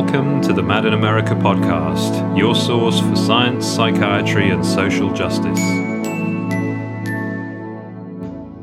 Welcome 0.00 0.40
to 0.44 0.54
the 0.54 0.62
Mad 0.62 0.86
in 0.86 0.94
America 0.94 1.34
podcast, 1.34 2.34
your 2.36 2.54
source 2.54 3.00
for 3.00 3.14
science, 3.14 3.66
psychiatry, 3.66 4.48
and 4.48 4.64
social 4.64 5.12
justice. 5.12 5.60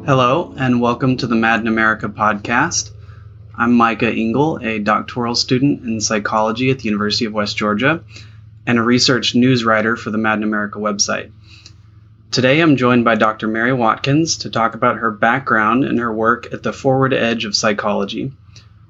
Hello, 0.04 0.55
and 0.57 0.81
welcome 0.81 1.15
to 1.18 1.27
the 1.27 1.36
Mad 1.36 1.59
in 1.59 1.68
America 1.68 2.09
podcast. 2.09 2.89
I'm 3.55 3.73
Micah 3.73 4.11
Engel, 4.11 4.57
a 4.63 4.79
doctoral 4.79 5.36
student 5.36 5.84
in 5.84 6.02
psychology 6.02 6.71
at 6.71 6.79
the 6.79 6.86
University 6.86 7.25
of 7.25 7.34
West 7.34 7.55
Georgia 7.55 8.04
and 8.65 8.79
a 8.79 8.83
research 8.83 9.35
news 9.35 9.63
writer 9.63 9.95
for 9.95 10.09
the 10.09 10.17
Mad 10.17 10.39
in 10.39 10.43
America 10.43 10.79
website. 10.79 11.31
Today 12.31 12.61
I'm 12.61 12.77
joined 12.77 13.05
by 13.05 13.13
Dr. 13.13 13.47
Mary 13.47 13.73
Watkins 13.73 14.38
to 14.39 14.49
talk 14.49 14.73
about 14.73 14.97
her 14.97 15.11
background 15.11 15.83
and 15.83 15.99
her 15.99 16.11
work 16.11 16.51
at 16.51 16.63
the 16.63 16.73
forward 16.73 17.13
edge 17.13 17.45
of 17.45 17.55
psychology. 17.55 18.34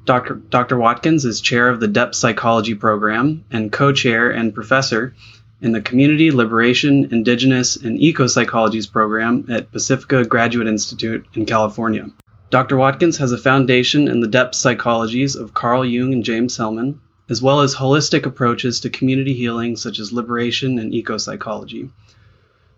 Dr. 0.08 0.78
Watkins 0.78 1.26
is 1.26 1.42
chair 1.42 1.68
of 1.68 1.82
the 1.82 1.88
Depth 1.88 2.16
Psychology 2.16 2.74
Program 2.74 3.44
and 3.52 3.74
co 3.74 3.92
chair 3.92 4.30
and 4.30 4.54
professor 4.54 5.14
in 5.62 5.74
the 5.74 5.82
Community, 5.82 6.32
Liberation, 6.32 7.10
Indigenous, 7.12 7.76
and 7.76 8.00
Eco 8.00 8.24
Psychologies 8.24 8.90
program 8.90 9.46
at 9.50 9.70
Pacifica 9.70 10.24
Graduate 10.24 10.68
Institute 10.68 11.26
in 11.34 11.46
California. 11.46 12.10
Dr. 12.50 12.78
Watkins 12.78 13.18
has 13.18 13.34
a 13.34 13.38
foundation 13.38 14.08
in 14.08 14.22
the 14.22 14.30
depth 14.30 14.56
psychologies 14.56 15.36
of 15.36 15.54
Carl 15.54 15.84
Jung 15.84 16.14
and 16.14 16.24
James 16.24 16.56
Hillman, 16.56 17.02
as 17.28 17.42
well 17.42 17.60
as 17.60 17.76
holistic 17.76 18.26
approaches 18.26 18.80
to 18.80 18.90
community 18.90 19.34
healing 19.34 19.76
such 19.76 20.00
as 20.00 20.14
liberation 20.14 20.80
and 20.80 20.94
eco 20.94 21.18
psychology. 21.18 21.90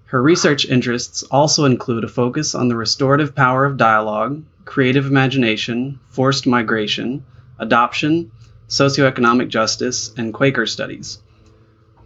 Her 0.10 0.24
research 0.24 0.66
interests 0.66 1.22
also 1.30 1.66
include 1.66 2.04
a 2.04 2.08
focus 2.08 2.56
on 2.56 2.68
the 2.68 2.76
restorative 2.76 3.36
power 3.36 3.64
of 3.64 3.78
dialogue, 3.78 4.42
creative 4.66 5.06
imagination, 5.06 6.00
forced 6.10 6.48
migration, 6.48 7.24
adoption, 7.60 8.32
socioeconomic 8.68 9.50
justice, 9.50 10.12
and 10.18 10.34
Quaker 10.34 10.66
studies. 10.66 11.20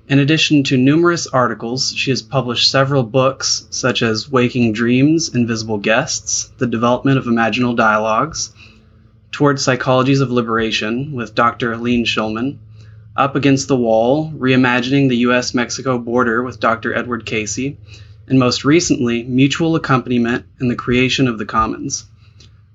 In 0.09 0.19
addition 0.19 0.64
to 0.64 0.75
numerous 0.75 1.27
articles, 1.27 1.94
she 1.95 2.11
has 2.11 2.22
published 2.22 2.69
several 2.69 3.03
books, 3.03 3.67
such 3.69 4.02
as 4.02 4.30
Waking 4.30 4.73
Dreams, 4.73 5.33
Invisible 5.33 5.77
Guests, 5.77 6.52
The 6.58 6.67
Development 6.67 7.17
of 7.17 7.23
Imaginal 7.23 7.77
Dialogues, 7.77 8.53
Towards 9.31 9.66
Psychologies 9.66 10.20
of 10.20 10.30
Liberation 10.30 11.14
with 11.14 11.36
Dr. 11.36 11.72
Helene 11.72 12.03
Shulman, 12.03 12.58
Up 13.16 13.36
Against 13.36 13.67
the 13.67 13.78
Wall, 13.78 14.31
Reimagining 14.31 15.08
the 15.08 15.17
U.S. 15.17 15.53
Mexico 15.53 16.00
Border 16.00 16.42
with 16.42 16.59
Dr. 16.59 16.95
Edward 16.95 17.28
Casey, 17.28 17.78
and 18.28 18.39
most 18.39 18.66
recently, 18.66 19.23
Mutual 19.23 19.75
Accompaniment 19.75 20.45
and 20.59 20.70
the 20.70 20.75
Creation 20.75 21.28
of 21.28 21.38
the 21.38 21.45
Commons. 21.45 22.05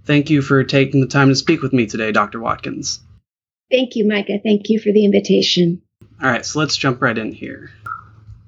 Thank 0.05 0.30
you 0.30 0.41
for 0.41 0.62
taking 0.62 1.00
the 1.00 1.08
time 1.08 1.28
to 1.28 1.34
speak 1.34 1.61
with 1.61 1.72
me 1.72 1.86
today, 1.86 2.12
Dr. 2.12 2.39
Watkins. 2.39 3.00
Thank 3.69 3.97
you, 3.97 4.06
Micah. 4.06 4.39
Thank 4.42 4.69
you 4.69 4.78
for 4.78 4.92
the 4.92 5.05
invitation. 5.05 5.83
All 6.22 6.30
right, 6.30 6.47
so 6.47 6.61
let's 6.61 6.77
jump 6.77 7.02
right 7.02 7.19
in 7.19 7.33
here. 7.33 7.73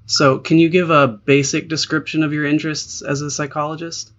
So, 0.07 0.39
can 0.39 0.59
you 0.59 0.69
give 0.69 0.91
a 0.91 1.09
basic 1.09 1.69
description 1.69 2.23
of 2.23 2.33
your 2.33 2.45
interests 2.45 3.03
as 3.03 3.21
a 3.21 3.31
psychologist? 3.33 4.13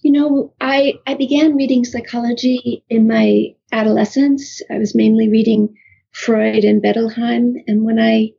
You 0.00 0.10
know, 0.10 0.54
I, 0.60 0.94
I 1.06 1.14
began 1.14 1.54
reading 1.54 1.84
psychology 1.84 2.84
in 2.90 3.06
my 3.06 3.54
adolescence. 3.70 4.60
I 4.68 4.78
was 4.78 4.96
mainly 4.96 5.28
reading 5.28 5.76
Freud 6.12 6.64
and 6.64 6.82
Bettelheim. 6.82 7.54
And 7.66 7.84
when 7.84 7.98
I 7.98 8.32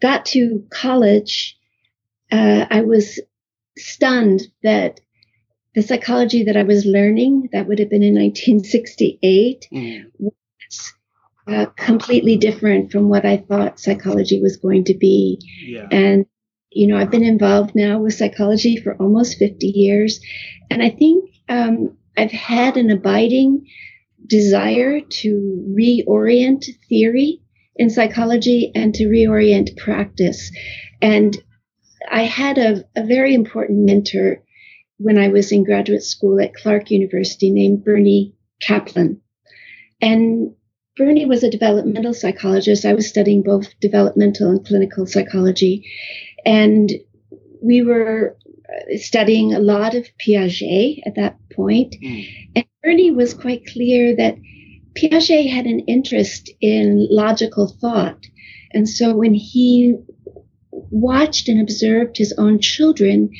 got 0.00 0.26
to 0.26 0.64
college, 0.70 1.58
uh, 2.30 2.66
I 2.70 2.82
was 2.82 3.20
stunned 3.76 4.42
that 4.62 5.00
the 5.74 5.82
psychology 5.82 6.44
that 6.44 6.56
I 6.56 6.62
was 6.62 6.84
learning, 6.84 7.50
that 7.52 7.66
would 7.66 7.78
have 7.78 7.90
been 7.90 8.02
in 8.02 8.14
1968, 8.14 9.68
mm. 9.72 10.04
was 10.18 10.92
uh, 11.46 11.66
completely 11.76 12.36
different 12.36 12.92
from 12.92 13.08
what 13.08 13.24
I 13.24 13.38
thought 13.38 13.80
psychology 13.80 14.40
was 14.40 14.56
going 14.56 14.84
to 14.84 14.94
be. 14.94 15.40
Yeah. 15.64 15.86
And, 15.90 16.26
you 16.70 16.86
know, 16.86 16.96
I've 16.96 17.10
been 17.10 17.24
involved 17.24 17.74
now 17.74 18.00
with 18.00 18.14
psychology 18.14 18.76
for 18.76 18.94
almost 18.96 19.38
50 19.38 19.66
years. 19.66 20.20
And 20.70 20.82
I 20.82 20.90
think 20.90 21.30
um, 21.48 21.96
I've 22.16 22.32
had 22.32 22.76
an 22.76 22.90
abiding 22.90 23.66
desire 24.26 25.00
to 25.00 25.74
reorient 25.76 26.64
theory 26.88 27.40
in 27.76 27.90
psychology 27.90 28.72
and 28.74 28.94
to 28.94 29.04
reorient 29.04 29.76
practice. 29.76 30.50
And 31.00 31.36
I 32.10 32.22
had 32.22 32.58
a, 32.58 32.84
a 32.96 33.04
very 33.04 33.34
important 33.34 33.86
mentor 33.86 34.42
when 34.98 35.18
I 35.18 35.28
was 35.28 35.52
in 35.52 35.64
graduate 35.64 36.02
school 36.02 36.40
at 36.40 36.54
Clark 36.54 36.90
University 36.90 37.50
named 37.50 37.84
Bernie 37.84 38.34
Kaplan. 38.60 39.20
And 40.00 40.54
Bernie 40.96 41.26
was 41.26 41.44
a 41.44 41.50
developmental 41.50 42.14
psychologist. 42.14 42.84
I 42.84 42.94
was 42.94 43.08
studying 43.08 43.42
both 43.42 43.78
developmental 43.80 44.50
and 44.50 44.66
clinical 44.66 45.06
psychology. 45.06 45.88
And 46.44 46.90
we 47.62 47.82
were 47.82 48.36
studying 48.96 49.54
a 49.54 49.60
lot 49.60 49.94
of 49.94 50.06
Piaget 50.18 51.00
at 51.06 51.14
that 51.16 51.38
point. 51.54 51.96
Mm. 52.02 52.26
And 52.56 52.64
Bernie 52.82 53.10
was 53.10 53.34
quite 53.34 53.66
clear 53.66 54.14
that 54.16 54.36
Piaget 54.94 55.50
had 55.50 55.66
an 55.66 55.80
interest 55.80 56.50
in 56.60 57.06
logical 57.10 57.68
thought. 57.80 58.26
And 58.72 58.88
so 58.88 59.14
when 59.14 59.34
he 59.34 59.96
watched 60.70 61.48
and 61.48 61.60
observed 61.60 62.16
his 62.16 62.34
own 62.36 62.60
children, 62.60 63.30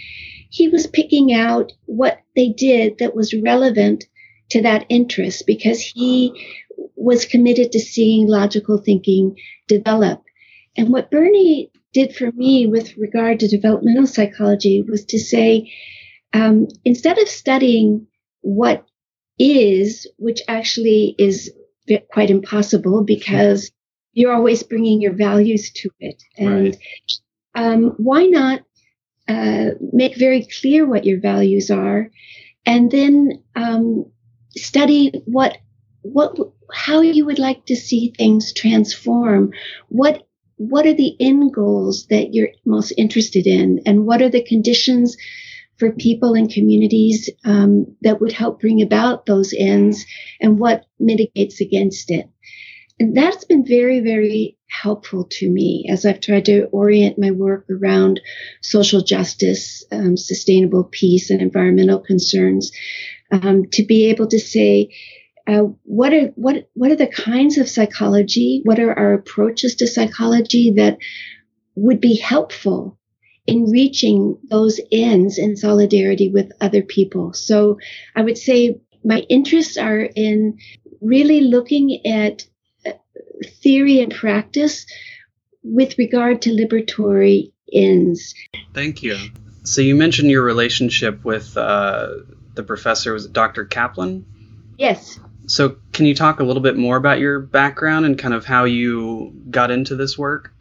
he 0.50 0.68
was 0.68 0.86
picking 0.86 1.32
out 1.32 1.72
what 1.86 2.20
they 2.34 2.48
did 2.48 2.98
that 2.98 3.14
was 3.14 3.34
relevant 3.34 4.04
to 4.50 4.62
that 4.62 4.86
interest 4.88 5.44
because 5.46 5.80
he 5.80 6.32
was 6.96 7.26
committed 7.26 7.72
to 7.72 7.80
seeing 7.80 8.26
logical 8.26 8.78
thinking 8.78 9.36
develop. 9.66 10.22
And 10.76 10.88
what 10.90 11.10
Bernie 11.10 11.70
did 11.98 12.14
for 12.14 12.30
me 12.32 12.66
with 12.66 12.96
regard 12.96 13.40
to 13.40 13.48
developmental 13.48 14.06
psychology 14.06 14.84
was 14.88 15.04
to 15.06 15.18
say, 15.18 15.72
um, 16.32 16.68
instead 16.84 17.18
of 17.18 17.28
studying 17.28 18.06
what 18.42 18.86
is, 19.38 20.06
which 20.16 20.40
actually 20.46 21.16
is 21.18 21.50
quite 22.12 22.30
impossible 22.30 23.02
because 23.02 23.72
you're 24.12 24.32
always 24.32 24.62
bringing 24.62 25.00
your 25.00 25.14
values 25.14 25.72
to 25.72 25.90
it. 25.98 26.22
And 26.36 26.66
right. 26.66 26.76
um, 27.54 27.94
why 27.96 28.26
not 28.26 28.60
uh, 29.26 29.70
make 29.92 30.16
very 30.16 30.46
clear 30.60 30.86
what 30.86 31.04
your 31.04 31.20
values 31.20 31.70
are 31.70 32.10
and 32.64 32.90
then 32.90 33.42
um, 33.56 34.10
study 34.56 35.12
what 35.24 35.58
what 36.02 36.38
how 36.72 37.00
you 37.00 37.26
would 37.26 37.38
like 37.38 37.66
to 37.66 37.76
see 37.76 38.12
things 38.16 38.52
transform 38.52 39.50
what 39.88 40.27
what 40.58 40.86
are 40.86 40.94
the 40.94 41.16
end 41.18 41.52
goals 41.54 42.06
that 42.08 42.34
you're 42.34 42.50
most 42.66 42.92
interested 42.96 43.46
in? 43.46 43.80
And 43.86 44.04
what 44.04 44.22
are 44.22 44.28
the 44.28 44.44
conditions 44.44 45.16
for 45.78 45.92
people 45.92 46.34
and 46.34 46.50
communities 46.50 47.30
um, 47.44 47.96
that 48.02 48.20
would 48.20 48.32
help 48.32 48.60
bring 48.60 48.82
about 48.82 49.26
those 49.26 49.54
ends 49.56 50.04
and 50.40 50.58
what 50.58 50.84
mitigates 50.98 51.60
against 51.60 52.10
it? 52.10 52.28
And 53.00 53.16
that's 53.16 53.44
been 53.44 53.64
very 53.64 54.00
very 54.00 54.58
helpful 54.70 55.26
to 55.30 55.48
me 55.48 55.86
as 55.90 56.04
i've 56.04 56.20
tried 56.20 56.44
to 56.44 56.66
orient 56.66 57.18
my 57.18 57.30
work 57.30 57.64
around 57.70 58.20
social 58.60 59.00
justice 59.00 59.82
um, 59.92 60.16
sustainable 60.16 60.84
peace 60.84 61.30
and 61.30 61.40
environmental 61.40 61.98
concerns 61.98 62.70
um, 63.30 63.64
to 63.70 63.84
be 63.84 64.06
able 64.10 64.26
to 64.26 64.38
say 64.38 64.90
uh, 65.48 65.62
what 65.84 66.12
are 66.12 66.26
what 66.36 66.68
what 66.74 66.90
are 66.90 66.96
the 66.96 67.06
kinds 67.06 67.56
of 67.56 67.68
psychology? 67.68 68.60
What 68.64 68.78
are 68.78 68.92
our 68.92 69.14
approaches 69.14 69.76
to 69.76 69.86
psychology 69.86 70.74
that 70.76 70.98
would 71.74 72.00
be 72.00 72.16
helpful 72.16 72.98
in 73.46 73.70
reaching 73.70 74.36
those 74.50 74.78
ends 74.92 75.38
in 75.38 75.56
solidarity 75.56 76.28
with 76.28 76.52
other 76.60 76.82
people? 76.82 77.32
So 77.32 77.78
I 78.14 78.22
would 78.22 78.36
say 78.36 78.80
my 79.02 79.20
interests 79.30 79.78
are 79.78 80.00
in 80.00 80.58
really 81.00 81.40
looking 81.40 82.06
at 82.06 82.46
uh, 82.86 82.92
theory 83.62 84.00
and 84.00 84.14
practice 84.14 84.84
with 85.62 85.96
regard 85.96 86.42
to 86.42 86.50
liberatory 86.50 87.52
ends. 87.72 88.34
Thank 88.74 89.02
you. 89.02 89.16
So 89.62 89.80
you 89.80 89.94
mentioned 89.94 90.30
your 90.30 90.42
relationship 90.42 91.24
with 91.24 91.56
uh, 91.56 92.08
the 92.54 92.62
professor 92.62 93.14
was 93.14 93.26
it 93.26 93.32
Dr. 93.32 93.64
Kaplan? 93.64 94.26
Yes. 94.76 95.18
So, 95.48 95.76
can 95.92 96.04
you 96.04 96.14
talk 96.14 96.40
a 96.40 96.44
little 96.44 96.62
bit 96.62 96.76
more 96.76 96.96
about 96.96 97.20
your 97.20 97.40
background 97.40 98.04
and 98.04 98.18
kind 98.18 98.34
of 98.34 98.44
how 98.44 98.64
you 98.64 99.32
got 99.50 99.70
into 99.70 99.96
this 99.96 100.18
work? 100.18 100.52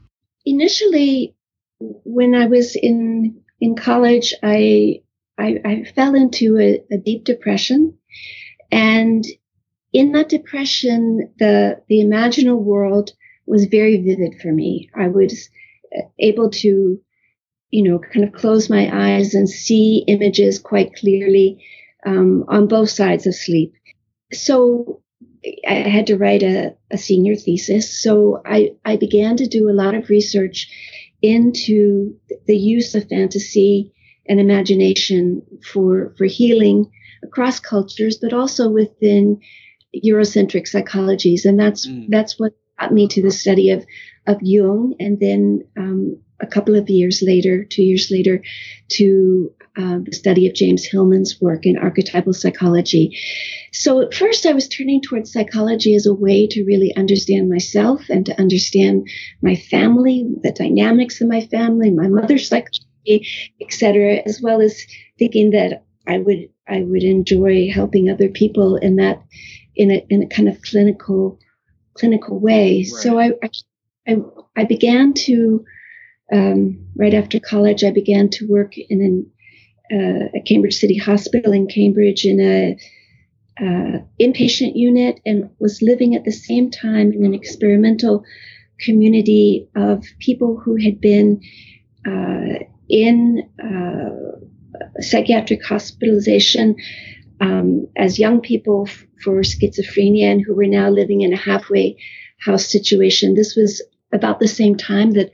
Initially, 0.45 1.35
when 1.79 2.33
I 2.33 2.45
was 2.45 2.75
in 2.75 3.41
in 3.59 3.75
college, 3.75 4.33
I 4.41 5.01
I, 5.37 5.57
I 5.65 5.83
fell 5.95 6.15
into 6.15 6.57
a, 6.57 6.81
a 6.89 6.97
deep 6.97 7.25
depression, 7.25 7.97
and 8.71 9.25
in 9.91 10.13
that 10.13 10.29
depression, 10.29 11.33
the 11.37 11.81
the 11.89 11.99
imaginal 11.99 12.61
world 12.61 13.11
was 13.45 13.65
very 13.65 13.97
vivid 13.97 14.39
for 14.41 14.53
me. 14.53 14.89
I 14.95 15.09
was 15.09 15.49
able 16.17 16.49
to, 16.49 16.99
you 17.71 17.83
know, 17.83 17.99
kind 17.99 18.25
of 18.25 18.33
close 18.33 18.69
my 18.69 18.89
eyes 18.91 19.33
and 19.33 19.49
see 19.49 20.05
images 20.07 20.59
quite 20.59 20.95
clearly 20.95 21.61
um, 22.05 22.45
on 22.47 22.67
both 22.67 22.89
sides 22.89 23.27
of 23.27 23.35
sleep 23.35 23.73
so 24.33 25.01
I 25.67 25.73
had 25.73 26.07
to 26.07 26.17
write 26.17 26.43
a, 26.43 26.75
a 26.91 26.97
senior 26.97 27.35
thesis. 27.35 28.01
So 28.01 28.41
I, 28.45 28.71
I 28.83 28.97
began 28.97 29.37
to 29.37 29.47
do 29.47 29.69
a 29.69 29.73
lot 29.73 29.95
of 29.95 30.09
research 30.09 30.69
into 31.21 32.15
the 32.45 32.57
use 32.57 32.95
of 32.95 33.07
fantasy 33.07 33.93
and 34.27 34.39
imagination 34.39 35.41
for, 35.63 36.13
for 36.17 36.25
healing 36.25 36.91
across 37.23 37.59
cultures, 37.59 38.17
but 38.17 38.33
also 38.33 38.69
within 38.69 39.39
Eurocentric 39.95 40.69
psychologies. 40.69 41.45
And 41.45 41.59
that's, 41.59 41.87
mm. 41.87 42.07
that's 42.09 42.37
what 42.37 42.53
got 42.79 42.93
me 42.93 43.07
to 43.07 43.21
the 43.21 43.31
study 43.31 43.71
of, 43.71 43.85
of 44.27 44.37
Jung. 44.41 44.95
And 44.99 45.19
then, 45.19 45.67
um, 45.77 46.17
a 46.39 46.45
couple 46.45 46.75
of 46.75 46.89
years 46.89 47.23
later, 47.25 47.63
two 47.63 47.83
years 47.83 48.09
later, 48.11 48.43
to 48.89 49.51
uh, 49.77 49.99
the 50.03 50.11
study 50.11 50.47
of 50.47 50.55
James 50.55 50.85
Hillman's 50.85 51.39
work 51.39 51.65
in 51.65 51.77
archetypal 51.77 52.33
psychology. 52.33 53.17
So 53.71 54.01
at 54.01 54.13
first, 54.13 54.45
I 54.45 54.53
was 54.53 54.67
turning 54.67 55.01
towards 55.01 55.31
psychology 55.31 55.95
as 55.95 56.05
a 56.05 56.13
way 56.13 56.47
to 56.47 56.65
really 56.65 56.95
understand 56.95 57.49
myself 57.49 58.09
and 58.09 58.25
to 58.25 58.39
understand 58.39 59.07
my 59.41 59.55
family, 59.55 60.27
the 60.41 60.51
dynamics 60.51 61.21
of 61.21 61.27
my 61.27 61.41
family, 61.41 61.91
my 61.91 62.07
mother's 62.07 62.47
psychology, 62.47 63.27
etc., 63.61 64.21
as 64.25 64.41
well 64.41 64.61
as 64.61 64.81
thinking 65.19 65.51
that 65.51 65.83
I 66.07 66.19
would 66.19 66.49
I 66.67 66.81
would 66.81 67.03
enjoy 67.03 67.69
helping 67.71 68.09
other 68.09 68.29
people 68.29 68.77
in 68.77 68.95
that 68.95 69.21
in 69.75 69.91
a 69.91 70.05
in 70.09 70.23
a 70.23 70.27
kind 70.27 70.49
of 70.49 70.61
clinical 70.61 71.39
clinical 71.93 72.39
way. 72.39 72.77
Right. 72.77 72.85
So 72.87 73.19
I, 73.19 73.33
I 74.07 74.17
I 74.55 74.63
began 74.63 75.13
to 75.25 75.63
um, 76.31 76.85
right 76.95 77.13
after 77.13 77.39
college, 77.39 77.83
I 77.83 77.91
began 77.91 78.29
to 78.31 78.47
work 78.47 78.73
in 78.77 79.01
an, 79.01 79.31
uh, 79.91 80.29
a 80.35 80.41
Cambridge 80.45 80.75
City 80.75 80.97
Hospital 80.97 81.53
in 81.53 81.67
Cambridge 81.67 82.25
in 82.25 82.39
a 82.39 82.77
uh, 83.59 83.99
inpatient 84.19 84.73
unit, 84.75 85.19
and 85.25 85.49
was 85.59 85.81
living 85.81 86.15
at 86.15 86.23
the 86.25 86.31
same 86.31 86.69
time 86.69 87.11
in 87.11 87.25
an 87.25 87.33
experimental 87.33 88.23
community 88.79 89.67
of 89.75 90.03
people 90.19 90.59
who 90.63 90.75
had 90.75 91.01
been 91.01 91.41
uh, 92.05 92.63
in 92.89 93.49
uh, 93.59 94.37
psychiatric 95.01 95.63
hospitalization 95.65 96.75
um, 97.41 97.87
as 97.97 98.19
young 98.19 98.41
people 98.41 98.85
f- 98.87 99.05
for 99.23 99.41
schizophrenia 99.41 100.31
and 100.31 100.43
who 100.45 100.55
were 100.55 100.67
now 100.67 100.89
living 100.89 101.21
in 101.21 101.33
a 101.33 101.37
halfway 101.37 101.97
house 102.39 102.65
situation. 102.65 103.33
This 103.33 103.55
was 103.55 103.81
about 104.11 104.39
the 104.39 104.47
same 104.47 104.75
time 104.75 105.11
that 105.11 105.31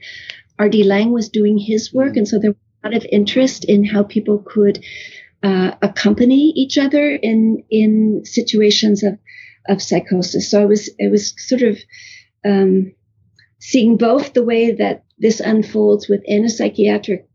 R.D. 0.58 0.84
Laing 0.84 1.12
was 1.12 1.28
doing 1.28 1.58
his 1.58 1.92
work, 1.92 2.16
and 2.16 2.26
so 2.26 2.38
there 2.38 2.54
lot 2.84 2.94
of 2.94 3.06
interest 3.10 3.64
in 3.64 3.84
how 3.84 4.02
people 4.02 4.38
could 4.38 4.84
uh, 5.42 5.72
accompany 5.82 6.52
each 6.56 6.78
other 6.78 7.14
in 7.14 7.64
in 7.70 8.22
situations 8.24 9.02
of 9.02 9.18
of 9.68 9.82
psychosis. 9.82 10.50
So 10.50 10.62
I 10.62 10.66
was 10.66 10.90
it 10.98 11.10
was 11.10 11.34
sort 11.36 11.62
of 11.62 11.78
um, 12.44 12.92
seeing 13.58 13.96
both 13.96 14.34
the 14.34 14.44
way 14.44 14.72
that 14.72 15.04
this 15.18 15.40
unfolds 15.40 16.08
within 16.08 16.44
a 16.44 16.48
psychiatric 16.48 17.26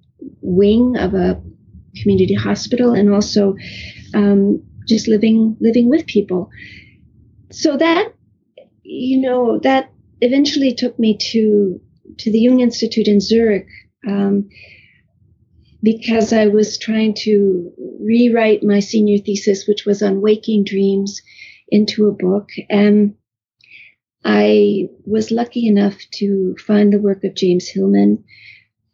wing 0.41 0.97
of 0.97 1.13
a 1.13 1.41
community 2.01 2.35
hospital, 2.35 2.93
and 2.93 3.11
also 3.11 3.55
um, 4.13 4.63
just 4.87 5.07
living 5.07 5.57
living 5.59 5.89
with 5.89 6.05
people. 6.05 6.49
So 7.51 7.77
that 7.77 8.13
you 8.83 9.21
know 9.21 9.59
that 9.59 9.91
eventually 10.21 10.73
took 10.73 10.99
me 10.99 11.17
to 11.31 11.81
to 12.17 12.31
the 12.31 12.39
Jung 12.39 12.59
Institute 12.59 13.07
in 13.07 13.19
Zurich 13.19 13.67
um, 14.07 14.49
because 15.81 16.33
I 16.33 16.47
was 16.47 16.77
trying 16.77 17.13
to 17.19 17.71
rewrite 17.99 18.63
my 18.63 18.79
senior 18.79 19.17
thesis, 19.19 19.67
which 19.67 19.85
was 19.85 20.01
on 20.01 20.21
waking 20.21 20.63
dreams, 20.65 21.21
into 21.71 22.07
a 22.07 22.11
book. 22.11 22.49
And 22.69 23.15
I 24.23 24.89
was 25.05 25.31
lucky 25.31 25.67
enough 25.67 25.97
to 26.15 26.55
find 26.65 26.91
the 26.91 26.99
work 26.99 27.23
of 27.23 27.35
James 27.35 27.67
Hillman. 27.67 28.23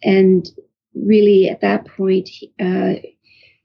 And 0.03 0.47
really, 0.93 1.49
at 1.49 1.61
that 1.61 1.87
point, 1.87 2.29
uh, 2.59 2.95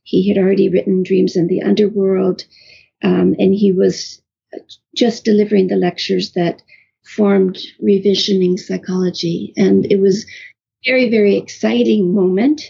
he 0.02 0.28
had 0.28 0.38
already 0.38 0.68
written 0.68 1.02
Dreams 1.02 1.36
in 1.36 1.46
the 1.46 1.62
Underworld, 1.62 2.44
um, 3.02 3.34
and 3.38 3.54
he 3.54 3.72
was 3.72 4.22
just 4.96 5.24
delivering 5.24 5.68
the 5.68 5.76
lectures 5.76 6.32
that 6.32 6.62
formed 7.04 7.58
revisioning 7.82 8.58
psychology. 8.58 9.52
And 9.56 9.86
it 9.90 10.00
was 10.00 10.26
very, 10.84 11.10
very 11.10 11.36
exciting 11.36 12.14
moment 12.14 12.62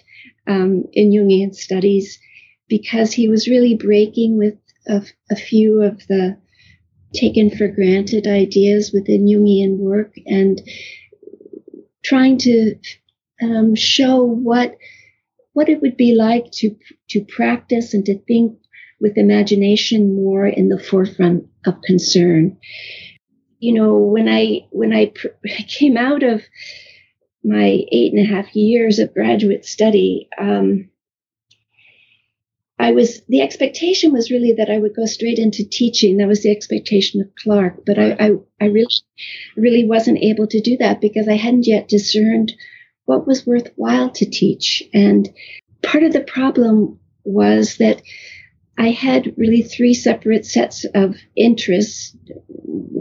um, 0.47 0.85
in 0.93 1.11
Jungian 1.11 1.55
studies 1.55 2.19
because 2.69 3.13
he 3.13 3.29
was 3.29 3.49
really 3.49 3.75
breaking 3.75 4.39
with 4.39 4.57
a, 4.87 5.03
a 5.31 5.37
few 5.37 5.83
of 5.83 6.07
the 6.07 6.37
taken 7.13 7.51
for 7.51 7.69
granted 7.69 8.27
ideas 8.27 8.93
within 8.93 9.27
Jungian 9.27 9.79
work 9.79 10.15
and 10.27 10.61
trying 12.05 12.39
to 12.39 12.77
um, 13.43 13.75
show 13.75 14.23
what 14.23 14.77
what 15.53 15.69
it 15.69 15.83
would 15.83 15.97
be 15.97 16.15
like 16.15 16.51
to 16.53 16.77
to 17.09 17.25
practice 17.25 17.95
and 17.95 18.05
to 18.07 18.19
think 18.21 18.57
with 19.01 19.17
imagination 19.17 20.15
more 20.15 20.47
in 20.47 20.69
the 20.69 20.79
forefront 20.79 21.47
of 21.67 21.81
concern. 21.83 22.57
You 23.59 23.75
know, 23.75 23.99
when 23.99 24.29
I 24.29 24.67
when 24.71 24.93
I 24.93 25.07
pr- 25.07 25.29
came 25.69 25.97
out 25.97 26.23
of 26.23 26.43
my 27.43 27.85
eight 27.91 28.13
and 28.13 28.21
a 28.21 28.35
half 28.35 28.55
years 28.55 28.99
of 28.99 29.15
graduate 29.15 29.65
study, 29.65 30.29
um, 30.39 30.91
I 32.79 32.93
was 32.93 33.21
the 33.29 33.43
expectation 33.43 34.13
was 34.13 34.31
really 34.31 34.55
that 34.55 34.71
I 34.71 34.79
would 34.79 34.97
go 34.97 35.05
straight 35.05 35.39
into 35.39 35.69
teaching. 35.69 36.17
That 36.17 36.29
was 36.29 36.43
the 36.43 36.51
expectation 36.51 37.21
of 37.21 37.35
Clark, 37.35 37.85
but 37.85 37.99
I, 37.99 38.13
I, 38.13 38.31
I 38.59 38.65
really 38.67 38.87
really 39.55 39.87
wasn't 39.87 40.23
able 40.23 40.47
to 40.47 40.61
do 40.61 40.79
that 40.79 41.01
because 41.01 41.29
I 41.29 41.37
hadn't 41.37 41.67
yet 41.67 41.89
discerned 41.89 42.53
what 43.05 43.27
was 43.27 43.47
worthwhile 43.47 44.11
to 44.13 44.25
teach. 44.25 44.83
And 44.95 45.29
part 45.83 46.05
of 46.05 46.13
the 46.15 46.23
problem 46.23 46.99
was 47.23 47.77
that 47.77 48.01
I 48.79 48.91
had 48.91 49.35
really 49.37 49.63
three 49.63 49.93
separate 49.93 50.47
sets 50.47 50.87
of 50.95 51.17
interests 51.37 52.17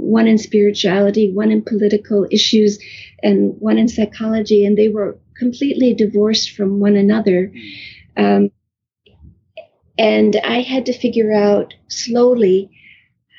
one 0.10 0.28
in 0.28 0.38
spirituality, 0.38 1.32
one 1.32 1.52
in 1.52 1.62
political 1.62 2.26
issues, 2.32 2.80
and 3.22 3.54
one 3.60 3.78
in 3.78 3.88
psychology, 3.88 4.66
and 4.66 4.78
they 4.78 4.90
were 4.90 5.20
completely 5.38 5.94
divorced 5.94 6.52
from 6.52 6.80
one 6.80 6.96
another. 6.96 7.54
Um, 8.18 8.50
and 9.98 10.36
I 10.44 10.62
had 10.62 10.88
to 10.88 10.94
figure 10.94 11.32
out 11.32 11.76
slowly 11.90 12.72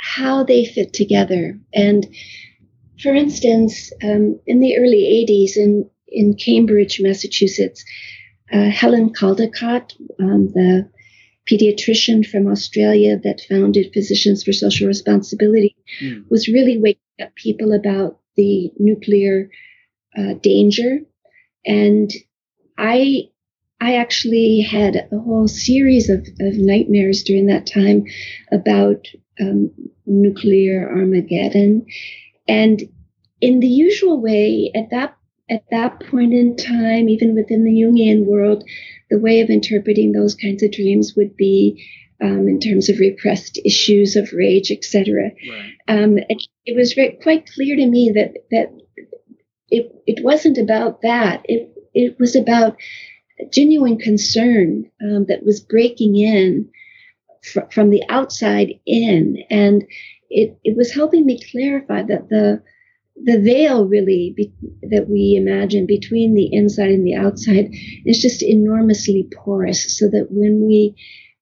how 0.01 0.45
they 0.45 0.65
fit 0.65 0.93
together. 0.93 1.59
And 1.75 2.07
for 3.03 3.15
instance, 3.15 3.93
um, 4.03 4.39
in 4.47 4.61
the 4.61 4.77
early 4.79 5.27
80s 5.29 5.57
in, 5.57 5.91
in 6.07 6.35
Cambridge, 6.35 7.01
Massachusetts, 7.01 7.85
uh, 8.53 8.71
Helen 8.71 9.13
Caldicott, 9.13 9.95
um, 10.21 10.49
the 10.55 10.89
pediatrician 11.51 12.27
from 12.27 12.47
Australia 12.47 13.19
that 13.25 13.41
founded 13.49 13.93
Physicians 13.93 14.45
for 14.45 14.53
Social 14.53 14.87
Responsibility, 14.87 15.77
mm. 16.01 16.25
was 16.31 16.49
really 16.49 16.79
waking 16.79 17.01
up 17.23 17.35
people 17.35 17.73
about 17.73 18.19
the 18.37 18.71
nuclear 18.79 19.51
uh, 20.17 20.35
danger. 20.43 21.01
And 21.67 22.11
I 22.79 23.31
I 23.81 23.97
actually 23.97 24.61
had 24.61 25.09
a 25.11 25.19
whole 25.19 25.49
series 25.49 26.11
of, 26.11 26.21
of 26.41 26.55
nightmares 26.57 27.23
during 27.23 27.47
that 27.47 27.67
time 27.67 28.05
about 28.53 29.07
um, 29.41 29.71
nuclear 30.05 30.89
Armageddon. 30.91 31.87
And 32.47 32.83
in 33.41 33.61
the 33.61 33.67
usual 33.67 34.21
way, 34.21 34.71
at 34.75 34.91
that 34.91 35.17
at 35.49 35.65
that 35.71 36.01
point 36.11 36.33
in 36.33 36.57
time, 36.57 37.09
even 37.09 37.35
within 37.35 37.65
the 37.65 37.73
Jungian 37.73 38.25
world, 38.25 38.63
the 39.11 39.19
way 39.19 39.41
of 39.41 39.51
interpreting 39.51 40.13
those 40.13 40.35
kinds 40.35 40.63
of 40.63 40.73
dreams 40.73 41.15
would 41.17 41.37
be 41.37 41.85
um, 42.23 42.49
in 42.49 42.61
terms 42.61 42.89
of 42.89 42.99
repressed 42.99 43.59
issues 43.65 44.17
of 44.17 44.33
rage, 44.33 44.71
etc. 44.71 45.31
Right. 45.49 45.73
Um, 45.89 46.19
it, 46.19 46.43
it, 46.67 46.77
was 46.77 46.93
very, 46.93 47.19
quite 47.23 47.49
clear 47.55 47.77
to 47.77 47.87
me 47.87 48.13
that 48.15 48.35
that 48.51 48.73
it 49.69 49.93
it 50.07 50.23
wasn't 50.25 50.59
about 50.59 51.03
that. 51.03 51.43
It 51.45 51.73
it 51.95 52.17
was 52.19 52.37
about 52.37 52.77
genuine 53.53 53.99
concern 53.99 54.91
um, 55.03 55.27
that 55.27 55.45
was 55.45 55.61
breaking 55.61 56.17
in 56.17 56.71
fr- 57.43 57.71
from 57.73 57.91
the 57.91 58.03
outside 58.09 58.75
in, 58.87 59.39
and 59.51 59.85
it 60.29 60.59
it 60.63 60.77
was 60.77 60.93
helping 60.93 61.25
me 61.25 61.41
clarify 61.51 62.03
that 62.03 62.29
the 62.29 62.63
the 63.25 63.41
veil 63.41 63.87
really 63.87 64.33
be, 64.37 64.53
that 64.91 65.09
we 65.09 65.37
imagine 65.39 65.87
between 65.87 66.35
the 66.35 66.49
inside 66.53 66.91
and 66.91 67.07
the 67.07 67.15
outside 67.15 67.71
is 68.05 68.21
just 68.21 68.43
enormously 68.43 69.29
porous 69.35 69.99
so 69.99 70.09
that 70.09 70.29
when 70.31 70.67
we 70.67 70.95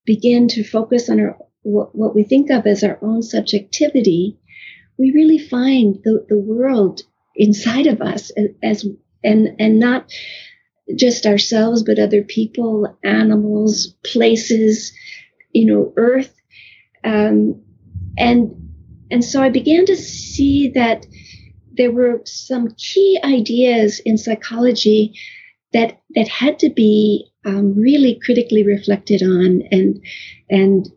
begin 0.04 0.48
to 0.48 0.64
focus 0.64 1.08
on 1.08 1.20
our 1.20 1.36
what, 1.62 1.94
what 1.94 2.14
we 2.14 2.24
think 2.24 2.50
of 2.50 2.66
as 2.66 2.82
our 2.82 2.98
own 3.02 3.22
subjectivity 3.22 4.38
we 4.98 5.12
really 5.12 5.38
find 5.38 5.98
the, 6.04 6.24
the 6.28 6.38
world 6.38 7.02
inside 7.36 7.86
of 7.86 8.00
us 8.00 8.32
as 8.62 8.86
and 9.22 9.48
and 9.58 9.78
not 9.78 10.10
just 10.96 11.26
ourselves 11.26 11.82
but 11.82 11.98
other 11.98 12.22
people 12.22 12.98
animals 13.04 13.94
places 14.04 14.92
you 15.52 15.66
know 15.66 15.92
earth. 15.96 16.34
Um, 17.04 17.62
and 18.16 18.70
and 19.10 19.24
so 19.24 19.42
I 19.42 19.48
began 19.48 19.86
to 19.86 19.96
see 19.96 20.70
that 20.74 21.06
there 21.78 21.92
were 21.92 22.20
some 22.26 22.74
key 22.76 23.18
ideas 23.24 24.00
in 24.04 24.18
psychology 24.18 25.14
that 25.72 26.00
that 26.14 26.28
had 26.28 26.58
to 26.58 26.70
be 26.70 27.30
um, 27.44 27.74
really 27.74 28.20
critically 28.22 28.64
reflected 28.64 29.22
on 29.22 29.62
and 29.70 30.00
and 30.50 30.88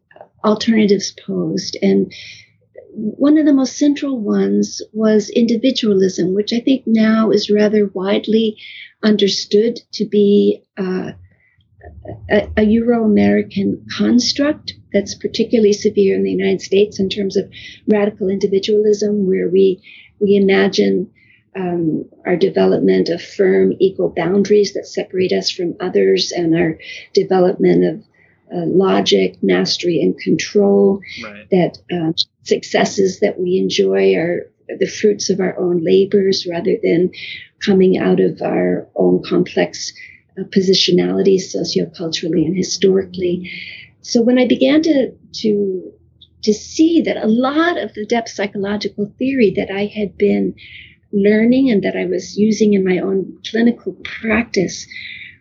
alternatives 0.44 1.14
posed. 1.26 1.78
And 1.82 2.12
one 2.94 3.38
of 3.38 3.46
the 3.46 3.54
most 3.54 3.78
central 3.78 4.20
ones 4.20 4.82
was 4.92 5.30
individualism, 5.30 6.34
which 6.34 6.52
I 6.52 6.60
think 6.60 6.84
now 6.86 7.32
is 7.32 7.50
rather 7.50 7.88
widely 7.88 8.58
understood 9.04 9.80
to 9.94 10.06
be 10.06 10.64
uh, 10.78 11.12
a, 12.30 12.50
a 12.58 12.64
Euro 12.64 13.06
American 13.06 13.86
construct 13.98 14.74
that's 14.92 15.16
particularly 15.16 15.74
severe 15.74 16.16
in 16.16 16.24
the 16.24 16.32
United 16.32 16.62
States 16.62 17.00
in 17.00 17.10
terms 17.10 17.38
of 17.38 17.50
radical 17.88 18.30
individualism, 18.30 19.26
where 19.28 19.48
we 19.48 19.82
we 20.22 20.36
imagine 20.36 21.12
um, 21.56 22.06
our 22.26 22.36
development 22.36 23.10
of 23.10 23.22
firm 23.22 23.74
equal 23.80 24.14
boundaries 24.16 24.74
that 24.74 24.88
separate 24.88 25.34
us 25.34 25.52
from 25.52 25.76
others, 25.80 26.32
and 26.32 26.56
our 26.56 26.78
development 27.14 27.84
of 27.84 28.04
uh, 28.56 28.66
logic, 28.66 29.38
mastery, 29.42 30.02
and 30.02 30.18
control. 30.18 31.02
Right. 31.24 31.50
That 31.52 31.78
um, 31.92 32.16
successes 32.44 33.20
that 33.20 33.40
we 33.40 33.58
enjoy 33.58 34.16
are 34.16 34.50
the 34.80 34.88
fruits 34.88 35.30
of 35.30 35.40
our 35.40 35.58
own 35.58 35.84
labors 35.84 36.48
rather 36.48 36.76
than 36.82 37.12
coming 37.66 37.98
out 37.98 38.20
of 38.20 38.42
our 38.42 38.88
own 38.96 39.22
complex 39.24 39.94
uh, 40.40 40.44
positionalities 40.44 41.54
socioculturally 41.56 42.46
and 42.46 42.56
historically. 42.56 43.52
So 44.02 44.22
when 44.22 44.40
I 44.40 44.48
began 44.48 44.82
to 44.84 45.12
to 45.34 45.94
to 46.44 46.54
see 46.54 47.02
that 47.02 47.18
a 47.18 47.28
lot 47.28 47.78
of 47.78 47.94
the 47.94 48.06
depth 48.06 48.30
psychological 48.30 49.14
theory 49.18 49.54
that 49.56 49.72
I 49.72 49.86
had 49.86 50.18
been 50.18 50.56
learning 51.14 51.70
and 51.70 51.84
that 51.84 51.96
I 51.96 52.06
was 52.06 52.38
using 52.38 52.74
in 52.74 52.86
my 52.86 53.00
own 53.00 53.40
clinical 53.50 53.96
practice 54.04 54.88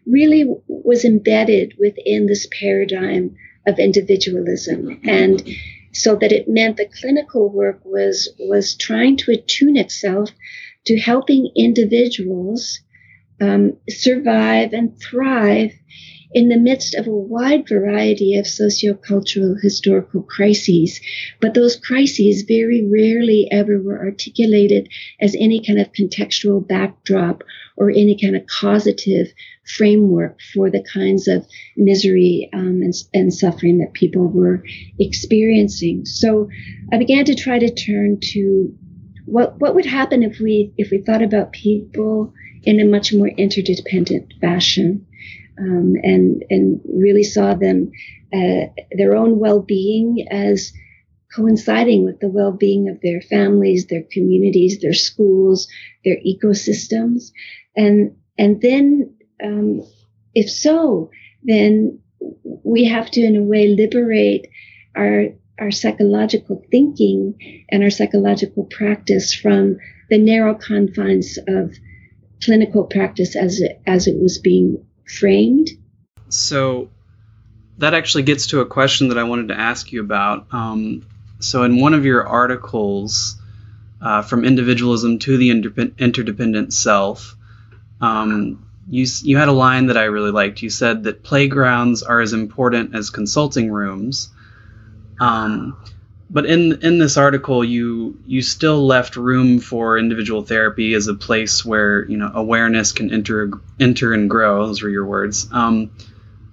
really 0.07 0.45
was 0.67 1.05
embedded 1.05 1.75
within 1.79 2.27
this 2.27 2.49
paradigm 2.59 3.37
of 3.67 3.79
individualism. 3.79 5.01
And 5.05 5.43
so 5.93 6.17
that 6.17 6.33
it 6.33 6.49
meant 6.49 6.77
the 6.77 6.89
clinical 7.01 7.49
work 7.51 7.81
was 7.85 8.29
was 8.39 8.77
trying 8.77 9.17
to 9.19 9.33
attune 9.33 9.77
itself 9.77 10.31
to 10.87 10.99
helping 10.99 11.51
individuals 11.57 12.81
um, 13.41 13.77
survive 13.89 14.73
and 14.73 14.99
thrive 15.01 15.73
in 16.33 16.49
the 16.49 16.59
midst 16.59 16.95
of 16.95 17.07
a 17.07 17.11
wide 17.11 17.69
variety 17.69 18.37
of 18.37 18.45
sociocultural 18.45 19.61
historical 19.61 20.23
crises. 20.23 21.01
But 21.41 21.55
those 21.55 21.77
crises 21.77 22.43
very 22.43 22.87
rarely 22.87 23.49
ever 23.51 23.81
were 23.81 23.99
articulated 23.99 24.89
as 25.21 25.35
any 25.35 25.65
kind 25.65 25.81
of 25.81 25.93
contextual 25.93 26.67
backdrop 26.67 27.43
or 27.77 27.91
any 27.91 28.17
kind 28.21 28.37
of 28.37 28.47
causative 28.47 29.29
framework 29.77 30.39
for 30.55 30.71
the 30.71 30.83
kinds 30.83 31.27
of 31.27 31.47
misery 31.77 32.49
um, 32.53 32.83
and, 32.83 32.95
and 33.13 33.35
suffering 33.35 33.79
that 33.79 33.95
people 33.95 34.29
were 34.29 34.63
experiencing. 34.99 36.05
So 36.05 36.49
I 36.93 36.99
began 36.99 37.25
to 37.25 37.35
try 37.35 37.59
to 37.59 37.75
turn 37.75 38.19
to 38.33 38.73
what 39.27 39.61
what 39.61 39.75
would 39.75 39.87
happen 39.87 40.23
if 40.23 40.41
we 40.41 40.73
if 40.77 40.91
we 40.91 40.99
thought 40.99 41.23
about 41.23 41.53
people 41.53 42.33
in 42.63 42.81
a 42.81 42.85
much 42.85 43.13
more 43.13 43.29
interdependent 43.29 44.35
fashion 44.41 45.07
um, 45.61 45.95
and 46.03 46.45
and 46.51 46.81
really 46.89 47.23
saw 47.23 47.55
them 47.55 47.91
uh, 48.33 48.67
their 48.93 49.15
own 49.15 49.39
well-being 49.39 50.27
as 50.31 50.73
coinciding 51.35 52.05
with 52.05 52.19
the 52.21 52.29
well-being 52.29 52.89
of 52.89 53.01
their 53.03 53.21
families, 53.21 53.87
their 53.87 54.05
communities, 54.11 54.81
their 54.81 54.95
schools, 54.95 55.69
their 56.05 56.17
ecosystems, 56.27 57.31
and 57.77 58.17
and 58.39 58.61
then 58.63 59.15
um, 59.43 59.83
if 60.35 60.51
so, 60.51 61.11
then 61.43 62.01
we 62.65 62.85
have 62.85 63.11
to 63.11 63.21
in 63.21 63.37
a 63.37 63.43
way 63.43 63.69
liberate 63.69 64.47
our 64.97 65.27
our 65.59 65.71
psychological 65.71 66.65
thinking 66.71 67.65
and 67.71 67.83
our 67.83 67.91
psychological 67.91 68.65
practice 68.65 69.35
from 69.35 69.77
the 70.09 70.19
narrow 70.19 70.55
confines 70.55 71.39
of 71.47 71.75
clinical 72.43 72.85
practice 72.85 73.37
as 73.37 73.61
it, 73.61 73.81
as 73.87 74.07
it 74.07 74.19
was 74.19 74.39
being 74.39 74.83
framed. 75.19 75.71
So 76.29 76.91
that 77.79 77.95
actually 77.95 78.25
gets 78.25 78.49
to 78.49 78.61
a 78.61 78.67
question 78.67 79.09
that 79.09 79.19
I 79.19 79.25
wanted 79.25 79.49
to 79.49 79.59
ask 79.59 79.93
you 79.93 80.01
about. 80.01 80.47
Um, 80.53 81.07
so 81.39 81.65
in 81.65 81.81
one 81.81 81.95
of 81.95 82.05
your 82.05 82.27
articles, 82.27 83.37
uh, 84.01 84.23
from 84.23 84.45
individualism 84.45 85.19
to 85.21 85.37
the 85.37 85.51
interdependent 85.51 86.73
self, 86.73 87.37
um, 88.01 88.67
you 88.89 89.07
you 89.23 89.37
had 89.37 89.49
a 89.49 89.53
line 89.53 89.87
that 89.87 89.97
I 89.97 90.05
really 90.05 90.31
liked. 90.31 90.63
You 90.63 90.71
said 90.71 91.05
that 91.05 91.23
playgrounds 91.23 92.03
are 92.03 92.21
as 92.21 92.33
important 92.33 92.95
as 92.95 93.11
consulting 93.11 93.71
rooms. 93.71 94.31
Um, 95.21 95.77
but 96.31 96.47
in 96.47 96.81
in 96.83 96.99
this 96.99 97.17
article, 97.17 97.65
you 97.65 98.17
you 98.25 98.41
still 98.41 98.87
left 98.87 99.17
room 99.17 99.59
for 99.59 99.99
individual 99.99 100.43
therapy 100.43 100.95
as 100.95 101.09
a 101.09 101.15
place 101.15 101.65
where 101.65 102.09
you 102.09 102.17
know 102.17 102.31
awareness 102.33 102.93
can 102.93 103.13
enter 103.13 103.51
enter 103.81 104.13
and 104.13 104.31
grow. 104.31 104.67
Those 104.67 104.83
were 104.83 104.89
your 104.89 105.07
words. 105.07 105.49
Um, 105.53 105.91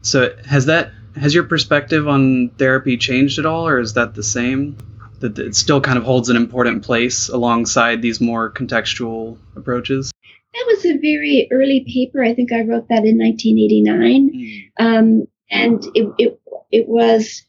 so 0.02 0.36
has 0.46 0.66
that 0.66 0.92
has 1.16 1.36
your 1.36 1.44
perspective 1.44 2.08
on 2.08 2.50
therapy 2.58 2.98
changed 2.98 3.38
at 3.38 3.46
all, 3.46 3.68
or 3.68 3.80
is 3.80 3.94
that 3.94 4.16
the 4.16 4.24
same? 4.24 4.78
That 5.20 5.38
it 5.38 5.56
still 5.56 5.82
kind 5.82 5.98
of 5.98 6.04
holds 6.04 6.30
an 6.30 6.38
important 6.38 6.84
place 6.84 7.30
alongside 7.30 8.02
these 8.02 8.20
more 8.20 8.52
contextual 8.52 9.38
approaches. 9.56 10.12
That 10.54 10.66
was 10.68 10.86
a 10.86 10.98
very 10.98 11.48
early 11.52 11.86
paper. 11.88 12.24
I 12.24 12.34
think 12.34 12.52
I 12.52 12.62
wrote 12.62 12.90
that 12.90 13.06
in 13.06 13.18
1989, 13.20 14.32
mm. 14.32 14.72
um, 14.80 15.28
and 15.52 15.84
it, 15.96 16.14
it 16.18 16.40
it 16.72 16.88
was 16.88 17.44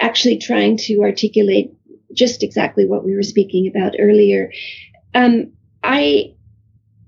actually 0.00 0.38
trying 0.38 0.76
to 0.76 1.02
articulate 1.02 1.72
just 2.12 2.42
exactly 2.42 2.86
what 2.86 3.04
we 3.04 3.14
were 3.14 3.22
speaking 3.22 3.68
about 3.68 3.94
earlier. 3.98 4.52
Um, 5.14 5.52
I 5.82 6.34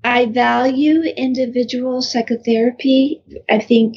I 0.04 0.26
value 0.26 1.02
individual 1.02 2.00
psychotherapy. 2.02 3.22
I 3.50 3.58
think 3.58 3.96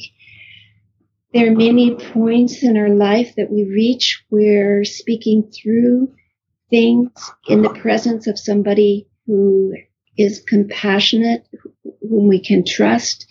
there 1.32 1.52
are 1.52 1.56
many 1.56 1.94
points 1.94 2.64
in 2.64 2.76
our 2.76 2.88
life 2.88 3.34
that 3.36 3.50
we 3.50 3.64
reach 3.64 4.24
where 4.30 4.84
speaking 4.84 5.50
through 5.52 6.12
things 6.70 7.10
in 7.48 7.62
the 7.62 7.70
presence 7.70 8.26
of 8.26 8.38
somebody 8.38 9.08
who 9.26 9.74
is 10.18 10.40
compassionate, 10.40 11.46
whom 12.02 12.26
we 12.26 12.40
can 12.40 12.64
trust, 12.64 13.26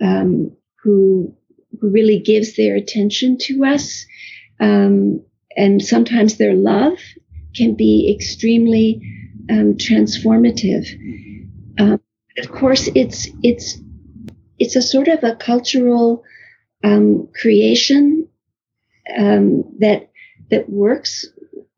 um, 0.00 0.56
who 0.82 1.34
who 1.80 1.90
really 1.90 2.20
gives 2.20 2.56
their 2.56 2.76
attention 2.76 3.36
to 3.38 3.64
us, 3.64 4.06
um, 4.60 5.24
and 5.56 5.82
sometimes 5.82 6.36
their 6.36 6.54
love 6.54 6.98
can 7.54 7.74
be 7.74 8.14
extremely 8.14 9.00
um, 9.50 9.74
transformative. 9.74 10.86
Um, 11.78 12.00
of 12.38 12.50
course, 12.50 12.88
it's 12.94 13.28
it's 13.42 13.78
it's 14.58 14.76
a 14.76 14.82
sort 14.82 15.08
of 15.08 15.22
a 15.22 15.36
cultural 15.36 16.24
um, 16.82 17.28
creation 17.40 18.28
um, 19.16 19.64
that 19.78 20.10
that 20.50 20.68
works 20.68 21.26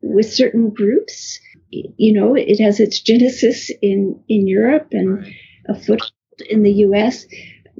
with 0.01 0.31
certain 0.31 0.69
groups. 0.69 1.39
You 1.69 2.13
know, 2.13 2.35
it 2.35 2.59
has 2.59 2.79
its 2.79 2.99
genesis 2.99 3.69
in 3.81 4.19
in 4.27 4.47
Europe 4.47 4.87
and 4.91 5.19
right. 5.19 5.33
a 5.67 5.75
foothold 5.75 6.11
in 6.49 6.63
the 6.63 6.71
U.S. 6.87 7.25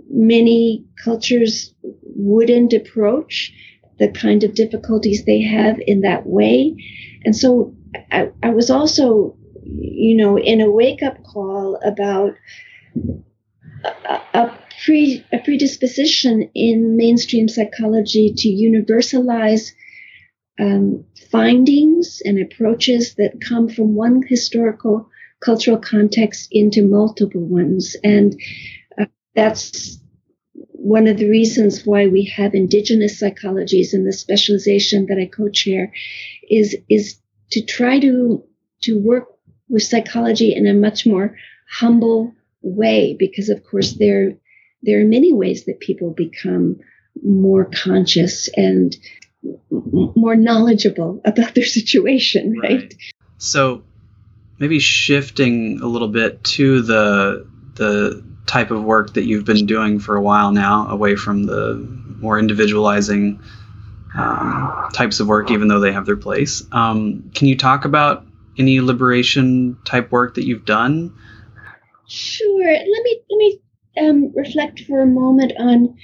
Many 0.10 0.86
cultures 1.04 1.74
wouldn't 2.04 2.74
approach 2.74 3.54
the 4.00 4.10
kind 4.10 4.44
of 4.44 4.54
difficulties 4.54 5.26
they 5.26 5.42
have 5.42 5.80
in 5.86 6.02
that 6.02 6.26
way. 6.26 6.76
And 7.26 7.36
so 7.36 7.74
I, 8.12 8.30
I 8.44 8.50
was 8.50 8.70
also, 8.70 9.36
you 9.64 10.16
know, 10.16 10.38
in 10.38 10.62
a 10.62 10.70
wake 10.70 11.04
up 11.04 11.24
call 11.24 11.80
about 11.84 12.36
a, 13.84 14.22
a, 14.34 14.60
pre, 14.86 15.26
a 15.32 15.40
predisposition 15.40 16.50
in 16.54 16.98
mainstream 16.98 17.48
psychology 17.48 18.34
to 18.38 18.50
universalize 18.50 19.72
um, 20.60 21.06
findings 21.32 22.22
and 22.24 22.40
approaches 22.40 23.16
that 23.16 23.42
come 23.48 23.70
from 23.70 23.96
one 23.96 24.24
historical 24.28 25.10
cultural 25.40 25.78
context 25.78 26.48
into 26.52 26.88
multiple 26.88 27.42
ones. 27.42 27.96
And 28.04 28.40
uh, 29.00 29.06
that's 29.36 30.00
one 30.88 31.08
of 31.08 31.18
the 31.18 31.30
reasons 31.30 31.86
why 31.86 32.08
we 32.08 32.24
have 32.38 32.56
indigenous 32.56 33.22
psychologies 33.22 33.94
in 33.94 34.06
the 34.06 34.14
specialization 34.14 35.08
that 35.08 35.20
I 35.20 35.26
co-chair 35.26 35.92
is 36.50 36.78
is 36.88 37.18
to 37.52 37.62
try 37.62 38.00
to 38.00 38.44
to 38.84 38.98
work 38.98 39.28
with 39.68 39.84
psychology 39.84 40.56
in 40.56 40.66
a 40.66 40.74
much 40.74 41.06
more 41.06 41.36
humble 41.70 42.34
way 42.62 43.18
because 43.20 43.50
of 43.50 43.66
course 43.66 43.96
there 44.00 44.38
there 44.82 45.02
are 45.02 45.06
many 45.18 45.34
ways 45.34 45.66
that 45.66 45.82
people 45.82 46.12
become 46.12 46.80
more 47.22 47.66
conscious 47.66 48.50
and 48.56 48.96
more 49.70 50.38
knowledgeable 50.38 51.20
about 51.26 51.54
their 51.54 51.66
situation 51.80 52.58
right, 52.62 52.72
right. 52.72 52.96
So 53.40 53.84
maybe 54.58 54.80
shifting 54.80 55.82
a 55.82 55.88
little 55.88 56.08
bit 56.08 56.46
to 56.56 56.82
the 56.82 57.46
the 57.76 58.24
type 58.48 58.72
of 58.72 58.84
work 58.84 59.14
that 59.14 59.26
you've 59.26 59.46
been 59.46 59.66
doing 59.66 60.00
for 60.00 60.16
a 60.16 60.22
while 60.22 60.52
now, 60.52 60.88
away 60.88 61.16
from 61.16 61.46
the 61.46 61.76
more 62.20 62.40
individualizing 62.40 63.40
um, 64.18 64.90
types 64.94 65.20
of 65.20 65.28
work, 65.28 65.52
even 65.52 65.68
though 65.68 65.80
they 65.80 65.92
have 65.92 66.06
their 66.06 66.18
place. 66.18 66.64
Um, 66.72 67.30
can 67.36 67.48
you 67.48 67.58
talk 67.58 67.86
about 67.86 68.26
any 68.58 68.82
liberation 68.82 69.78
type 69.86 70.12
work 70.12 70.36
that 70.36 70.46
you've 70.46 70.66
done? 70.66 71.14
Sure. 72.08 72.72
Let 72.72 73.04
me 73.04 73.22
let 73.30 73.38
me 73.38 73.62
um, 74.00 74.34
reflect 74.36 74.82
for 74.82 75.02
a 75.02 75.06
moment 75.06 75.54
on. 75.60 75.96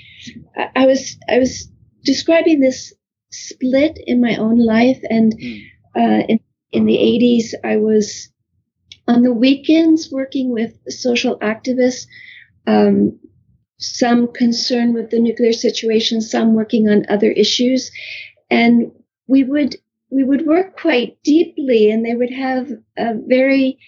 I, 0.55 0.69
I, 0.75 0.85
was 0.85 1.17
I 1.29 1.39
was 1.39 1.69
describing 2.03 2.59
this 2.59 2.93
split 3.31 3.97
in 4.05 4.21
my 4.21 4.35
own 4.35 4.57
life, 4.57 4.99
and 5.09 5.33
mm. 5.33 5.63
uh, 5.95 6.25
in 6.27 6.39
in 6.71 6.85
the 6.85 6.97
'80s, 6.97 7.53
I 7.63 7.77
was 7.77 8.29
on 9.07 9.23
the 9.23 9.33
weekends 9.33 10.11
working 10.11 10.51
with 10.51 10.73
social 10.89 11.39
activists. 11.39 12.05
Um, 12.67 13.19
some 13.77 14.31
concern 14.31 14.93
with 14.93 15.09
the 15.09 15.19
nuclear 15.19 15.51
situation, 15.51 16.21
some 16.21 16.53
working 16.53 16.87
on 16.87 17.05
other 17.09 17.31
issues, 17.31 17.91
and 18.49 18.91
we 19.27 19.43
would 19.43 19.75
we 20.09 20.23
would 20.23 20.45
work 20.45 20.79
quite 20.79 21.17
deeply, 21.23 21.89
and 21.89 22.05
they 22.05 22.15
would 22.15 22.31
have 22.31 22.69
very 23.27 23.79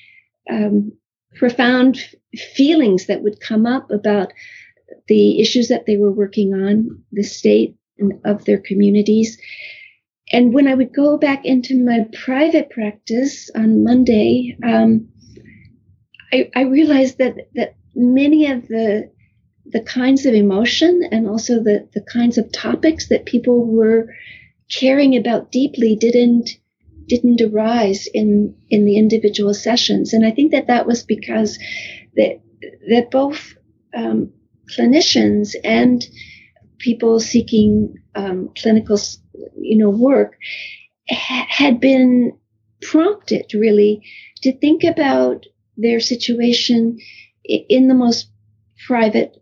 um, 0.49 0.91
profound 1.35 1.99
feelings 2.55 3.07
that 3.07 3.21
would 3.21 3.39
come 3.39 3.65
up 3.65 3.91
about 3.91 4.33
the 5.07 5.39
issues 5.39 5.67
that 5.67 5.85
they 5.85 5.97
were 5.97 6.11
working 6.11 6.53
on, 6.53 7.03
the 7.11 7.23
state 7.23 7.75
of 8.25 8.45
their 8.45 8.57
communities. 8.57 9.37
And 10.31 10.53
when 10.53 10.67
I 10.67 10.73
would 10.73 10.93
go 10.93 11.17
back 11.17 11.45
into 11.45 11.83
my 11.83 12.07
private 12.25 12.69
practice 12.71 13.49
on 13.55 13.83
Monday, 13.83 14.57
um, 14.63 15.07
I, 16.33 16.49
I, 16.55 16.61
realized 16.61 17.19
that 17.19 17.35
that 17.53 17.75
many 17.95 18.51
of 18.51 18.67
the 18.67 19.11
the 19.67 19.81
kinds 19.81 20.27
of 20.27 20.33
emotion 20.35 21.01
and 21.11 21.27
also 21.27 21.55
the, 21.55 21.89
the 21.93 22.01
kinds 22.01 22.37
of 22.37 22.51
topics 22.51 23.09
that 23.09 23.25
people 23.25 23.65
were 23.65 24.13
caring 24.69 25.17
about 25.17 25.51
deeply 25.51 25.95
didn't 25.95 26.51
didn't 27.07 27.41
arise 27.41 28.07
in 28.13 28.55
in 28.69 28.85
the 28.85 28.97
individual 28.97 29.53
sessions, 29.53 30.13
and 30.13 30.25
I 30.25 30.31
think 30.31 30.51
that 30.51 30.67
that 30.67 30.85
was 30.85 31.03
because 31.03 31.59
that 32.15 32.41
that 32.89 33.11
both 33.11 33.55
um, 33.95 34.31
clinicians 34.75 35.55
and 35.63 36.05
people 36.79 37.19
seeking 37.19 37.95
um, 38.15 38.49
clinical, 38.57 38.97
you 39.59 39.77
know, 39.77 39.89
work 39.89 40.35
ha- 41.09 41.47
had 41.47 41.79
been 41.79 42.37
prompted 42.81 43.53
really 43.53 44.01
to 44.41 44.57
think 44.57 44.83
about 44.83 45.45
their 45.77 45.99
situation 45.99 46.97
in 47.47 47.87
the 47.87 47.93
most 47.93 48.29
private 48.87 49.41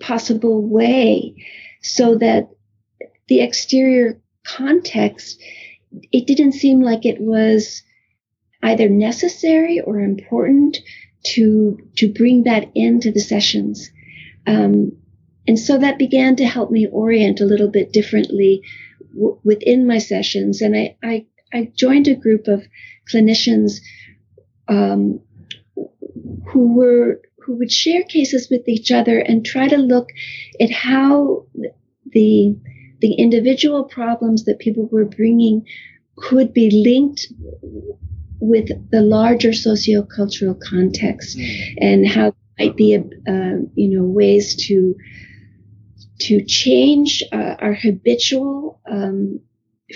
possible 0.00 0.62
way, 0.62 1.34
so 1.82 2.16
that 2.16 2.50
the 3.28 3.40
exterior 3.40 4.20
context 4.44 5.40
it 6.12 6.26
didn't 6.26 6.52
seem 6.52 6.80
like 6.80 7.04
it 7.04 7.20
was 7.20 7.82
either 8.62 8.88
necessary 8.88 9.80
or 9.80 10.00
important 10.00 10.78
to 11.24 11.78
to 11.96 12.12
bring 12.12 12.44
that 12.44 12.70
into 12.74 13.10
the 13.10 13.20
sessions. 13.20 13.90
Um, 14.46 14.92
and 15.46 15.58
so 15.58 15.78
that 15.78 15.98
began 15.98 16.36
to 16.36 16.46
help 16.46 16.70
me 16.70 16.86
orient 16.86 17.40
a 17.40 17.44
little 17.44 17.68
bit 17.68 17.92
differently 17.92 18.62
w- 19.14 19.38
within 19.44 19.86
my 19.86 19.98
sessions. 19.98 20.60
And 20.60 20.76
I, 20.76 20.96
I, 21.02 21.26
I, 21.52 21.72
joined 21.74 22.08
a 22.08 22.14
group 22.14 22.46
of 22.46 22.62
clinicians 23.12 23.80
um, 24.68 25.20
who 26.48 26.74
were 26.74 27.20
who 27.44 27.56
would 27.56 27.72
share 27.72 28.02
cases 28.02 28.48
with 28.50 28.68
each 28.68 28.90
other 28.90 29.18
and 29.18 29.44
try 29.44 29.66
to 29.66 29.76
look 29.76 30.08
at 30.60 30.70
how 30.70 31.46
the 32.12 32.56
the 33.00 33.14
individual 33.14 33.84
problems 33.84 34.44
that 34.44 34.58
people 34.58 34.88
were 34.92 35.06
bringing 35.06 35.64
could 36.16 36.52
be 36.52 36.70
linked 36.70 37.26
with 38.40 38.68
the 38.90 39.00
larger 39.00 39.50
sociocultural 39.50 40.58
context 40.60 41.38
mm. 41.38 41.74
and 41.80 42.06
how 42.06 42.34
might 42.58 42.76
be 42.76 42.94
a, 42.94 43.00
uh, 43.00 43.56
you 43.74 43.88
know 43.88 44.04
ways 44.04 44.54
to 44.66 44.94
to 46.20 46.44
change 46.44 47.22
uh, 47.32 47.56
our 47.58 47.72
habitual 47.72 48.80
um, 48.90 49.40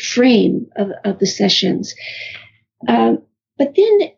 frame 0.01 0.67
of, 0.75 0.89
of 1.05 1.19
the 1.19 1.27
sessions. 1.27 1.95
Um, 2.89 3.19
but 3.59 3.75
then 3.77 4.11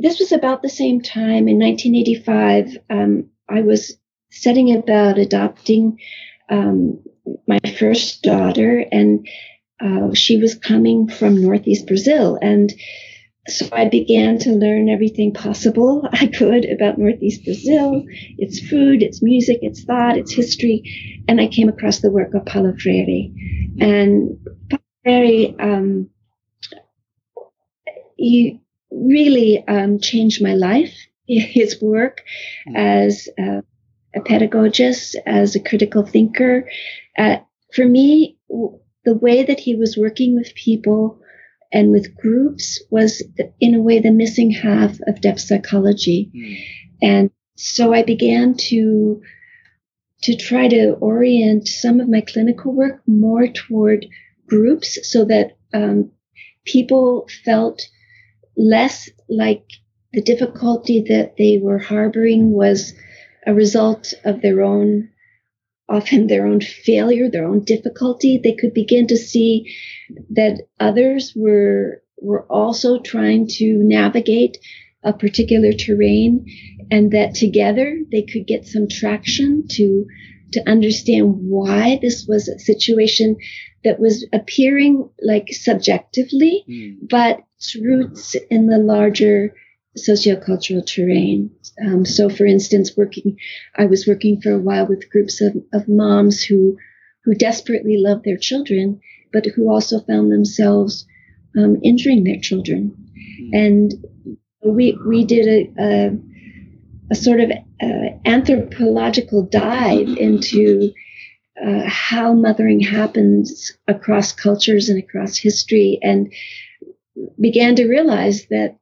this 0.00 0.18
was 0.18 0.32
about 0.32 0.62
the 0.62 0.68
same 0.68 1.00
time 1.00 1.48
in 1.48 1.58
1985. 1.58 2.78
Um, 2.90 3.30
I 3.48 3.62
was 3.62 3.96
setting 4.30 4.74
about 4.76 5.18
adopting 5.18 6.00
um, 6.50 7.02
my 7.46 7.58
first 7.78 8.22
daughter, 8.22 8.84
and 8.90 9.26
uh, 9.80 10.14
she 10.14 10.38
was 10.38 10.54
coming 10.54 11.08
from 11.08 11.40
Northeast 11.40 11.86
Brazil. 11.86 12.38
And 12.40 12.72
so 13.46 13.68
I 13.72 13.88
began 13.88 14.38
to 14.40 14.50
learn 14.52 14.88
everything 14.88 15.32
possible 15.32 16.08
I 16.12 16.26
could 16.26 16.64
about 16.64 16.98
Northeast 16.98 17.44
Brazil, 17.44 18.04
its 18.38 18.60
food, 18.60 19.02
its 19.02 19.22
music, 19.22 19.58
its 19.62 19.84
thought, 19.84 20.18
its 20.18 20.32
history. 20.32 20.82
And 21.28 21.40
I 21.40 21.46
came 21.48 21.68
across 21.68 22.00
the 22.00 22.10
work 22.10 22.34
of 22.34 22.46
Paulo 22.46 22.74
Freire. 22.78 23.30
And 23.80 24.38
Paulo 24.70 24.82
Freire, 25.04 25.54
um, 25.60 26.10
he 28.16 28.63
really 28.94 29.64
um, 29.66 29.98
changed 29.98 30.42
my 30.42 30.54
life. 30.54 30.94
His 31.26 31.80
work 31.80 32.22
hmm. 32.66 32.76
as 32.76 33.28
a, 33.38 33.62
a 34.14 34.20
pedagogist, 34.20 35.14
as 35.26 35.56
a 35.56 35.60
critical 35.60 36.04
thinker, 36.04 36.68
uh, 37.18 37.36
for 37.74 37.86
me, 37.86 38.38
the 39.04 39.14
way 39.14 39.42
that 39.42 39.60
he 39.60 39.74
was 39.74 39.96
working 39.96 40.36
with 40.36 40.54
people 40.54 41.20
and 41.72 41.90
with 41.90 42.14
groups 42.16 42.82
was, 42.90 43.22
the, 43.36 43.52
in 43.60 43.74
a 43.74 43.80
way, 43.80 43.98
the 43.98 44.12
missing 44.12 44.50
half 44.50 44.96
of 45.06 45.20
depth 45.20 45.40
psychology. 45.40 46.30
Mm. 46.34 46.64
And 47.02 47.30
so 47.56 47.92
I 47.92 48.02
began 48.02 48.54
to 48.68 49.20
to 50.22 50.36
try 50.36 50.68
to 50.68 50.92
orient 51.00 51.68
some 51.68 52.00
of 52.00 52.08
my 52.08 52.22
clinical 52.22 52.72
work 52.72 53.02
more 53.06 53.46
toward 53.46 54.06
groups 54.46 54.98
so 55.02 55.26
that 55.26 55.58
um, 55.74 56.10
people 56.64 57.28
felt 57.44 57.82
less 58.56 59.10
like 59.28 59.64
the 60.12 60.22
difficulty 60.22 61.04
that 61.08 61.36
they 61.36 61.58
were 61.58 61.78
harboring 61.78 62.52
was 62.52 62.94
a 63.46 63.54
result 63.54 64.14
of 64.24 64.40
their 64.40 64.62
own 64.62 65.10
often 65.88 66.26
their 66.26 66.46
own 66.46 66.60
failure, 66.60 67.28
their 67.28 67.46
own 67.46 67.62
difficulty, 67.62 68.40
they 68.42 68.54
could 68.54 68.72
begin 68.72 69.06
to 69.06 69.16
see 69.16 69.74
that 70.30 70.62
others 70.80 71.32
were 71.36 72.02
were 72.20 72.46
also 72.48 73.00
trying 73.00 73.46
to 73.46 73.80
navigate 73.82 74.56
a 75.02 75.12
particular 75.12 75.72
terrain 75.72 76.46
and 76.90 77.10
that 77.10 77.34
together 77.34 77.98
they 78.10 78.22
could 78.22 78.46
get 78.46 78.66
some 78.66 78.88
traction 78.88 79.64
to 79.68 80.06
to 80.52 80.70
understand 80.70 81.34
why 81.40 81.98
this 82.00 82.26
was 82.26 82.48
a 82.48 82.58
situation 82.58 83.36
that 83.82 84.00
was 84.00 84.26
appearing 84.32 85.10
like 85.20 85.48
subjectively 85.50 86.64
mm. 86.70 86.96
but 87.10 87.40
its 87.64 87.76
roots 87.76 88.36
in 88.50 88.66
the 88.66 88.78
larger 88.78 89.54
sociocultural 89.96 90.84
terrain. 90.84 91.50
Um, 91.84 92.04
so, 92.04 92.28
for 92.28 92.44
instance, 92.44 92.96
working, 92.96 93.38
I 93.76 93.86
was 93.86 94.06
working 94.06 94.40
for 94.40 94.52
a 94.52 94.58
while 94.58 94.86
with 94.86 95.10
groups 95.10 95.40
of, 95.40 95.56
of 95.72 95.88
moms 95.88 96.42
who 96.42 96.76
who 97.24 97.34
desperately 97.34 97.96
love 97.96 98.22
their 98.22 98.36
children, 98.36 99.00
but 99.32 99.46
who 99.46 99.70
also 99.70 99.98
found 100.00 100.30
themselves 100.30 101.06
um, 101.56 101.78
injuring 101.82 102.24
their 102.24 102.38
children. 102.38 102.94
Mm-hmm. 103.40 103.54
And 103.54 103.94
we 104.62 104.98
we 105.06 105.24
did 105.24 105.46
a, 105.46 105.82
a, 105.82 106.18
a 107.10 107.14
sort 107.14 107.40
of 107.40 107.50
uh, 107.50 108.18
anthropological 108.26 109.42
dive 109.42 110.08
into 110.18 110.92
uh, 111.64 111.84
how 111.86 112.34
mothering 112.34 112.80
happens 112.80 113.72
across 113.86 114.32
cultures 114.32 114.88
and 114.88 115.02
across 115.02 115.38
history, 115.38 115.98
and 116.02 116.32
began 117.40 117.76
to 117.76 117.88
realize 117.88 118.46
that 118.50 118.78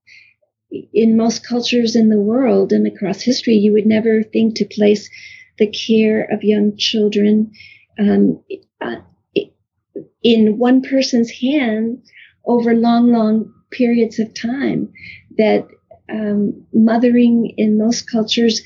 in 0.92 1.16
most 1.16 1.46
cultures 1.46 1.96
in 1.96 2.08
the 2.08 2.20
world 2.20 2.72
and 2.72 2.86
across 2.86 3.22
history, 3.22 3.54
you 3.54 3.72
would 3.72 3.86
never 3.86 4.22
think 4.22 4.56
to 4.56 4.64
place 4.64 5.10
the 5.58 5.66
care 5.66 6.24
of 6.30 6.42
young 6.42 6.76
children 6.76 7.52
um, 7.98 8.42
in 10.22 10.58
one 10.58 10.82
person's 10.82 11.30
hand 11.30 12.02
over 12.46 12.74
long, 12.74 13.12
long 13.12 13.52
periods 13.70 14.18
of 14.18 14.32
time. 14.34 14.92
That 15.38 15.66
um, 16.10 16.66
mothering 16.72 17.54
in 17.56 17.78
most 17.78 18.10
cultures 18.10 18.62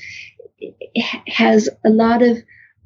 has 1.27 1.69
a 1.85 1.89
lot 1.89 2.21
of 2.21 2.37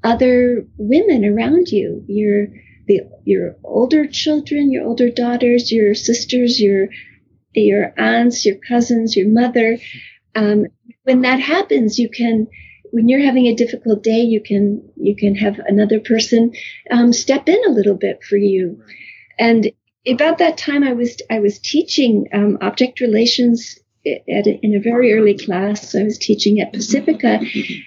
other 0.04 0.66
women 0.78 1.26
around 1.26 1.68
you. 1.68 2.04
Your 2.08 2.48
the 2.92 3.10
your 3.24 3.56
older 3.64 4.06
children, 4.08 4.72
your 4.72 4.86
older 4.86 5.10
daughters, 5.10 5.72
your 5.72 5.96
sisters, 5.96 6.60
your 6.60 6.90
your 7.54 7.94
aunts, 7.98 8.46
your 8.46 8.58
cousins, 8.68 9.16
your 9.16 9.30
mother. 9.30 9.78
Um, 10.36 10.68
when 11.04 11.22
that 11.22 11.40
happens, 11.40 12.00
you 12.00 12.10
can, 12.10 12.48
when 12.92 13.10
you're 13.10 13.26
having 13.26 13.48
a 13.48 13.56
difficult 13.56 14.04
day, 14.04 14.22
you 14.22 14.42
can 14.42 14.90
you 14.96 15.16
can 15.16 15.36
have 15.36 15.60
another 15.60 16.00
person 16.00 16.54
um, 16.90 17.14
step 17.14 17.48
in 17.48 17.62
a 17.68 17.72
little 17.72 17.96
bit 17.96 18.24
for 18.24 18.38
you. 18.38 18.84
And 19.40 19.72
about 20.08 20.38
that 20.40 20.58
time, 20.58 20.84
I 20.84 20.94
was 20.94 21.18
I 21.30 21.40
was 21.40 21.60
teaching 21.60 22.28
um, 22.34 22.58
object 22.62 23.00
relations 23.02 23.78
at 24.06 24.48
a, 24.48 24.60
in 24.64 24.76
a 24.76 24.80
very 24.82 25.14
early 25.14 25.38
class. 25.38 25.94
I 25.96 26.04
was 26.04 26.18
teaching 26.18 26.60
at 26.60 26.74
Pacifica, 26.74 27.40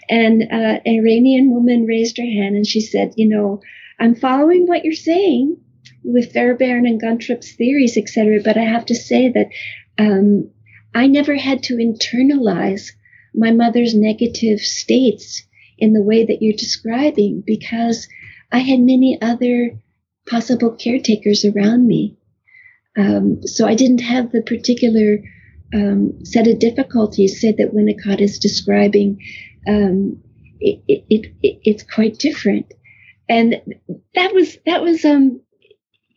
and 0.09 0.43
uh, 0.43 0.79
an 0.85 0.99
Iranian 1.01 1.53
woman 1.53 1.87
raised 1.87 2.19
her 2.19 2.25
hand 2.25 2.57
and 2.57 2.67
she 2.67 2.81
said, 2.81 3.15
"You 3.17 3.29
know, 3.29 3.61
I'm 3.99 4.15
following 4.15 4.67
what 4.67 4.85
you're 4.85 4.95
saying 4.95 5.57
with 6.03 6.33
Fairbairn 6.33 6.87
and 6.87 7.01
Guntrip's 7.01 7.53
theories, 7.53 7.97
etc. 7.97 8.41
But 8.45 8.57
I 8.57 8.65
have 8.65 8.87
to 8.87 8.95
say 8.95 9.31
that 9.31 9.49
um, 9.99 10.51
I 10.95 11.07
never 11.07 11.37
had 11.37 11.63
to 11.65 11.77
internalize 11.77 12.91
my 13.35 13.51
mother's 13.51 13.95
negative 13.95 14.61
states 14.61 15.43
in 15.79 15.93
the 15.93 16.03
way 16.03 16.25
that 16.25 16.39
you're 16.41 16.57
describing 16.57 17.43
because 17.45 18.09
I 18.53 18.59
had 18.59 18.81
many 18.81 19.19
other 19.21 19.79
possible 20.29 20.73
caretakers 20.73 21.45
around 21.45 21.87
me." 21.87 22.17
Um, 22.97 23.47
so 23.47 23.67
I 23.67 23.75
didn't 23.75 24.03
have 24.03 24.31
the 24.31 24.43
particular 24.43 25.19
um, 25.75 26.25
set 26.25 26.47
of 26.47 26.59
difficulties 26.59 27.41
say 27.41 27.53
that 27.53 27.75
Winnicott 27.75 28.21
is 28.21 28.39
describing, 28.39 29.21
um, 29.67 30.23
it, 30.61 30.83
it, 30.87 31.05
it, 31.43 31.59
it's 31.65 31.83
quite 31.83 32.19
different. 32.19 32.73
And 33.29 33.57
that 34.15 34.35
was, 34.35 34.59
that 34.67 34.83
was, 34.83 35.05
um, 35.05 35.41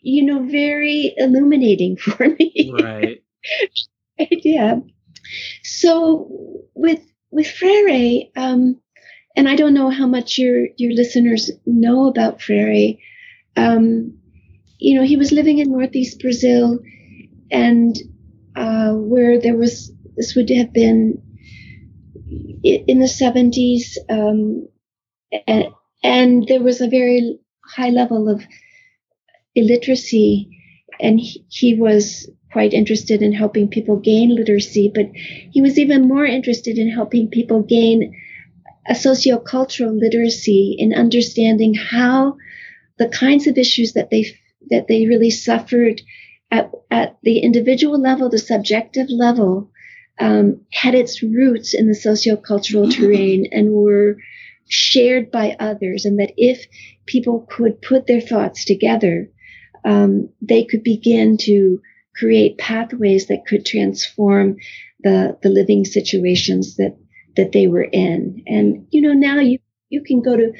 you 0.02 0.26
know, 0.26 0.44
very 0.44 1.14
illuminating 1.18 1.98
for 1.98 2.28
me. 2.28 2.74
Right. 2.74 3.24
yeah. 4.32 4.76
So 5.64 6.64
with, 6.74 7.02
with 7.32 7.48
Freire, 7.50 8.24
um, 8.36 8.80
and 9.36 9.48
I 9.48 9.56
don't 9.56 9.74
know 9.74 9.90
how 9.90 10.08
much 10.08 10.38
your, 10.38 10.68
your 10.78 10.94
listeners 10.94 11.52
know 11.66 12.08
about 12.08 12.42
Freire. 12.42 12.96
Um, 13.56 14.18
you 14.80 14.98
know, 14.98 15.06
he 15.06 15.18
was 15.18 15.32
living 15.32 15.60
in 15.60 15.72
Northeast 15.72 16.20
Brazil 16.20 16.80
and 17.52 17.96
uh, 18.56 18.94
where 18.94 19.40
there 19.40 19.56
was 19.56 19.92
this 20.16 20.36
would 20.36 20.50
have 20.50 20.74
been 20.74 21.22
in 22.64 23.00
the 23.00 23.06
70s 23.06 23.98
um, 24.10 24.68
and, 25.46 25.66
and, 26.08 26.48
there 26.48 26.62
was 26.62 26.82
a 26.82 26.90
very 26.90 27.40
high 27.76 27.90
level 27.90 28.30
of 28.30 28.44
illiteracy. 29.56 30.50
And 31.00 31.20
he, 31.20 31.46
he 31.50 31.74
was 31.76 32.30
quite 32.52 32.74
interested 32.74 33.22
in 33.22 33.34
helping 33.34 33.68
people 33.68 33.98
gain 33.98 34.34
literacy 34.34 34.90
but 34.96 35.06
he 35.14 35.62
was 35.62 35.78
even 35.78 36.08
more 36.08 36.26
interested 36.26 36.78
in 36.78 36.90
helping 36.90 37.28
people 37.30 37.62
gain 37.62 38.16
a 38.88 38.94
sociocultural 38.94 40.00
literacy 40.00 40.76
in 40.80 40.94
understanding 40.94 41.74
how 41.74 42.38
the 42.98 43.10
kinds 43.10 43.46
of 43.48 43.58
issues 43.58 43.94
that 43.94 44.10
they 44.10 44.26
that 44.70 44.88
they 44.88 45.06
really 45.06 45.30
suffered 45.30 46.02
at, 46.52 46.72
at 46.90 47.18
the 47.24 47.40
individual 47.40 48.00
level, 48.00 48.30
the 48.30 48.38
subjective 48.38 49.08
level, 49.10 49.70
um, 50.20 50.62
had 50.72 50.96
its 50.96 51.22
roots 51.22 51.74
in 51.74 51.88
the 51.88 51.94
sociocultural 51.94 52.92
terrain 52.96 53.48
and 53.52 53.72
were 53.72 54.18
shared 54.68 55.32
by 55.32 55.56
others, 55.60 56.06
and 56.06 56.20
that 56.20 56.34
if 56.38 56.66
people 57.06 57.46
could 57.50 57.82
put 57.82 58.08
their 58.08 58.22
thoughts 58.22 58.66
together, 58.66 59.30
um, 59.86 60.30
they 60.42 60.66
could 60.66 60.84
begin 60.84 61.38
to 61.38 61.82
create 62.16 62.58
pathways 62.58 63.28
that 63.28 63.46
could 63.46 63.66
transform 63.66 64.58
the 65.04 65.38
the 65.42 65.50
living 65.50 65.86
situations 65.86 66.76
that 66.78 66.98
that 67.36 67.52
they 67.52 67.68
were 67.68 67.84
in. 67.84 68.44
And 68.48 68.88
you 68.92 69.02
know, 69.02 69.14
now 69.14 69.40
you 69.40 69.60
you 69.90 70.04
can 70.04 70.22
go 70.22 70.36
to 70.36 70.52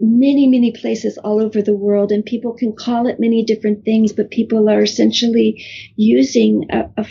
many, 0.00 0.46
many 0.46 0.72
places 0.72 1.18
all 1.18 1.40
over 1.40 1.62
the 1.62 1.76
world, 1.76 2.12
and 2.12 2.24
people 2.24 2.52
can 2.52 2.74
call 2.74 3.06
it 3.06 3.20
many 3.20 3.44
different 3.44 3.84
things, 3.84 4.12
but 4.12 4.30
people 4.30 4.68
are 4.68 4.82
essentially 4.82 5.64
using 5.96 6.66
a, 6.70 6.90
a 6.96 7.04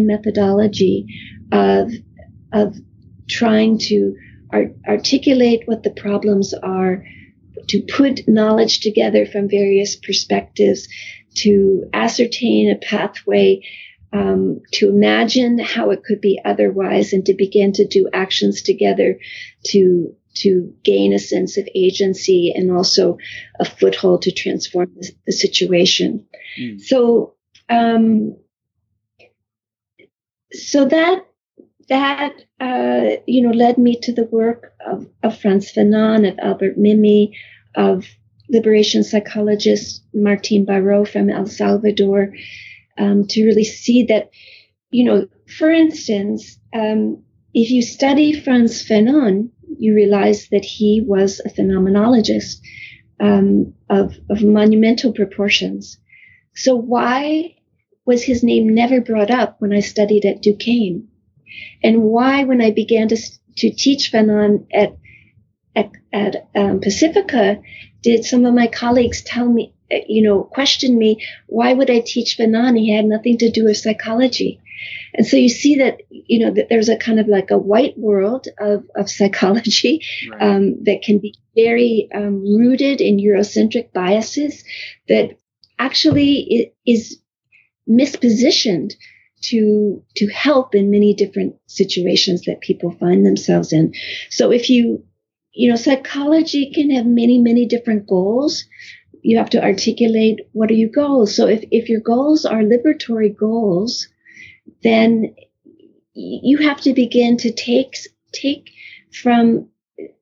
methodology 0.00 1.06
of, 1.52 1.90
of 2.52 2.76
trying 3.28 3.78
to 3.78 4.14
art- 4.50 4.76
articulate 4.86 5.62
what 5.66 5.82
the 5.82 5.90
problems 5.90 6.54
are, 6.54 7.04
to 7.68 7.82
put 7.82 8.28
knowledge 8.28 8.80
together 8.80 9.26
from 9.26 9.48
various 9.48 9.96
perspectives, 9.96 10.88
to 11.34 11.88
ascertain 11.92 12.70
a 12.70 12.76
pathway 12.76 13.62
um, 14.12 14.62
to 14.72 14.88
imagine 14.88 15.58
how 15.58 15.90
it 15.90 16.02
could 16.02 16.20
be 16.20 16.40
otherwise 16.44 17.12
and 17.12 17.26
to 17.26 17.34
begin 17.34 17.72
to 17.74 17.86
do 17.86 18.08
actions 18.12 18.62
together 18.62 19.18
to 19.66 20.14
to 20.34 20.72
gain 20.84 21.12
a 21.12 21.18
sense 21.18 21.56
of 21.56 21.68
agency 21.74 22.52
and 22.54 22.70
also 22.70 23.18
a 23.58 23.64
foothold 23.64 24.22
to 24.22 24.30
transform 24.30 24.88
the, 24.94 25.10
the 25.26 25.32
situation. 25.32 26.26
Mm. 26.58 26.80
So, 26.80 27.34
um, 27.68 28.36
so 30.52 30.84
that 30.84 31.26
that 31.88 32.34
uh, 32.60 33.20
you 33.26 33.42
know 33.42 33.50
led 33.50 33.78
me 33.78 33.98
to 34.02 34.12
the 34.12 34.24
work 34.24 34.72
of, 34.86 35.06
of 35.22 35.38
Frantz 35.38 35.72
Fanon, 35.72 36.30
of 36.30 36.38
Albert 36.38 36.78
Memmi, 36.78 37.32
of 37.74 38.04
liberation 38.50 39.04
psychologist 39.04 40.02
Martin 40.14 40.64
Baró 40.64 41.06
from 41.06 41.30
El 41.30 41.46
Salvador, 41.46 42.32
um, 42.96 43.26
to 43.28 43.44
really 43.44 43.64
see 43.64 44.04
that, 44.04 44.30
you 44.90 45.04
know, 45.04 45.28
for 45.58 45.70
instance, 45.70 46.58
um, 46.74 47.22
if 47.54 47.70
you 47.70 47.82
study 47.82 48.32
Frantz 48.32 48.82
Fanon, 48.82 49.50
you 49.78 49.94
realize 49.94 50.48
that 50.48 50.64
he 50.64 51.02
was 51.06 51.40
a 51.40 51.50
phenomenologist 51.50 52.60
um, 53.20 53.74
of, 53.90 54.14
of 54.30 54.42
monumental 54.42 55.12
proportions. 55.12 55.98
So 56.54 56.74
why 56.74 57.56
was 58.04 58.22
his 58.22 58.42
name 58.42 58.74
never 58.74 59.00
brought 59.00 59.30
up 59.30 59.56
when 59.60 59.72
I 59.72 59.80
studied 59.80 60.24
at 60.24 60.42
Duquesne? 60.42 61.08
And 61.82 62.02
why, 62.02 62.44
when 62.44 62.60
I 62.60 62.70
began 62.70 63.08
to, 63.08 63.16
to 63.58 63.70
teach 63.70 64.12
Fanon 64.12 64.66
at, 64.72 64.96
at, 65.74 65.90
at 66.12 66.48
um, 66.54 66.80
Pacifica, 66.80 67.60
did 68.02 68.24
some 68.24 68.44
of 68.44 68.54
my 68.54 68.66
colleagues 68.66 69.22
tell 69.22 69.48
me, 69.48 69.74
you 69.90 70.22
know, 70.22 70.42
question 70.42 70.98
me, 70.98 71.24
why 71.46 71.72
would 71.72 71.90
I 71.90 72.00
teach 72.00 72.36
Fanon? 72.38 72.78
He 72.78 72.94
had 72.94 73.04
nothing 73.04 73.38
to 73.38 73.50
do 73.50 73.64
with 73.64 73.76
psychology. 73.76 74.60
And 75.14 75.26
so 75.26 75.36
you 75.36 75.48
see 75.48 75.76
that, 75.76 75.98
you 76.10 76.38
know, 76.38 76.52
that 76.54 76.68
there's 76.68 76.88
a 76.88 76.96
kind 76.96 77.18
of 77.18 77.26
like 77.26 77.50
a 77.50 77.58
white 77.58 77.98
world 77.98 78.46
of, 78.58 78.84
of 78.94 79.10
psychology 79.18 80.04
right. 80.30 80.42
um, 80.42 80.84
that 80.84 81.02
can 81.02 81.18
be 81.18 81.34
very 81.54 82.08
um, 82.14 82.42
rooted 82.42 83.00
in 83.00 83.18
Eurocentric 83.18 83.92
biases 83.92 84.64
that 85.08 85.36
actually 85.78 86.72
is 86.86 87.18
mispositioned 87.88 88.94
to 89.40 90.02
to 90.16 90.26
help 90.28 90.74
in 90.74 90.90
many 90.90 91.14
different 91.14 91.56
situations 91.66 92.42
that 92.42 92.60
people 92.60 92.92
find 92.92 93.24
themselves 93.24 93.72
in. 93.72 93.94
So 94.30 94.50
if 94.52 94.70
you 94.70 95.04
you 95.52 95.70
know 95.70 95.76
psychology 95.76 96.72
can 96.74 96.90
have 96.90 97.06
many 97.06 97.38
many 97.38 97.66
different 97.66 98.06
goals 98.06 98.64
you 99.22 99.38
have 99.38 99.50
to 99.50 99.64
articulate 99.64 100.40
what 100.52 100.70
are 100.70 100.74
your 100.74 100.90
goals 100.90 101.34
so 101.34 101.48
if, 101.48 101.64
if 101.72 101.88
your 101.88 102.00
goals 102.00 102.44
are 102.44 102.62
liberatory 102.62 103.34
goals 103.36 104.06
then 104.84 105.34
you 106.14 106.58
have 106.58 106.80
to 106.80 106.92
begin 106.92 107.36
to 107.36 107.50
take 107.50 107.96
take 108.32 108.70
from 109.12 109.68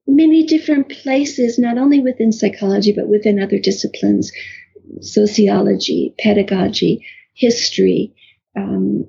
many 0.07 0.47
different 0.47 0.89
places, 0.89 1.59
not 1.59 1.79
only 1.79 2.01
within 2.01 2.33
psychology 2.33 2.93
but 2.93 3.09
within 3.09 3.41
other 3.41 3.59
disciplines, 3.59 4.33
sociology, 5.01 6.15
pedagogy, 6.19 7.05
history, 7.35 8.15
um, 8.57 9.07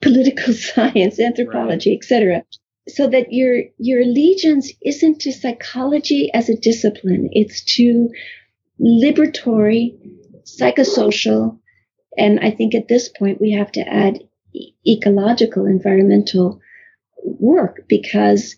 political 0.00 0.52
science, 0.54 1.20
anthropology, 1.20 1.90
right. 1.90 1.98
etc. 1.98 2.44
So 2.88 3.06
that 3.08 3.32
your 3.32 3.64
your 3.78 4.00
allegiance 4.00 4.72
isn't 4.82 5.20
to 5.20 5.32
psychology 5.32 6.30
as 6.32 6.48
a 6.48 6.56
discipline; 6.56 7.28
it's 7.32 7.62
to 7.76 8.08
liberatory, 8.80 9.98
psychosocial, 10.44 11.58
and 12.16 12.40
I 12.40 12.50
think 12.50 12.74
at 12.74 12.88
this 12.88 13.08
point 13.08 13.40
we 13.40 13.52
have 13.52 13.70
to 13.72 13.80
add 13.80 14.20
ecological, 14.86 15.66
environmental 15.66 16.60
work 17.22 17.84
because 17.88 18.56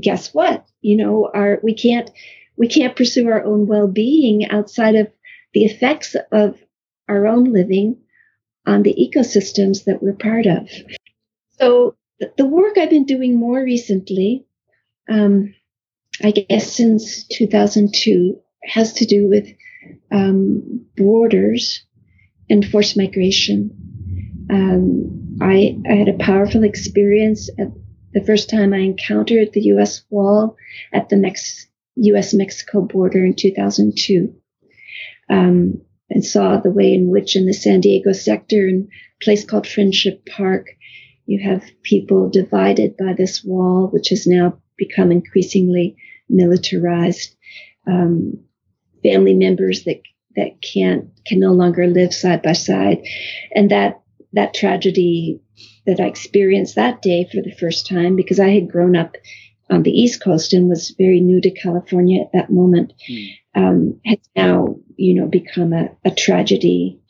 guess 0.00 0.32
what? 0.34 0.64
You 0.80 0.96
know, 0.96 1.30
our, 1.32 1.60
we 1.62 1.74
can't, 1.74 2.10
we 2.56 2.68
can't 2.68 2.96
pursue 2.96 3.28
our 3.28 3.44
own 3.44 3.66
well-being 3.66 4.48
outside 4.50 4.94
of 4.94 5.08
the 5.54 5.64
effects 5.64 6.16
of 6.30 6.56
our 7.08 7.26
own 7.26 7.52
living 7.52 7.98
on 8.66 8.82
the 8.82 8.94
ecosystems 8.94 9.84
that 9.84 10.02
we're 10.02 10.12
part 10.12 10.46
of. 10.46 10.68
So 11.58 11.96
the 12.36 12.46
work 12.46 12.78
I've 12.78 12.90
been 12.90 13.04
doing 13.04 13.36
more 13.36 13.62
recently, 13.62 14.46
um, 15.08 15.54
I 16.22 16.30
guess 16.30 16.72
since 16.72 17.24
2002, 17.24 18.38
has 18.64 18.92
to 18.94 19.06
do 19.06 19.28
with 19.28 19.48
um, 20.12 20.86
borders 20.96 21.84
and 22.48 22.64
forced 22.64 22.96
migration. 22.96 24.46
Um, 24.50 25.38
I, 25.40 25.76
I 25.88 25.94
had 25.94 26.08
a 26.08 26.18
powerful 26.18 26.62
experience 26.62 27.48
at 27.58 27.68
the 28.12 28.24
first 28.24 28.50
time 28.50 28.72
I 28.72 28.78
encountered 28.78 29.52
the 29.52 29.62
U.S. 29.62 30.04
wall 30.10 30.56
at 30.92 31.08
the 31.08 31.16
U.S. 31.96 32.34
Mexico 32.34 32.82
border 32.82 33.24
in 33.24 33.34
2002. 33.34 34.34
Um, 35.30 35.80
and 36.12 36.24
saw 36.24 36.58
the 36.58 36.70
way 36.70 36.92
in 36.92 37.08
which 37.08 37.36
in 37.36 37.46
the 37.46 37.54
San 37.54 37.80
Diego 37.80 38.12
sector 38.12 38.68
in 38.68 38.88
a 39.20 39.24
place 39.24 39.44
called 39.44 39.66
Friendship 39.66 40.26
Park, 40.26 40.68
you 41.26 41.40
have 41.42 41.64
people 41.82 42.28
divided 42.28 42.96
by 42.96 43.14
this 43.14 43.42
wall, 43.42 43.88
which 43.88 44.10
has 44.10 44.26
now 44.26 44.58
become 44.76 45.10
increasingly 45.10 45.96
militarized. 46.28 47.34
Um, 47.86 48.44
family 49.02 49.34
members 49.34 49.84
that 49.84 50.00
that 50.36 50.62
can't 50.62 51.10
can 51.26 51.40
no 51.40 51.52
longer 51.52 51.86
live 51.86 52.14
side 52.14 52.42
by 52.42 52.52
side, 52.52 53.02
and 53.54 53.70
that 53.70 54.00
that 54.32 54.54
tragedy 54.54 55.40
that 55.86 56.00
I 56.00 56.06
experienced 56.06 56.76
that 56.76 57.02
day 57.02 57.28
for 57.30 57.42
the 57.42 57.54
first 57.58 57.86
time 57.86 58.16
because 58.16 58.38
I 58.38 58.50
had 58.50 58.70
grown 58.70 58.96
up 58.96 59.16
on 59.70 59.82
the 59.82 59.90
East 59.90 60.22
Coast 60.22 60.52
and 60.52 60.68
was 60.68 60.94
very 60.98 61.20
new 61.20 61.40
to 61.40 61.50
California 61.50 62.22
at 62.22 62.32
that 62.32 62.50
moment, 62.50 62.92
mm. 63.10 63.30
um, 63.54 64.00
has 64.04 64.18
now 64.36 64.76
you 64.96 65.14
know 65.14 65.26
become 65.26 65.72
a, 65.72 65.88
a 66.04 66.10
tragedy 66.10 67.00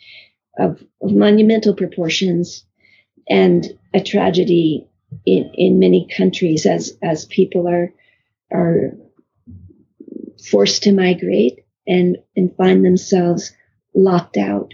of, 0.58 0.82
of 1.02 1.12
monumental 1.12 1.74
proportions 1.74 2.64
and 3.28 3.66
a 3.94 4.02
tragedy 4.02 4.86
in, 5.26 5.50
in 5.54 5.78
many 5.78 6.08
countries 6.16 6.66
as 6.66 6.92
as 7.02 7.26
people 7.26 7.68
are 7.68 7.92
are 8.52 8.92
forced 10.50 10.82
to 10.84 10.92
migrate 10.92 11.60
and 11.86 12.18
and 12.36 12.56
find 12.56 12.84
themselves 12.84 13.52
locked 13.94 14.36
out. 14.36 14.72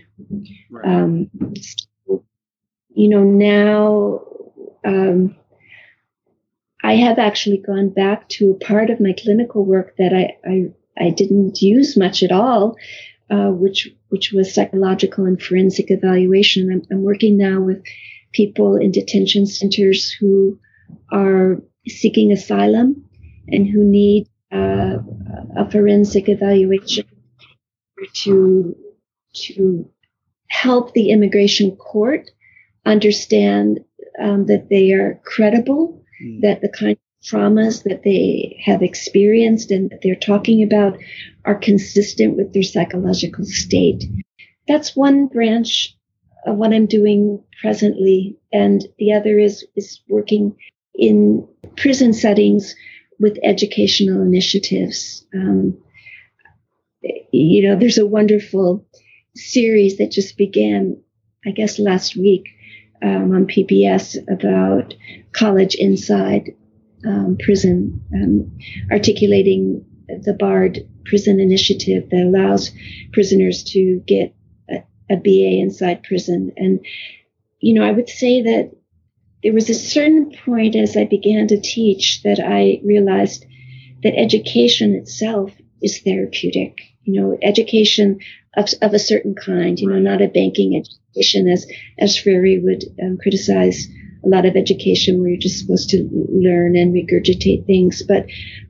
Right. 0.70 0.86
Um, 0.86 1.30
you 2.90 3.08
know, 3.08 3.22
now 3.22 4.22
um, 4.84 5.36
I 6.82 6.94
have 6.96 7.18
actually 7.18 7.58
gone 7.58 7.90
back 7.90 8.28
to 8.30 8.50
a 8.50 8.64
part 8.64 8.90
of 8.90 9.00
my 9.00 9.12
clinical 9.12 9.64
work 9.64 9.96
that 9.98 10.12
I 10.12 10.36
I, 10.48 10.72
I 10.98 11.10
didn't 11.10 11.60
use 11.62 11.96
much 11.96 12.22
at 12.22 12.32
all, 12.32 12.76
uh, 13.30 13.50
which 13.50 13.88
which 14.08 14.32
was 14.32 14.54
psychological 14.54 15.24
and 15.26 15.40
forensic 15.40 15.90
evaluation. 15.90 16.70
I'm, 16.72 16.82
I'm 16.90 17.02
working 17.02 17.36
now 17.36 17.60
with 17.60 17.82
people 18.32 18.76
in 18.76 18.90
detention 18.90 19.46
centers 19.46 20.10
who 20.12 20.58
are 21.10 21.62
seeking 21.86 22.32
asylum 22.32 23.04
and 23.48 23.66
who 23.66 23.84
need 23.84 24.28
uh, 24.52 24.98
a 25.56 25.70
forensic 25.70 26.28
evaluation 26.28 27.04
to 28.14 28.76
to 29.34 29.90
help 30.48 30.94
the 30.94 31.10
immigration 31.10 31.76
court 31.76 32.30
understand 32.86 33.80
um, 34.20 34.46
that 34.46 34.68
they 34.70 34.92
are 34.92 35.20
credible, 35.24 36.02
mm. 36.22 36.40
that 36.40 36.60
the 36.60 36.68
kind 36.68 36.98
traumas 37.28 37.82
that 37.84 38.02
they 38.04 38.60
have 38.64 38.82
experienced 38.82 39.70
and 39.70 39.90
that 39.90 40.00
they're 40.02 40.14
talking 40.14 40.62
about 40.62 40.98
are 41.44 41.54
consistent 41.54 42.36
with 42.36 42.52
their 42.52 42.62
psychological 42.62 43.44
state. 43.44 44.04
That's 44.66 44.96
one 44.96 45.26
branch 45.26 45.96
of 46.46 46.56
what 46.56 46.72
I'm 46.72 46.86
doing 46.86 47.42
presently, 47.60 48.38
and 48.52 48.86
the 48.98 49.12
other 49.12 49.38
is 49.38 49.66
is 49.76 50.00
working 50.08 50.56
in 50.94 51.46
prison 51.76 52.12
settings 52.12 52.74
with 53.18 53.38
educational 53.42 54.22
initiatives. 54.22 55.26
Um, 55.34 55.78
you 57.32 57.68
know, 57.68 57.78
there's 57.78 57.98
a 57.98 58.06
wonderful 58.06 58.86
series 59.34 59.98
that 59.98 60.10
just 60.10 60.36
began, 60.36 61.00
I 61.46 61.50
guess, 61.50 61.78
last 61.78 62.16
week 62.16 62.48
um, 63.02 63.32
on 63.34 63.46
PBS 63.46 64.16
about 64.32 64.94
college 65.32 65.74
inside 65.74 66.54
um, 67.06 67.36
prison, 67.38 68.04
um, 68.14 68.58
articulating 68.90 69.84
the 70.08 70.32
BARD 70.32 70.80
prison 71.04 71.40
initiative 71.40 72.08
that 72.10 72.22
allows 72.22 72.70
prisoners 73.12 73.62
to 73.62 74.02
get 74.06 74.34
a, 74.70 74.82
a 75.10 75.16
BA 75.16 75.60
inside 75.60 76.02
prison. 76.02 76.52
And, 76.56 76.80
you 77.60 77.74
know, 77.74 77.84
I 77.84 77.92
would 77.92 78.08
say 78.08 78.42
that 78.42 78.72
there 79.42 79.52
was 79.52 79.70
a 79.70 79.74
certain 79.74 80.32
point 80.44 80.74
as 80.74 80.96
I 80.96 81.04
began 81.04 81.46
to 81.48 81.60
teach 81.60 82.22
that 82.22 82.40
I 82.40 82.80
realized 82.84 83.44
that 84.02 84.18
education 84.18 84.94
itself 84.94 85.52
is 85.82 86.00
therapeutic. 86.00 86.78
You 87.04 87.20
know, 87.20 87.38
education 87.42 88.20
of, 88.56 88.68
of 88.82 88.92
a 88.92 88.98
certain 88.98 89.34
kind, 89.34 89.78
you 89.78 89.88
know, 89.88 89.98
not 89.98 90.20
a 90.20 90.28
banking 90.28 90.76
education 90.76 91.48
as, 91.48 91.66
as 91.98 92.18
Freire 92.18 92.60
would 92.62 92.84
um, 93.02 93.18
criticize 93.22 93.88
a 94.24 94.28
lot 94.28 94.46
of 94.46 94.56
education 94.56 95.20
where 95.20 95.30
you're 95.30 95.38
just 95.38 95.60
supposed 95.60 95.90
to 95.90 96.08
learn 96.12 96.76
and 96.76 96.94
regurgitate 96.94 97.66
things, 97.66 98.02
but 98.02 98.26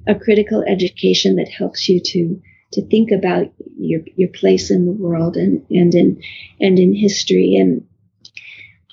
a 0.07 0.15
critical 0.15 0.63
education 0.67 1.37
that 1.37 1.49
helps 1.49 1.89
you 1.89 2.01
to 2.01 2.41
to 2.73 2.87
think 2.87 3.11
about 3.11 3.51
your 3.79 4.03
your 4.17 4.29
place 4.29 4.71
in 4.71 4.85
the 4.85 4.93
world 4.93 5.37
and 5.37 5.65
and 5.71 5.95
in 5.95 6.23
and 6.61 6.79
in 6.79 6.95
history. 6.95 7.57
And 7.57 7.87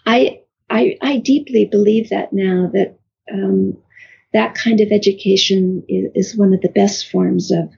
I 0.06 0.42
I, 0.70 0.98
I 1.02 1.18
deeply 1.18 1.66
believe 1.66 2.10
that 2.10 2.34
now 2.34 2.70
that 2.74 2.98
um, 3.32 3.78
that 4.34 4.56
kind 4.56 4.82
of 4.82 4.92
education 4.92 5.84
is, 5.88 6.12
is, 6.16 6.38
one 6.38 6.54
of 6.54 6.62
the 6.62 6.70
best 6.70 7.10
forms 7.10 7.52
of 7.52 7.72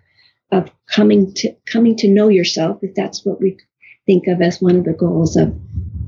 of 0.52 0.72
coming 0.88 1.34
to 1.36 1.56
coming 1.66 1.96
to 1.98 2.08
know 2.08 2.30
yourself, 2.30 2.80
if 2.82 2.96
that's 2.96 3.26
what 3.26 3.42
we 3.42 3.58
think 4.06 4.28
of 4.28 4.42
as 4.42 4.62
one 4.62 4.78
of 4.78 4.86
the 4.86 4.94
goals 4.94 5.36
of 5.36 5.56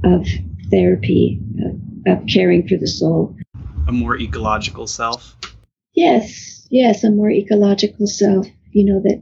of 0.04 0.28
therapy, 0.72 1.40
of 2.10 2.28
caring 2.28 2.68
for 2.68 2.78
the 2.78 2.88
soul. 2.88 3.36
A 3.88 3.92
more 3.92 4.18
ecological 4.18 4.88
self. 4.88 5.36
Yes, 5.94 6.68
yes, 6.70 7.04
a 7.04 7.12
more 7.12 7.32
ecological 7.32 8.08
self. 8.08 8.48
You 8.72 8.86
know 8.86 9.02
that. 9.02 9.22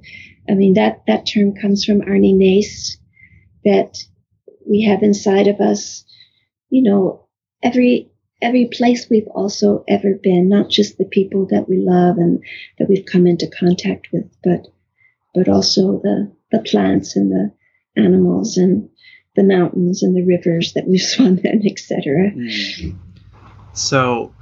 I 0.49 0.53
mean 0.53 0.75
that 0.75 1.03
that 1.07 1.25
term 1.25 1.55
comes 1.55 1.83
from 1.83 2.01
Arne 2.01 2.37
Naess, 2.37 2.97
that 3.65 3.97
we 4.69 4.83
have 4.83 5.03
inside 5.03 5.47
of 5.47 5.59
us. 5.59 6.05
You 6.69 6.83
know, 6.83 7.27
every 7.63 8.11
every 8.41 8.69
place 8.71 9.09
we've 9.09 9.27
also 9.27 9.83
ever 9.87 10.13
been, 10.21 10.49
not 10.49 10.69
just 10.69 10.97
the 10.97 11.05
people 11.05 11.47
that 11.47 11.67
we 11.67 11.77
love 11.77 12.17
and 12.17 12.43
that 12.77 12.87
we've 12.87 13.05
come 13.05 13.25
into 13.27 13.47
contact 13.47 14.07
with, 14.11 14.25
but 14.43 14.67
but 15.33 15.47
also 15.47 15.99
the 16.03 16.31
the 16.51 16.59
plants 16.59 17.15
and 17.15 17.31
the 17.31 17.51
animals 17.95 18.57
and 18.57 18.89
the 19.37 19.43
mountains 19.43 20.03
and 20.03 20.13
the 20.13 20.23
rivers 20.23 20.73
that 20.73 20.85
we've 20.85 21.01
swum 21.13 21.39
in, 21.43 21.65
etc. 21.65 22.31
Mm. 22.31 22.97
So 23.73 24.33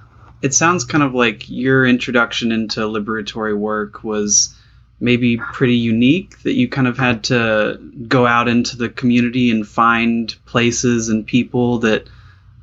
it 0.41 0.53
sounds 0.53 0.85
kind 0.85 1.03
of 1.03 1.13
like 1.13 1.49
your 1.49 1.85
introduction 1.85 2.51
into 2.51 2.79
liberatory 2.81 3.55
work 3.55 4.03
was 4.03 4.55
maybe 4.99 5.37
pretty 5.37 5.75
unique 5.75 6.41
that 6.43 6.53
you 6.53 6.69
kind 6.69 6.87
of 6.87 6.97
had 6.97 7.25
to 7.25 7.77
go 8.07 8.25
out 8.25 8.47
into 8.47 8.77
the 8.77 8.89
community 8.89 9.51
and 9.51 9.67
find 9.67 10.33
places 10.45 11.09
and 11.09 11.27
people 11.27 11.79
that 11.79 12.07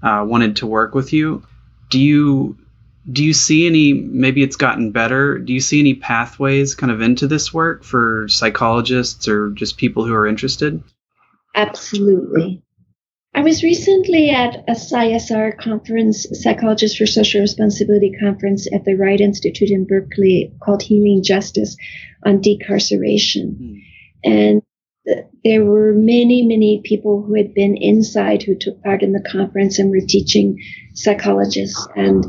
uh, 0.02 0.24
wanted 0.26 0.56
to 0.56 0.66
work 0.66 0.94
with 0.94 1.12
you. 1.12 1.44
Do 1.90 2.00
you 2.00 2.56
do 3.10 3.24
you 3.24 3.32
see 3.32 3.66
any? 3.66 3.92
Maybe 3.92 4.42
it's 4.42 4.56
gotten 4.56 4.92
better. 4.92 5.38
Do 5.38 5.52
you 5.52 5.60
see 5.60 5.80
any 5.80 5.94
pathways 5.94 6.76
kind 6.76 6.92
of 6.92 7.02
into 7.02 7.26
this 7.26 7.52
work 7.52 7.82
for 7.82 8.28
psychologists 8.28 9.26
or 9.26 9.50
just 9.50 9.76
people 9.76 10.04
who 10.06 10.14
are 10.14 10.26
interested? 10.26 10.82
Absolutely. 11.54 12.62
I 13.34 13.40
was 13.40 13.62
recently 13.62 14.28
at 14.30 14.56
a 14.68 14.72
PSYSR 14.72 15.56
conference, 15.56 16.26
Psychologists 16.32 16.98
for 16.98 17.06
Social 17.06 17.40
Responsibility 17.40 18.12
conference 18.20 18.68
at 18.72 18.84
the 18.84 18.94
Wright 18.94 19.20
Institute 19.20 19.70
in 19.70 19.86
Berkeley 19.86 20.52
called 20.62 20.82
Healing 20.82 21.22
Justice 21.22 21.76
on 22.24 22.42
decarceration. 22.42 23.56
Hmm. 23.56 23.74
And 24.24 24.62
there 25.44 25.64
were 25.64 25.94
many, 25.94 26.42
many 26.42 26.82
people 26.84 27.22
who 27.22 27.34
had 27.34 27.54
been 27.54 27.76
inside 27.76 28.42
who 28.42 28.54
took 28.54 28.82
part 28.82 29.02
in 29.02 29.12
the 29.12 29.24
conference 29.28 29.78
and 29.78 29.90
were 29.90 30.06
teaching 30.06 30.58
psychologists. 30.94 31.88
And 31.96 32.24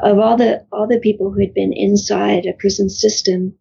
of 0.00 0.18
all 0.18 0.36
the 0.36 0.66
all 0.72 0.86
the 0.86 0.98
people 0.98 1.30
who 1.30 1.40
had 1.40 1.54
been 1.54 1.72
inside 1.72 2.46
a 2.46 2.52
prison 2.52 2.90
system, 2.90 3.54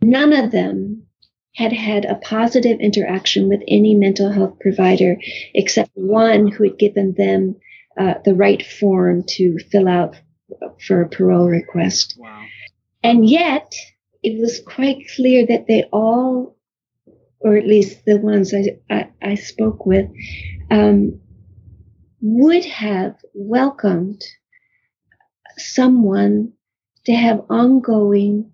none 0.00 0.32
of 0.32 0.50
them 0.52 1.06
had 1.54 1.72
had 1.72 2.04
a 2.04 2.14
positive 2.14 2.80
interaction 2.80 3.48
with 3.48 3.60
any 3.68 3.94
mental 3.94 4.30
health 4.30 4.58
provider 4.58 5.16
except 5.54 5.90
one 5.94 6.48
who 6.48 6.64
had 6.64 6.78
given 6.78 7.14
them 7.16 7.56
uh, 7.98 8.14
the 8.24 8.34
right 8.34 8.64
form 8.64 9.22
to 9.28 9.58
fill 9.70 9.86
out 9.86 10.16
for 10.86 11.02
a 11.02 11.08
parole 11.08 11.48
request. 11.48 12.16
Wow. 12.18 12.44
And 13.02 13.28
yet, 13.28 13.74
it 14.22 14.40
was 14.40 14.60
quite 14.60 15.08
clear 15.14 15.46
that 15.46 15.66
they 15.66 15.84
all 15.92 16.56
or 17.42 17.56
at 17.56 17.66
least 17.66 18.04
the 18.04 18.18
ones 18.18 18.54
I, 18.54 18.78
I, 18.88 19.08
I 19.20 19.34
spoke 19.34 19.84
with, 19.84 20.08
um, 20.70 21.20
would 22.20 22.64
have 22.64 23.16
welcomed 23.34 24.22
someone 25.58 26.52
to 27.06 27.12
have 27.12 27.44
ongoing 27.50 28.52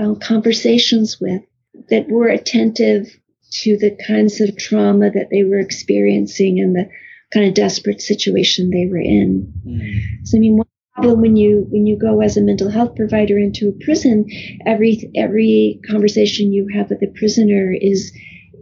uh, 0.00 0.14
conversations 0.14 1.20
with 1.20 1.42
that 1.90 2.08
were 2.08 2.28
attentive 2.28 3.06
to 3.50 3.76
the 3.76 3.96
kinds 4.06 4.40
of 4.40 4.56
trauma 4.56 5.10
that 5.10 5.28
they 5.30 5.44
were 5.44 5.58
experiencing 5.58 6.58
and 6.60 6.74
the 6.74 6.88
kind 7.32 7.46
of 7.46 7.54
desperate 7.54 8.00
situation 8.00 8.70
they 8.70 8.86
were 8.86 8.98
in. 8.98 9.52
Mm. 9.66 10.26
So 10.26 10.36
I 10.36 10.40
mean, 10.40 10.56
one 10.56 10.66
problem 10.94 11.20
when 11.20 11.36
you 11.36 11.66
when 11.70 11.86
you 11.86 11.98
go 11.98 12.20
as 12.20 12.36
a 12.36 12.42
mental 12.42 12.70
health 12.70 12.96
provider 12.96 13.38
into 13.38 13.68
a 13.68 13.84
prison, 13.84 14.26
every 14.66 15.10
every 15.14 15.80
conversation 15.88 16.52
you 16.52 16.68
have 16.74 16.90
with 16.90 17.02
a 17.02 17.12
prisoner 17.18 17.72
is 17.72 18.12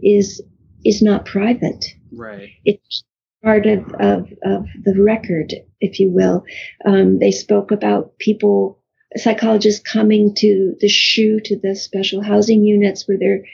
is 0.03 0.41
is 0.85 1.01
not 1.01 1.25
private. 1.25 1.85
Right. 2.11 2.49
It's 2.63 3.03
part 3.43 3.65
of, 3.67 3.79
of, 3.99 4.27
of 4.43 4.65
the 4.83 5.01
record, 5.01 5.53
if 5.79 5.99
you 5.99 6.11
will. 6.11 6.43
Um, 6.85 7.19
they 7.19 7.31
spoke 7.31 7.71
about 7.71 8.17
people, 8.17 8.79
psychologists 9.17 9.81
coming 9.81 10.33
to 10.35 10.75
the 10.79 10.89
SHU, 10.89 11.39
to 11.45 11.59
the 11.59 11.75
special 11.75 12.21
housing 12.21 12.63
units 12.63 13.07
where 13.07 13.17
they're 13.17 13.45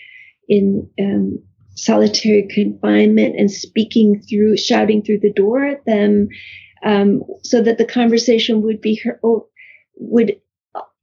in 0.48 0.90
um, 1.00 1.40
solitary 1.76 2.48
confinement 2.48 3.36
and 3.38 3.50
speaking 3.50 4.22
through, 4.22 4.58
shouting 4.58 5.04
through 5.04 5.20
the 5.20 5.34
door 5.34 5.66
at 5.66 5.86
them, 5.86 6.30
um, 6.84 7.24
so 7.44 7.62
that 7.62 7.78
the 7.78 7.86
conversation 7.86 8.62
would 8.64 8.82
be 8.82 8.96
her, 9.04 9.20
would 9.96 10.42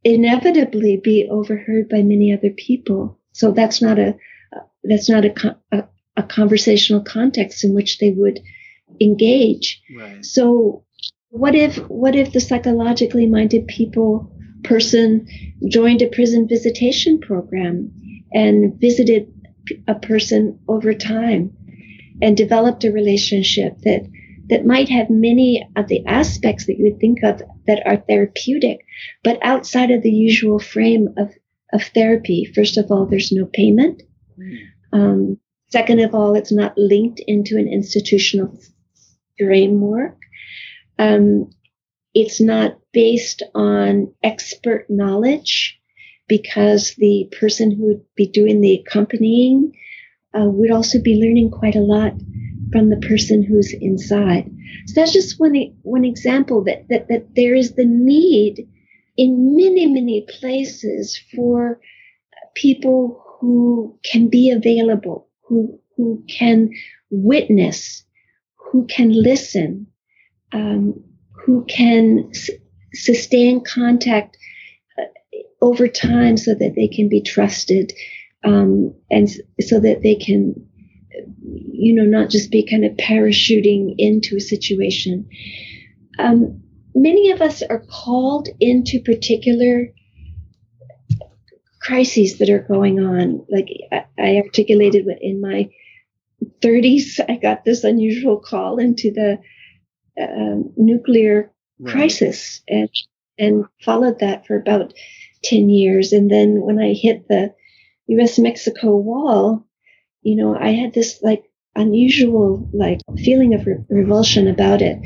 inevitably 0.05 0.97
be 0.97 1.29
overheard 1.31 1.89
by 1.89 2.03
many 2.03 2.33
other 2.33 2.51
people. 2.51 3.19
So 3.33 3.53
that's 3.53 3.81
not 3.81 3.99
a 3.99 4.17
that's 4.85 5.09
not 5.09 5.25
a, 5.25 5.57
a, 5.73 5.85
a 6.17 6.23
conversational 6.23 7.03
context 7.03 7.65
in 7.65 7.75
which 7.75 7.99
they 7.99 8.11
would 8.11 8.41
engage. 9.01 9.83
Right. 9.97 10.25
So 10.25 10.85
what 11.31 11.55
if 11.55 11.77
what 11.89 12.17
if 12.17 12.33
the 12.33 12.41
psychologically 12.41 13.27
minded 13.27 13.67
people 13.67 14.33
person 14.65 15.27
joined 15.69 16.03
a 16.03 16.09
prison 16.09 16.49
visitation 16.49 17.21
program 17.21 17.93
and 18.33 18.79
visited 18.81 19.33
a 19.87 19.95
person 19.95 20.59
over 20.69 20.95
time 20.95 21.53
and 22.23 22.37
developed 22.37 22.85
a 22.85 22.93
relationship 22.93 23.79
that 23.83 24.09
that 24.49 24.65
might 24.65 24.89
have 24.89 25.11
many 25.11 25.69
of 25.77 25.89
the 25.89 26.05
aspects 26.07 26.67
that 26.67 26.79
you 26.79 26.85
would 26.85 27.01
think 27.01 27.23
of 27.23 27.43
that 27.67 27.87
are 27.87 27.99
therapeutic, 27.99 28.79
but 29.23 29.39
outside 29.43 29.91
of 29.91 30.03
the 30.03 30.11
usual 30.11 30.59
frame 30.59 31.09
of, 31.19 31.31
of 31.73 31.83
therapy. 31.95 32.51
First 32.55 32.79
of 32.79 32.91
all, 32.91 33.05
there's 33.05 33.31
no 33.31 33.45
payment. 33.45 34.03
Um, 34.93 35.39
second 35.71 36.01
of 36.01 36.15
all, 36.15 36.35
it's 36.35 36.53
not 36.53 36.79
linked 36.79 37.21
into 37.27 37.59
an 37.59 37.69
institutional 37.69 38.59
framework. 39.39 40.17
Um, 40.99 41.51
it's 42.15 42.41
not 42.41 42.78
based 42.93 43.43
on 43.55 44.13
expert 44.23 44.87
knowledge 44.89 45.79
because 46.29 46.95
the 46.97 47.29
person 47.41 47.71
who 47.71 47.87
would 47.87 48.05
be 48.15 48.27
doing 48.27 48.61
the 48.61 48.75
accompanying 48.75 49.73
uh, 50.35 50.45
would 50.45 50.71
also 50.71 51.01
be 51.01 51.21
learning 51.21 51.51
quite 51.51 51.77
a 51.77 51.81
lot 51.81 52.13
from 52.73 52.91
the 52.91 52.99
person 53.09 53.43
who's 53.43 53.73
inside. 53.73 54.51
So 54.87 55.01
that's 55.01 55.13
just 55.13 55.41
one 55.41 55.55
one 55.83 56.05
example 56.05 56.65
that 56.65 56.87
that, 56.89 57.09
that 57.09 57.35
there 57.35 57.55
is 57.55 57.75
the 57.75 57.87
need 57.87 58.69
in 59.17 59.57
many 59.57 59.87
many 59.87 60.27
places 60.29 61.19
for 61.35 61.81
people 62.55 63.25
who 63.41 63.99
can 64.05 64.29
be 64.29 64.51
available, 64.51 65.29
who 65.45 65.81
who 65.97 66.25
can 66.29 66.71
witness 67.11 68.05
who 68.71 68.87
can 68.87 69.11
listen, 69.11 69.87
um, 70.53 71.03
who 71.45 71.65
can 71.65 72.31
sustain 72.95 73.63
contact 73.65 74.37
uh, 74.99 75.05
over 75.61 75.89
time 75.89 76.37
so 76.37 76.55
that 76.55 76.75
they 76.75 76.89
can 76.89 77.09
be 77.09 77.23
trusted 77.23 77.93
um, 78.45 78.95
and 79.11 79.29
so 79.61 79.81
that 79.81 80.03
they 80.03 80.15
can, 80.15 80.55
you 81.47 81.95
know, 81.95 82.05
not 82.05 82.31
just 82.31 82.51
be 82.51 82.67
kind 82.69 82.85
of 82.85 82.93
parachuting 82.93 83.95
into 83.99 84.37
a 84.37 84.41
situation. 84.41 85.29
Um, 86.19 86.63
many 86.95 87.31
of 87.31 87.41
us 87.41 87.63
are 87.63 87.85
called 87.89 88.49
into 88.61 89.01
particular 89.01 89.89
crises 91.81 92.39
that 92.39 92.51
are 92.51 92.67
going 92.69 93.01
on. 93.01 93.45
Like 93.51 93.69
I, 94.19 94.37
articulated 94.37 95.07
in 95.21 95.41
my 95.41 95.71
30s, 96.61 97.21
I 97.29 97.37
got 97.37 97.65
this 97.65 97.85
unusual 97.85 98.39
call 98.39 98.79
into 98.79 99.11
the 99.11 99.39
uh, 100.21 100.63
nuclear 100.77 101.53
right. 101.81 101.93
crisis 101.93 102.63
and, 102.69 102.89
and 103.39 103.65
followed 103.85 104.21
that 104.21 104.47
for 104.47 104.57
about 104.57 104.93
10 105.45 105.69
years. 105.69 106.13
And 106.13 106.31
then 106.31 106.61
when 106.61 106.79
I 106.79 106.93
hit 106.93 107.29
the 107.29 107.55
US 108.09 108.39
Mexico 108.39 108.97
wall, 108.97 109.67
you 110.23 110.37
know, 110.37 110.57
I 110.57 110.71
had 110.71 110.95
this 110.95 111.23
like 111.23 111.45
unusual 111.77 112.69
like 112.73 113.01
feeling 113.19 113.55
of 113.55 113.67
re- 113.67 113.85
revulsion 113.89 114.49
about 114.49 114.83
it. 114.83 114.99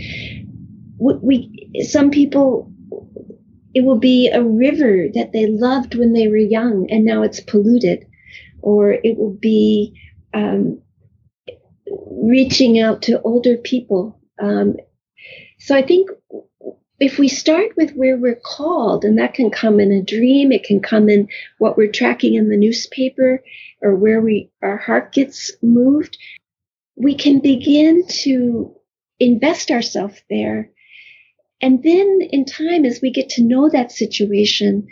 We, 0.98 1.70
some 1.88 2.10
people, 2.10 2.72
it 3.74 3.84
will 3.84 3.98
be 3.98 4.28
a 4.28 4.42
river 4.42 5.06
that 5.14 5.32
they 5.32 5.46
loved 5.46 5.94
when 5.96 6.12
they 6.12 6.28
were 6.28 6.36
young 6.36 6.86
and 6.90 7.04
now 7.04 7.22
it's 7.22 7.40
polluted, 7.40 8.06
or 8.60 8.92
it 8.92 9.18
will 9.18 9.36
be 9.40 9.98
um, 10.32 10.80
reaching 12.10 12.78
out 12.78 13.02
to 13.02 13.20
older 13.22 13.56
people. 13.56 14.20
Um, 14.40 14.76
so 15.58 15.74
I 15.76 15.82
think 15.82 16.10
if 17.02 17.18
we 17.18 17.26
start 17.26 17.76
with 17.76 17.90
where 17.96 18.16
we're 18.16 18.40
called, 18.40 19.04
and 19.04 19.18
that 19.18 19.34
can 19.34 19.50
come 19.50 19.80
in 19.80 19.90
a 19.90 20.00
dream, 20.00 20.52
it 20.52 20.62
can 20.62 20.80
come 20.80 21.08
in 21.08 21.26
what 21.58 21.76
we're 21.76 21.90
tracking 21.90 22.34
in 22.34 22.48
the 22.48 22.56
newspaper, 22.56 23.42
or 23.80 23.96
where 23.96 24.20
we 24.20 24.52
our 24.62 24.76
heart 24.76 25.12
gets 25.12 25.50
moved, 25.62 26.16
we 26.94 27.16
can 27.16 27.40
begin 27.40 28.06
to 28.06 28.72
invest 29.18 29.72
ourselves 29.72 30.22
there. 30.30 30.70
And 31.60 31.82
then 31.82 32.20
in 32.30 32.44
time, 32.44 32.84
as 32.84 33.00
we 33.02 33.10
get 33.10 33.30
to 33.30 33.42
know 33.42 33.68
that 33.68 33.90
situation, 33.90 34.86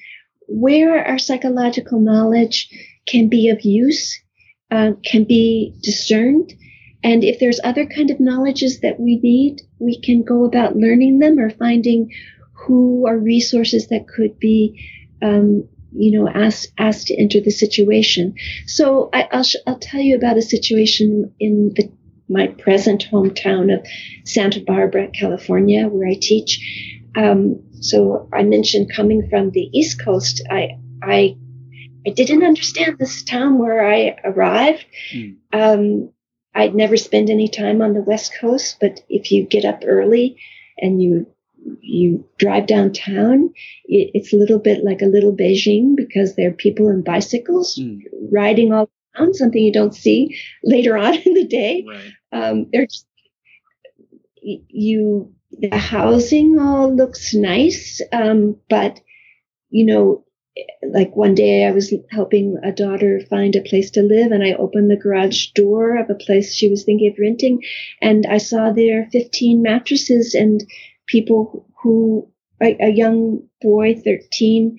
where 0.49 1.07
our 1.07 1.18
psychological 1.18 2.01
knowledge 2.01 2.68
can 3.07 3.29
be 3.29 3.51
of 3.51 3.61
use, 3.61 4.20
uh, 4.73 4.92
can 5.05 5.23
be 5.23 5.77
discerned, 5.81 6.55
and 7.03 7.25
if 7.25 7.39
there's 7.39 7.61
other 7.63 7.87
kind 7.87 8.11
of 8.11 8.21
knowledges 8.21 8.81
that 8.81 9.01
we 9.01 9.17
need, 9.17 9.63
we 9.79 10.01
can 10.01 10.23
go 10.23 10.45
about 10.45 10.77
learning 10.77 11.19
them 11.19 11.39
or 11.39 11.51
finding 11.51 12.11
who 12.53 13.07
are 13.07 13.17
resources 13.17 13.89
that 13.89 14.07
could 14.07 14.39
be, 14.39 14.87
um, 15.23 15.67
you 15.93 16.19
know, 16.19 16.29
asked 16.29 16.73
asked 16.79 17.07
to 17.07 17.17
enter 17.17 17.41
the 17.41 17.51
situation. 17.51 18.35
So 18.67 19.09
I, 19.13 19.29
will 19.33 19.43
sh- 19.43 19.57
I'll 19.67 19.79
tell 19.79 20.01
you 20.01 20.17
about 20.17 20.37
a 20.37 20.43
situation 20.43 21.33
in 21.41 21.73
the, 21.75 21.91
my 22.29 22.49
present 22.49 23.09
hometown 23.11 23.75
of 23.75 23.87
Santa 24.25 24.61
Barbara, 24.61 25.09
California, 25.09 25.89
where 25.89 26.07
I 26.07 26.15
teach. 26.21 26.61
Um, 27.17 27.63
so 27.81 28.29
I 28.33 28.43
mentioned 28.43 28.93
coming 28.95 29.29
from 29.31 29.51
the 29.51 29.71
East 29.73 30.05
Coast. 30.05 30.43
I 30.51 30.79
I 31.03 31.37
I 32.07 32.11
didn't 32.11 32.45
understand 32.45 32.99
this 32.99 33.25
town 33.25 33.59
where 33.59 33.87
I 33.87 34.17
arrived. 34.23 34.85
Mm. 35.15 35.37
Um, 35.53 36.13
I'd 36.55 36.75
never 36.75 36.97
spend 36.97 37.31
any 37.31 37.49
time 37.49 37.81
on 37.83 37.95
the 37.95 38.03
West 38.03 38.33
Coast, 38.41 38.79
but 38.81 39.01
if 39.09 39.31
you 39.31 39.45
get 39.45 39.65
up 39.65 39.83
early 39.87 40.37
and 40.79 41.03
you 41.03 41.27
you 41.81 42.25
drive 42.39 42.67
downtown, 42.67 43.51
it, 43.85 44.11
it's 44.15 44.33
a 44.33 44.37
little 44.37 44.59
bit 44.59 44.83
like 44.83 45.03
a 45.03 45.07
little 45.07 45.37
Beijing 45.37 45.95
because 45.95 46.35
there 46.35 46.49
are 46.49 46.53
people 46.53 46.89
in 46.89 47.03
bicycles 47.03 47.79
mm. 47.79 48.01
riding 48.33 48.73
all 48.73 48.91
around, 49.17 49.35
something 49.35 49.63
you 49.63 49.73
don't 49.73 49.95
see 49.95 50.37
later 50.65 50.97
on 50.97 51.15
in 51.15 51.35
the 51.35 51.47
day. 51.47 51.85
Right. 51.87 52.13
Um, 52.33 52.67
there's 52.73 53.05
you 54.43 55.35
the 55.53 55.77
housing 55.77 56.59
all 56.59 56.95
looks 56.95 57.35
nice, 57.35 58.01
um, 58.13 58.57
but 58.69 59.01
you 59.69 59.85
know 59.87 60.25
like 60.83 61.14
one 61.16 61.35
day 61.35 61.66
I 61.66 61.73
was 61.73 61.92
helping 62.11 62.57
a 62.62 62.73
daughter 62.73 63.20
find 63.28 63.55
a 63.55 63.62
place 63.62 63.91
to 63.93 64.03
live 64.03 64.32
and 64.32 64.43
I 64.43 64.53
opened 64.53 64.91
the 64.91 64.97
garage 64.97 65.49
door 65.55 65.97
of 65.97 66.11
a 66.11 66.14
place 66.14 66.55
she 66.55 66.68
was 66.68 66.85
thinking 66.85 67.11
of 67.11 67.18
renting 67.18 67.62
and 68.01 68.26
I 68.26 68.39
saw 68.39 68.72
there 68.72 69.09
15 69.12 69.62
mattresses 69.62 70.35
and 70.35 70.64
people 71.07 71.66
who, 71.82 72.28
a, 72.62 72.76
a 72.80 72.91
young 72.91 73.43
boy, 73.61 74.01
13, 74.05 74.78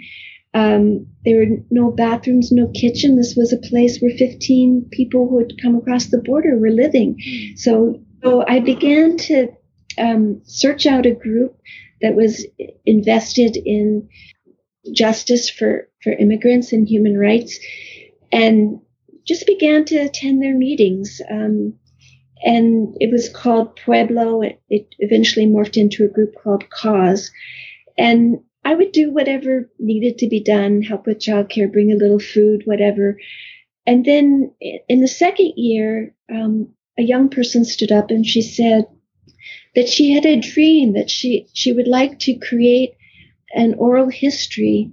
um, 0.53 1.07
there 1.23 1.37
were 1.37 1.57
no 1.69 1.91
bathrooms, 1.91 2.51
no 2.51 2.67
kitchen. 2.73 3.15
This 3.15 3.35
was 3.35 3.53
a 3.53 3.57
place 3.57 3.99
where 3.99 4.15
15 4.17 4.87
people 4.91 5.27
who 5.27 5.39
had 5.39 5.61
come 5.61 5.75
across 5.75 6.07
the 6.07 6.21
border 6.21 6.57
were 6.57 6.71
living. 6.71 7.17
Hmm. 7.23 7.55
So, 7.55 8.01
so 8.23 8.45
I 8.47 8.59
began 8.59 9.17
to 9.17 9.49
um, 9.97 10.41
search 10.43 10.85
out 10.85 11.05
a 11.05 11.13
group 11.13 11.57
that 12.01 12.15
was 12.15 12.45
invested 12.85 13.57
in 13.57 14.09
justice 14.93 15.49
for, 15.49 15.89
for 16.03 16.11
immigrants 16.11 16.73
and 16.73 16.87
human 16.87 17.17
rights, 17.17 17.59
and 18.31 18.79
just 19.25 19.45
began 19.45 19.85
to 19.85 19.97
attend 19.97 20.41
their 20.41 20.57
meetings. 20.57 21.21
Um, 21.29 21.75
and 22.43 22.95
it 22.99 23.11
was 23.11 23.29
called 23.29 23.75
Pueblo. 23.75 24.41
It, 24.41 24.61
it, 24.69 24.87
eventually 24.99 25.45
morphed 25.45 25.77
into 25.77 26.03
a 26.03 26.09
group 26.09 26.33
called 26.43 26.69
Cause. 26.69 27.31
And 27.97 28.39
I 28.65 28.73
would 28.73 28.91
do 28.91 29.11
whatever 29.11 29.69
needed 29.77 30.17
to 30.19 30.27
be 30.27 30.43
done, 30.43 30.81
help 30.81 31.05
with 31.05 31.19
childcare, 31.19 31.71
bring 31.71 31.91
a 31.91 31.95
little 31.95 32.19
food, 32.19 32.63
whatever. 32.65 33.17
And 33.85 34.05
then 34.05 34.53
in 34.89 35.01
the 35.01 35.07
second 35.07 35.53
year, 35.55 36.15
um, 36.33 36.73
a 36.97 37.03
young 37.03 37.29
person 37.29 37.63
stood 37.65 37.91
up 37.91 38.09
and 38.09 38.25
she 38.25 38.41
said, 38.41 38.87
that 39.75 39.87
she 39.87 40.11
had 40.11 40.25
a 40.25 40.39
dream 40.39 40.93
that 40.93 41.09
she 41.09 41.47
she 41.53 41.71
would 41.71 41.87
like 41.87 42.19
to 42.19 42.35
create 42.35 42.93
an 43.53 43.75
oral 43.75 44.09
history 44.09 44.91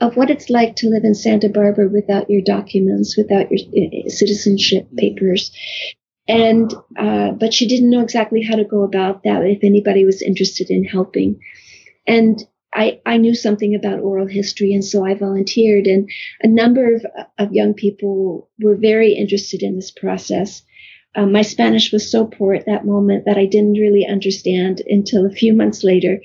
of 0.00 0.16
what 0.16 0.30
it's 0.30 0.50
like 0.50 0.76
to 0.76 0.88
live 0.88 1.04
in 1.04 1.14
Santa 1.14 1.48
Barbara 1.48 1.88
without 1.88 2.28
your 2.28 2.42
documents, 2.42 3.16
without 3.16 3.46
your 3.50 3.60
uh, 3.60 4.08
citizenship 4.08 4.88
papers. 4.96 5.52
And, 6.26 6.72
uh, 6.98 7.32
but 7.32 7.52
she 7.52 7.68
didn't 7.68 7.90
know 7.90 8.00
exactly 8.00 8.42
how 8.42 8.56
to 8.56 8.64
go 8.64 8.82
about 8.82 9.24
that 9.24 9.42
if 9.44 9.62
anybody 9.62 10.04
was 10.04 10.22
interested 10.22 10.70
in 10.70 10.84
helping. 10.84 11.40
And 12.06 12.42
I, 12.72 13.00
I 13.06 13.18
knew 13.18 13.34
something 13.34 13.74
about 13.74 14.00
oral 14.00 14.26
history, 14.26 14.74
and 14.74 14.84
so 14.84 15.04
I 15.04 15.14
volunteered. 15.14 15.86
And 15.86 16.10
a 16.42 16.48
number 16.48 16.96
of, 16.96 17.06
of 17.38 17.52
young 17.52 17.74
people 17.74 18.50
were 18.58 18.74
very 18.74 19.12
interested 19.12 19.62
in 19.62 19.76
this 19.76 19.92
process. 19.92 20.62
Um, 21.14 21.30
my 21.30 21.42
Spanish 21.42 21.92
was 21.92 22.10
so 22.10 22.26
poor 22.26 22.54
at 22.54 22.66
that 22.66 22.84
moment 22.84 23.26
that 23.26 23.38
I 23.38 23.46
didn't 23.46 23.74
really 23.74 24.04
understand 24.04 24.82
until 24.86 25.26
a 25.26 25.30
few 25.30 25.54
months 25.54 25.84
later 25.84 26.20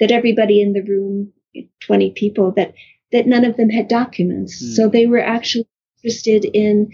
that 0.00 0.10
everybody 0.10 0.60
in 0.60 0.72
the 0.72 0.82
room, 0.82 1.32
20 1.80 2.12
people, 2.12 2.52
that 2.52 2.74
that 3.12 3.26
none 3.26 3.44
of 3.44 3.56
them 3.56 3.70
had 3.70 3.88
documents. 3.88 4.62
Mm. 4.62 4.74
So 4.74 4.88
they 4.88 5.06
were 5.06 5.22
actually 5.22 5.68
interested 6.02 6.44
in 6.44 6.90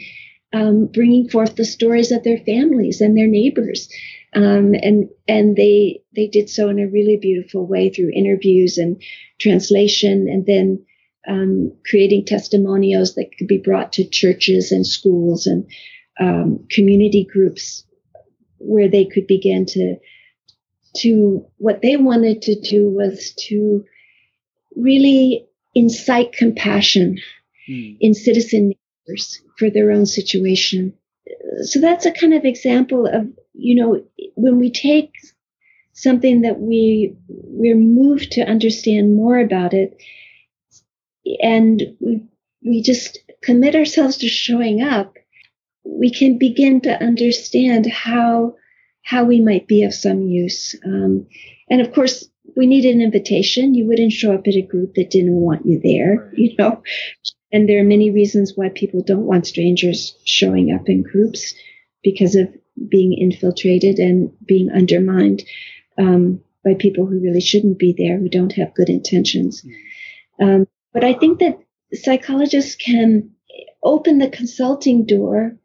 um, 0.52 0.86
bringing 0.86 1.28
forth 1.28 1.56
the 1.56 1.64
stories 1.64 2.10
of 2.10 2.24
their 2.24 2.38
families 2.38 3.00
and 3.00 3.16
their 3.16 3.26
neighbors. 3.26 3.88
Um, 4.34 4.74
and 4.74 5.08
and 5.28 5.56
they 5.56 6.02
they 6.14 6.26
did 6.26 6.50
so 6.50 6.68
in 6.68 6.78
a 6.78 6.88
really 6.88 7.16
beautiful 7.16 7.66
way 7.66 7.90
through 7.90 8.10
interviews 8.14 8.76
and 8.76 9.02
translation, 9.38 10.28
and 10.28 10.44
then 10.46 10.84
um, 11.28 11.72
creating 11.88 12.24
testimonials 12.24 13.14
that 13.14 13.30
could 13.38 13.48
be 13.48 13.58
brought 13.58 13.92
to 13.94 14.08
churches 14.08 14.72
and 14.72 14.86
schools 14.86 15.46
and 15.46 15.66
um, 16.20 16.66
community 16.70 17.26
groups 17.30 17.84
where 18.58 18.88
they 18.88 19.04
could 19.04 19.26
begin 19.26 19.66
to 19.66 19.96
to 20.98 21.46
what 21.58 21.82
they 21.82 21.96
wanted 21.96 22.42
to 22.42 22.60
do 22.60 22.90
was 22.90 23.32
to 23.48 23.84
really 24.74 25.46
incite 25.74 26.32
compassion 26.32 27.18
mm. 27.68 27.96
in 28.00 28.14
citizen 28.14 28.72
neighbors 29.08 29.42
for 29.58 29.70
their 29.70 29.90
own 29.90 30.06
situation. 30.06 30.94
So 31.62 31.80
that's 31.80 32.06
a 32.06 32.12
kind 32.12 32.34
of 32.34 32.44
example 32.44 33.06
of, 33.06 33.28
you 33.54 33.74
know, 33.74 34.04
when 34.34 34.58
we 34.58 34.70
take 34.70 35.12
something 35.92 36.42
that 36.42 36.60
we 36.60 37.16
we're 37.28 37.74
moved 37.74 38.32
to 38.32 38.42
understand 38.42 39.16
more 39.16 39.38
about 39.38 39.72
it 39.72 39.96
and 41.42 41.82
we 42.00 42.22
we 42.62 42.82
just 42.82 43.18
commit 43.42 43.74
ourselves 43.74 44.18
to 44.18 44.28
showing 44.28 44.82
up, 44.82 45.14
we 45.84 46.10
can 46.10 46.36
begin 46.36 46.80
to 46.82 47.02
understand 47.02 47.86
how 47.86 48.54
how 49.06 49.22
we 49.22 49.40
might 49.40 49.68
be 49.68 49.84
of 49.84 49.94
some 49.94 50.22
use. 50.22 50.74
Um, 50.84 51.28
and 51.70 51.80
of 51.80 51.92
course, 51.92 52.28
we 52.56 52.66
need 52.66 52.84
an 52.84 53.00
invitation. 53.00 53.72
You 53.72 53.86
wouldn't 53.86 54.10
show 54.10 54.34
up 54.34 54.48
at 54.48 54.56
a 54.56 54.62
group 54.62 54.94
that 54.94 55.10
didn't 55.10 55.40
want 55.40 55.64
you 55.64 55.80
there, 55.80 56.32
you 56.34 56.56
know. 56.58 56.82
And 57.52 57.68
there 57.68 57.78
are 57.78 57.84
many 57.84 58.10
reasons 58.10 58.54
why 58.56 58.68
people 58.68 59.04
don't 59.04 59.26
want 59.26 59.46
strangers 59.46 60.16
showing 60.24 60.72
up 60.72 60.88
in 60.88 61.04
groups 61.04 61.54
because 62.02 62.34
of 62.34 62.52
being 62.88 63.12
infiltrated 63.12 64.00
and 64.00 64.32
being 64.44 64.70
undermined 64.72 65.44
um, 65.96 66.42
by 66.64 66.74
people 66.74 67.06
who 67.06 67.20
really 67.20 67.40
shouldn't 67.40 67.78
be 67.78 67.94
there, 67.96 68.18
who 68.18 68.28
don't 68.28 68.54
have 68.54 68.74
good 68.74 68.88
intentions. 68.88 69.64
Hmm. 70.40 70.44
Um, 70.44 70.66
but 70.92 71.04
I 71.04 71.12
think 71.12 71.38
that 71.38 71.60
psychologists 71.94 72.74
can 72.74 73.30
open 73.84 74.18
the 74.18 74.30
consulting 74.30 75.06
door 75.06 75.56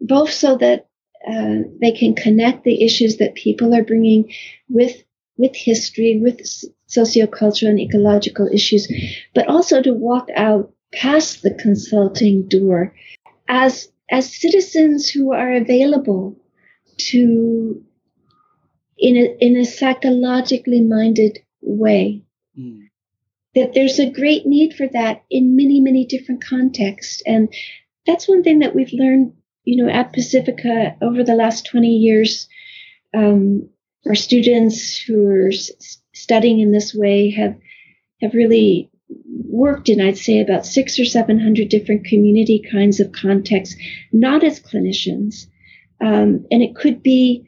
both 0.00 0.32
so 0.32 0.56
that 0.56 0.89
uh, 1.26 1.68
they 1.80 1.92
can 1.92 2.14
connect 2.14 2.64
the 2.64 2.84
issues 2.84 3.18
that 3.18 3.34
people 3.34 3.74
are 3.74 3.84
bringing 3.84 4.32
with 4.68 5.02
with 5.36 5.56
history, 5.56 6.20
with 6.22 6.40
sociocultural 6.88 7.68
and 7.68 7.80
ecological 7.80 8.46
issues, 8.52 8.92
but 9.34 9.48
also 9.48 9.80
to 9.80 9.94
walk 9.94 10.28
out 10.36 10.72
past 10.92 11.42
the 11.42 11.54
consulting 11.54 12.46
door 12.48 12.94
as 13.48 13.90
as 14.10 14.34
citizens 14.34 15.08
who 15.08 15.32
are 15.32 15.54
available 15.54 16.36
to 16.98 17.82
in 18.98 19.16
a 19.16 19.36
in 19.40 19.56
a 19.56 19.64
psychologically 19.64 20.80
minded 20.80 21.38
way. 21.60 22.22
Mm. 22.58 22.88
That 23.54 23.74
there's 23.74 23.98
a 23.98 24.10
great 24.10 24.46
need 24.46 24.74
for 24.74 24.86
that 24.88 25.24
in 25.28 25.56
many, 25.56 25.80
many 25.80 26.06
different 26.06 26.44
contexts. 26.44 27.20
And 27.26 27.52
that's 28.06 28.28
one 28.28 28.44
thing 28.44 28.60
that 28.60 28.76
we've 28.76 28.92
learned, 28.92 29.32
you 29.64 29.82
know, 29.82 29.90
at 29.90 30.12
Pacifica 30.12 30.96
over 31.02 31.22
the 31.24 31.34
last 31.34 31.66
20 31.66 31.88
years. 31.88 32.48
Um, 33.14 33.68
our 34.06 34.14
students 34.14 34.96
who 34.96 35.26
are 35.26 35.48
s- 35.48 35.98
studying 36.14 36.60
in 36.60 36.72
this 36.72 36.94
way 36.94 37.30
have 37.30 37.56
have 38.22 38.34
really 38.34 38.90
worked 39.26 39.88
in, 39.88 40.00
I'd 40.00 40.18
say, 40.18 40.40
about 40.40 40.66
six 40.66 40.98
or 40.98 41.04
700 41.04 41.68
different 41.68 42.04
community 42.04 42.62
kinds 42.70 43.00
of 43.00 43.12
contexts, 43.12 43.76
not 44.12 44.44
as 44.44 44.60
clinicians. 44.60 45.46
Um, 46.00 46.46
and 46.50 46.62
it 46.62 46.76
could 46.76 47.02
be 47.02 47.46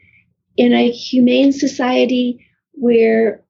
in 0.57 0.73
a 0.73 0.91
humane 0.91 1.53
society 1.53 2.47
where 2.73 3.45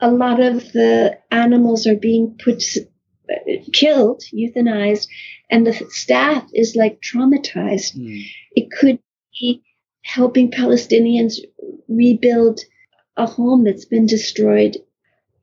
a 0.00 0.10
lot 0.10 0.40
of 0.40 0.72
the 0.72 1.18
animals 1.30 1.86
are 1.86 1.96
being 1.96 2.36
put, 2.42 2.62
killed, 3.72 4.22
euthanized, 4.32 5.08
and 5.50 5.66
the 5.66 5.72
staff 5.90 6.48
is 6.52 6.76
like 6.76 7.00
traumatized. 7.00 7.96
Mm. 7.96 8.24
It 8.52 8.70
could 8.70 8.98
be 9.40 9.62
helping 10.02 10.50
Palestinians 10.50 11.38
rebuild 11.88 12.60
a 13.16 13.26
home 13.26 13.64
that's 13.64 13.84
been 13.84 14.06
destroyed 14.06 14.76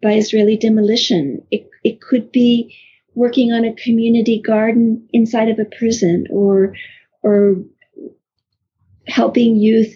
by 0.01 0.13
Israeli 0.13 0.57
demolition. 0.57 1.43
It, 1.51 1.69
it 1.83 2.01
could 2.01 2.31
be 2.31 2.75
working 3.15 3.51
on 3.51 3.65
a 3.65 3.73
community 3.73 4.41
garden 4.41 5.07
inside 5.11 5.49
of 5.49 5.59
a 5.59 5.65
prison 5.65 6.25
or, 6.29 6.75
or 7.23 7.63
helping 9.07 9.57
youth 9.57 9.95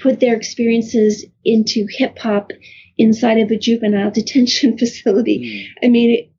put 0.00 0.20
their 0.20 0.34
experiences 0.34 1.24
into 1.44 1.86
hip 1.90 2.18
hop 2.18 2.52
inside 2.96 3.38
of 3.38 3.50
a 3.50 3.58
juvenile 3.58 4.10
detention 4.14 4.78
facility. 4.78 5.68
Mm. 5.82 5.86
I 5.86 5.88
mean, 5.90 6.10
it, 6.10 6.29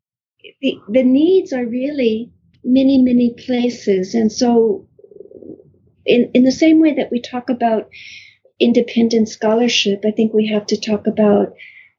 the, 0.62 0.78
the 0.90 1.04
needs 1.04 1.54
are 1.54 1.66
really 1.66 2.32
many, 2.64 3.02
many 3.02 3.34
places. 3.34 4.14
And 4.14 4.32
so, 4.32 4.88
in, 6.06 6.32
in 6.34 6.44
the 6.44 6.52
same 6.52 6.80
way 6.80 6.94
that 6.96 7.12
we 7.12 7.22
talk 7.22 7.50
about 7.50 7.90
independent 8.60 9.30
scholarship, 9.30 10.04
I 10.06 10.12
think 10.12 10.34
we 10.34 10.48
have 10.48 10.66
to 10.68 10.80
talk 10.80 11.08
about 11.08 11.54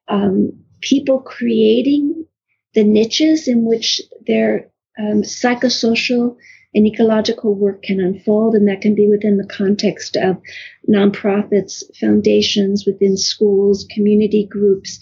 um, 0.09 0.53
people 0.81 1.21
creating 1.21 2.27
the 2.75 2.85
niches 2.85 3.49
in 3.49 3.65
which 3.65 4.01
their 4.27 4.71
um, 4.99 5.23
psychosocial 5.23 6.37
and 6.75 6.87
ecological 6.87 7.55
work 7.55 7.83
can 7.83 8.01
unfold, 8.01 8.55
and 8.55 8.67
that 8.69 8.81
can 8.81 8.95
be 8.95 9.09
within 9.09 9.37
the 9.37 9.47
context 9.47 10.17
of 10.17 10.41
nonprofits, 10.89 11.83
foundations, 12.01 12.85
within 12.87 13.17
schools, 13.17 13.87
community 13.91 14.47
groups, 14.51 14.99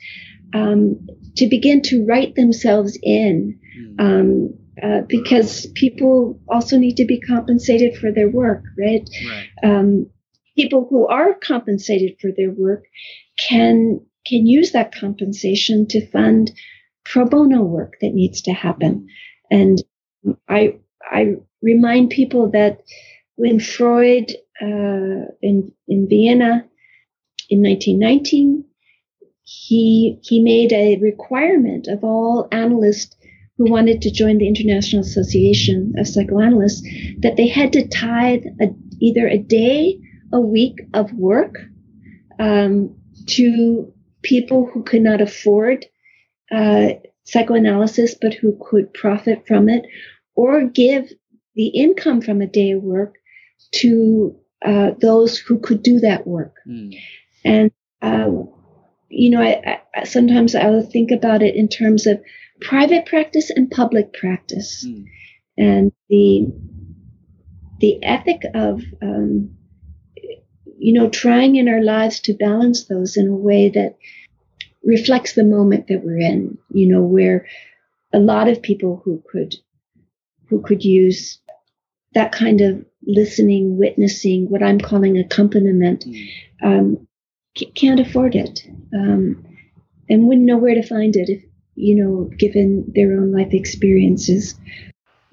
um, 0.55 1.07
to 1.36 1.48
begin 1.48 1.82
to 1.82 2.05
write 2.07 2.34
themselves 2.34 2.98
in. 3.03 3.59
Hmm. 3.76 4.01
Um, 4.01 4.55
uh, 4.82 5.03
because 5.09 5.66
people 5.74 6.40
also 6.48 6.78
need 6.78 6.96
to 6.96 7.05
be 7.05 7.20
compensated 7.20 7.98
for 7.98 8.11
their 8.11 8.30
work, 8.30 8.62
right? 8.78 9.07
right. 9.28 9.48
Um, 9.62 10.07
people 10.57 10.86
who 10.88 11.07
are 11.07 11.34
compensated 11.34 12.16
for 12.18 12.30
their 12.34 12.51
work 12.51 12.84
can 13.48 14.01
can 14.26 14.46
use 14.46 14.72
that 14.72 14.94
compensation 14.94 15.86
to 15.88 16.07
fund 16.11 16.51
pro 17.05 17.24
bono 17.24 17.62
work 17.62 17.94
that 18.01 18.14
needs 18.14 18.42
to 18.42 18.53
happen. 18.53 19.07
And 19.51 19.82
I, 20.48 20.78
I 21.03 21.36
remind 21.62 22.11
people 22.11 22.51
that 22.51 22.82
when 23.36 23.59
Freud 23.59 24.30
uh, 24.61 25.26
in 25.42 25.72
in 25.88 26.09
Vienna 26.09 26.66
in 27.48 27.62
1919, 27.62 28.64
he 29.53 30.16
he 30.22 30.40
made 30.40 30.72
a 30.72 30.96
requirement 30.98 31.88
of 31.88 32.05
all 32.05 32.46
analysts 32.53 33.16
who 33.57 33.68
wanted 33.68 34.01
to 34.01 34.11
join 34.12 34.38
the 34.38 34.46
International 34.46 35.03
Association 35.03 35.92
of 35.98 36.07
Psychoanalysts 36.07 36.86
that 37.18 37.36
they 37.36 37.48
had 37.48 37.72
to 37.72 37.88
tithe 37.88 38.44
a, 38.61 38.68
either 39.01 39.26
a 39.26 39.38
day, 39.38 39.98
a 40.32 40.40
week 40.40 40.76
of 40.94 41.12
work 41.14 41.57
um, 42.38 42.94
to 43.26 43.92
people 44.22 44.70
who 44.72 44.84
could 44.84 45.03
not 45.03 45.20
afford 45.20 45.84
uh, 46.53 46.90
psychoanalysis 47.24 48.14
but 48.14 48.34
who 48.34 48.57
could 48.62 48.94
profit 48.94 49.48
from 49.48 49.68
it, 49.68 49.84
or 50.36 50.62
give 50.62 51.12
the 51.57 51.66
income 51.66 52.20
from 52.20 52.40
a 52.40 52.46
day 52.46 52.70
of 52.70 52.84
work 52.84 53.16
to 53.72 54.36
uh, 54.64 54.92
those 55.01 55.38
who 55.38 55.59
could 55.59 55.82
do 55.82 55.98
that 55.98 56.24
work. 56.24 56.55
Mm. 56.68 56.96
And, 57.44 57.72
uh, 58.01 58.30
you 59.11 59.30
know, 59.30 59.42
I, 59.42 59.80
I, 59.94 60.04
sometimes 60.04 60.54
I 60.54 60.70
will 60.70 60.88
think 60.88 61.11
about 61.11 61.42
it 61.42 61.56
in 61.56 61.68
terms 61.68 62.06
of 62.06 62.22
private 62.61 63.06
practice 63.06 63.50
and 63.50 63.70
public 63.70 64.12
practice. 64.12 64.86
Mm. 64.86 65.04
And 65.58 65.92
the, 66.08 66.46
the 67.80 68.02
ethic 68.02 68.42
of, 68.54 68.82
um, 69.02 69.56
you 70.78 70.94
know, 70.94 71.11
trying 71.11 71.56
in 71.56 71.68
our 71.68 71.82
lives 71.82 72.20
to 72.20 72.34
balance 72.34 72.86
those 72.86 73.16
in 73.16 73.28
a 73.28 73.34
way 73.34 73.68
that 73.70 73.96
reflects 74.82 75.34
the 75.34 75.44
moment 75.44 75.88
that 75.88 76.02
we're 76.02 76.18
in, 76.18 76.56
you 76.72 76.88
know, 76.88 77.02
where 77.02 77.46
a 78.12 78.18
lot 78.18 78.48
of 78.48 78.62
people 78.62 79.02
who 79.04 79.22
could 79.30 79.54
who 80.48 80.62
could 80.62 80.84
use 80.84 81.38
that 82.14 82.32
kind 82.32 82.61
of 82.61 82.84
listening, 83.06 83.78
witnessing, 83.78 84.48
what 84.48 84.62
I'm 84.62 84.80
calling 84.80 85.16
accompaniment, 85.18 86.04
mm. 86.04 86.28
um, 86.62 87.06
can't 87.74 88.00
afford 88.00 88.34
it, 88.34 88.61
um, 88.94 89.44
and 90.08 90.26
wouldn't 90.26 90.46
know 90.46 90.58
where 90.58 90.74
to 90.74 90.86
find 90.86 91.16
it 91.16 91.28
if 91.28 91.42
you 91.80 91.96
know, 91.96 92.24
given 92.36 92.92
their 92.94 93.12
own 93.12 93.32
life 93.32 93.52
experiences. 93.52 94.54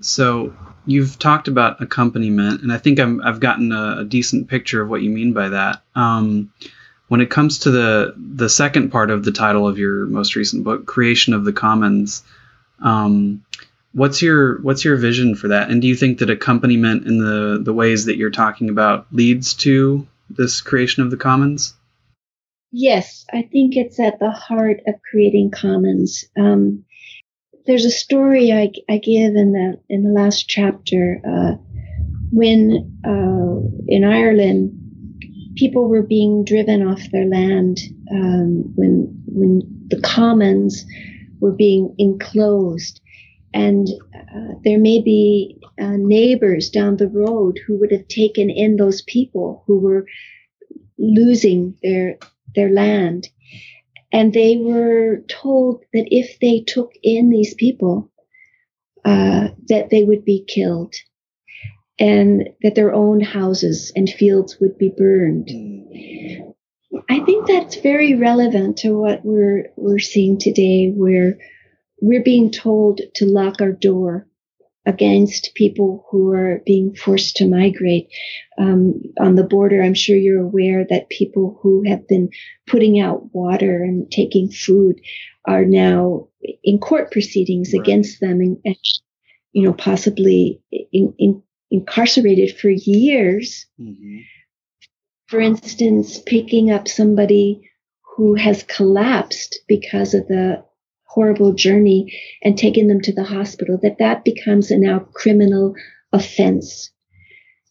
So 0.01 0.55
you've 0.85 1.19
talked 1.19 1.47
about 1.47 1.81
accompaniment, 1.81 2.61
and 2.61 2.71
I 2.71 2.77
think 2.77 2.99
i 2.99 3.07
have 3.25 3.39
gotten 3.39 3.71
a, 3.71 3.97
a, 3.99 4.05
decent 4.05 4.47
picture 4.47 4.81
of 4.81 4.89
what 4.89 5.01
you 5.01 5.09
mean 5.09 5.33
by 5.33 5.49
that. 5.49 5.81
Um, 5.95 6.53
when 7.09 7.21
it 7.21 7.29
comes 7.29 7.59
to 7.59 7.71
the 7.71 8.13
the 8.17 8.49
second 8.49 8.91
part 8.91 9.11
of 9.11 9.23
the 9.23 9.31
title 9.31 9.67
of 9.67 9.77
your 9.77 10.05
most 10.05 10.35
recent 10.35 10.63
book, 10.63 10.85
"Creation 10.85 11.33
of 11.33 11.45
the 11.45 11.53
Commons," 11.53 12.23
um, 12.79 13.43
what's 13.93 14.21
your 14.21 14.61
what's 14.61 14.85
your 14.85 14.97
vision 14.97 15.35
for 15.35 15.49
that? 15.49 15.69
And 15.69 15.81
do 15.81 15.87
you 15.87 15.95
think 15.95 16.19
that 16.19 16.29
accompaniment 16.29 17.07
in 17.07 17.17
the 17.17 17.59
the 17.61 17.73
ways 17.73 18.05
that 18.05 18.17
you're 18.17 18.29
talking 18.29 18.69
about 18.69 19.07
leads 19.11 19.53
to 19.55 20.07
this 20.29 20.61
creation 20.61 21.03
of 21.03 21.11
the 21.11 21.17
commons? 21.17 21.73
Yes, 22.71 23.25
I 23.33 23.43
think 23.43 23.77
it's 23.77 23.99
at 23.99 24.19
the 24.19 24.31
heart 24.31 24.81
of 24.87 24.95
creating 25.09 25.51
commons. 25.51 26.25
Um, 26.37 26.83
there's 27.65 27.85
a 27.85 27.91
story 27.91 28.51
I, 28.51 28.71
I, 28.89 28.97
give 28.97 29.35
in 29.35 29.51
the 29.53 29.79
in 29.89 30.03
the 30.03 30.11
last 30.11 30.47
chapter 30.47 31.21
uh, 31.27 31.53
when 32.31 32.99
uh, 33.05 33.67
in 33.87 34.03
Ireland 34.03 34.73
people 35.55 35.87
were 35.87 36.03
being 36.03 36.43
driven 36.45 36.85
off 36.87 37.01
their 37.11 37.25
land 37.25 37.77
um, 38.11 38.73
when 38.75 39.23
when 39.25 39.61
the 39.87 39.99
commons 40.01 40.85
were 41.39 41.51
being 41.53 41.95
enclosed, 41.97 43.01
and 43.53 43.87
uh, 44.13 44.53
there 44.63 44.79
may 44.79 45.01
be 45.01 45.59
uh, 45.79 45.95
neighbors 45.97 46.69
down 46.69 46.97
the 46.97 47.07
road 47.07 47.59
who 47.65 47.79
would 47.79 47.91
have 47.91 48.07
taken 48.07 48.49
in 48.49 48.75
those 48.75 49.01
people 49.03 49.63
who 49.67 49.79
were 49.79 50.05
losing 50.97 51.75
their 51.83 52.17
their 52.55 52.69
land. 52.69 53.27
And 54.11 54.33
they 54.33 54.57
were 54.57 55.23
told 55.27 55.83
that 55.93 56.07
if 56.07 56.39
they 56.39 56.61
took 56.61 56.93
in 57.03 57.29
these 57.29 57.53
people, 57.53 58.11
uh, 59.03 59.49
that 59.67 59.89
they 59.89 60.03
would 60.03 60.25
be 60.25 60.45
killed 60.47 60.93
and 61.99 62.49
that 62.61 62.75
their 62.75 62.93
own 62.93 63.21
houses 63.21 63.91
and 63.95 64.09
fields 64.09 64.57
would 64.59 64.77
be 64.77 64.93
burned. 64.95 65.49
I 67.09 67.19
think 67.21 67.47
that's 67.47 67.77
very 67.77 68.15
relevant 68.15 68.77
to 68.77 68.97
what 68.97 69.21
we're 69.23 69.69
we're 69.75 69.99
seeing 69.99 70.37
today, 70.37 70.91
where 70.95 71.37
we're 72.01 72.23
being 72.23 72.51
told 72.51 73.01
to 73.15 73.25
lock 73.25 73.61
our 73.61 73.71
door 73.71 74.27
against 74.87 75.53
people 75.53 76.05
who 76.09 76.31
are 76.31 76.61
being 76.65 76.95
forced 76.95 77.35
to 77.35 77.47
migrate. 77.47 78.07
Um, 78.57 79.01
on 79.19 79.35
the 79.35 79.43
border, 79.43 79.83
I'm 79.83 79.93
sure 79.93 80.15
you're 80.15 80.41
aware 80.41 80.85
that 80.89 81.09
people 81.09 81.59
who 81.61 81.83
have 81.85 82.07
been 82.07 82.29
putting 82.65 82.97
out 82.99 83.35
water 83.35 83.83
and 83.83 84.09
taking 84.09 84.49
food 84.49 85.01
are 85.45 85.65
now 85.65 86.29
in 86.63 86.79
court 86.79 87.11
proceedings 87.11 87.71
right. 87.73 87.81
against 87.81 88.21
them 88.21 88.39
and, 88.39 88.57
and, 88.63 88.77
you 89.51 89.63
know, 89.63 89.73
possibly 89.73 90.61
in, 90.71 91.13
in, 91.19 91.43
incarcerated 91.69 92.57
for 92.57 92.69
years. 92.69 93.65
Mm-hmm. 93.79 94.19
For 95.27 95.41
instance, 95.41 96.17
picking 96.25 96.71
up 96.71 96.87
somebody 96.87 97.69
who 98.15 98.35
has 98.35 98.63
collapsed 98.63 99.59
because 99.67 100.13
of 100.13 100.27
the 100.29 100.63
horrible 101.07 101.53
journey 101.53 102.13
and 102.43 102.57
taking 102.57 102.87
them 102.87 103.01
to 103.01 103.13
the 103.13 103.23
hospital, 103.23 103.79
that 103.81 103.97
that 103.99 104.23
becomes 104.23 104.71
a 104.71 104.77
now 104.77 104.99
criminal 104.99 105.73
offense. 106.13 106.91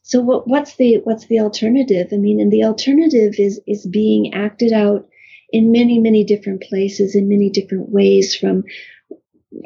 So 0.03 0.21
what, 0.21 0.47
what's 0.47 0.77
the 0.77 1.01
what's 1.05 1.27
the 1.27 1.41
alternative? 1.41 2.09
I 2.13 2.17
mean, 2.17 2.41
and 2.41 2.53
the 2.53 2.65
alternative 2.65 3.35
is 3.39 3.61
is 3.67 3.87
being 3.87 4.35
acted 4.35 4.73
out 4.73 5.09
in 5.51 5.73
many 5.73 5.99
many 5.99 6.25
different 6.25 6.63
places 6.63 7.15
in 7.15 7.29
many 7.29 7.51
different 7.51 7.89
ways 7.91 8.35
from 8.35 8.65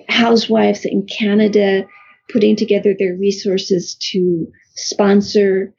housewives 0.09 0.85
in 0.85 1.07
Canada 1.07 1.87
putting 2.33 2.57
together 2.57 2.95
their 2.99 3.17
resources 3.17 3.97
to 3.97 4.47
sponsor 4.75 5.75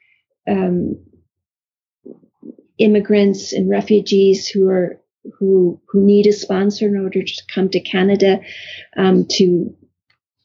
um, 0.48 0.96
immigrants 2.78 3.52
and 3.52 3.70
refugees 3.70 4.48
who 4.48 4.68
are 4.68 5.00
who 5.38 5.80
who 5.88 6.04
need 6.04 6.26
a 6.26 6.32
sponsor 6.32 6.86
in 6.86 6.96
order 6.96 7.22
to 7.22 7.42
come 7.52 7.68
to 7.70 7.80
Canada, 7.80 8.40
um, 8.96 9.26
to 9.32 9.74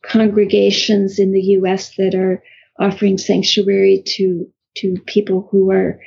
congregations 0.03 1.19
in 1.19 1.32
the 1.32 1.41
U.S. 1.41 1.95
that 1.97 2.15
are 2.15 2.43
offering 2.80 3.17
sanctuary 3.17 4.03
to 4.05 4.47
to 4.78 4.95
people 5.05 5.47
who 5.51 5.71
are 5.71 5.99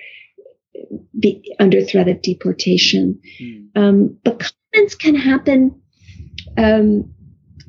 be, 1.19 1.55
under 1.59 1.83
threat 1.83 2.09
of 2.09 2.23
deportation. 2.23 3.21
Mm. 3.41 3.69
Um, 3.77 4.19
but 4.25 4.53
commons 4.73 4.95
can 4.95 5.15
happen. 5.15 5.81
Um, 6.57 7.13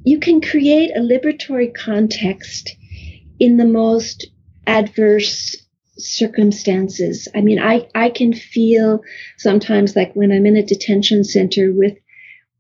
you 0.04 0.20
can 0.20 0.42
create 0.42 0.92
a 0.96 1.00
liberatory 1.00 1.74
context 1.74 2.76
in 3.40 3.58
the 3.58 3.66
most 3.66 4.28
adverse 4.68 5.58
circumstances. 5.98 7.28
I 7.36 7.42
mean, 7.42 7.60
I, 7.60 7.88
I 7.94 8.10
can 8.10 8.34
feel 8.34 9.02
sometimes 9.38 9.96
like 9.96 10.14
when 10.14 10.32
I'm 10.32 10.46
in 10.46 10.58
a 10.58 10.66
detention 10.66 11.24
center 11.24 11.72
with, 11.74 11.98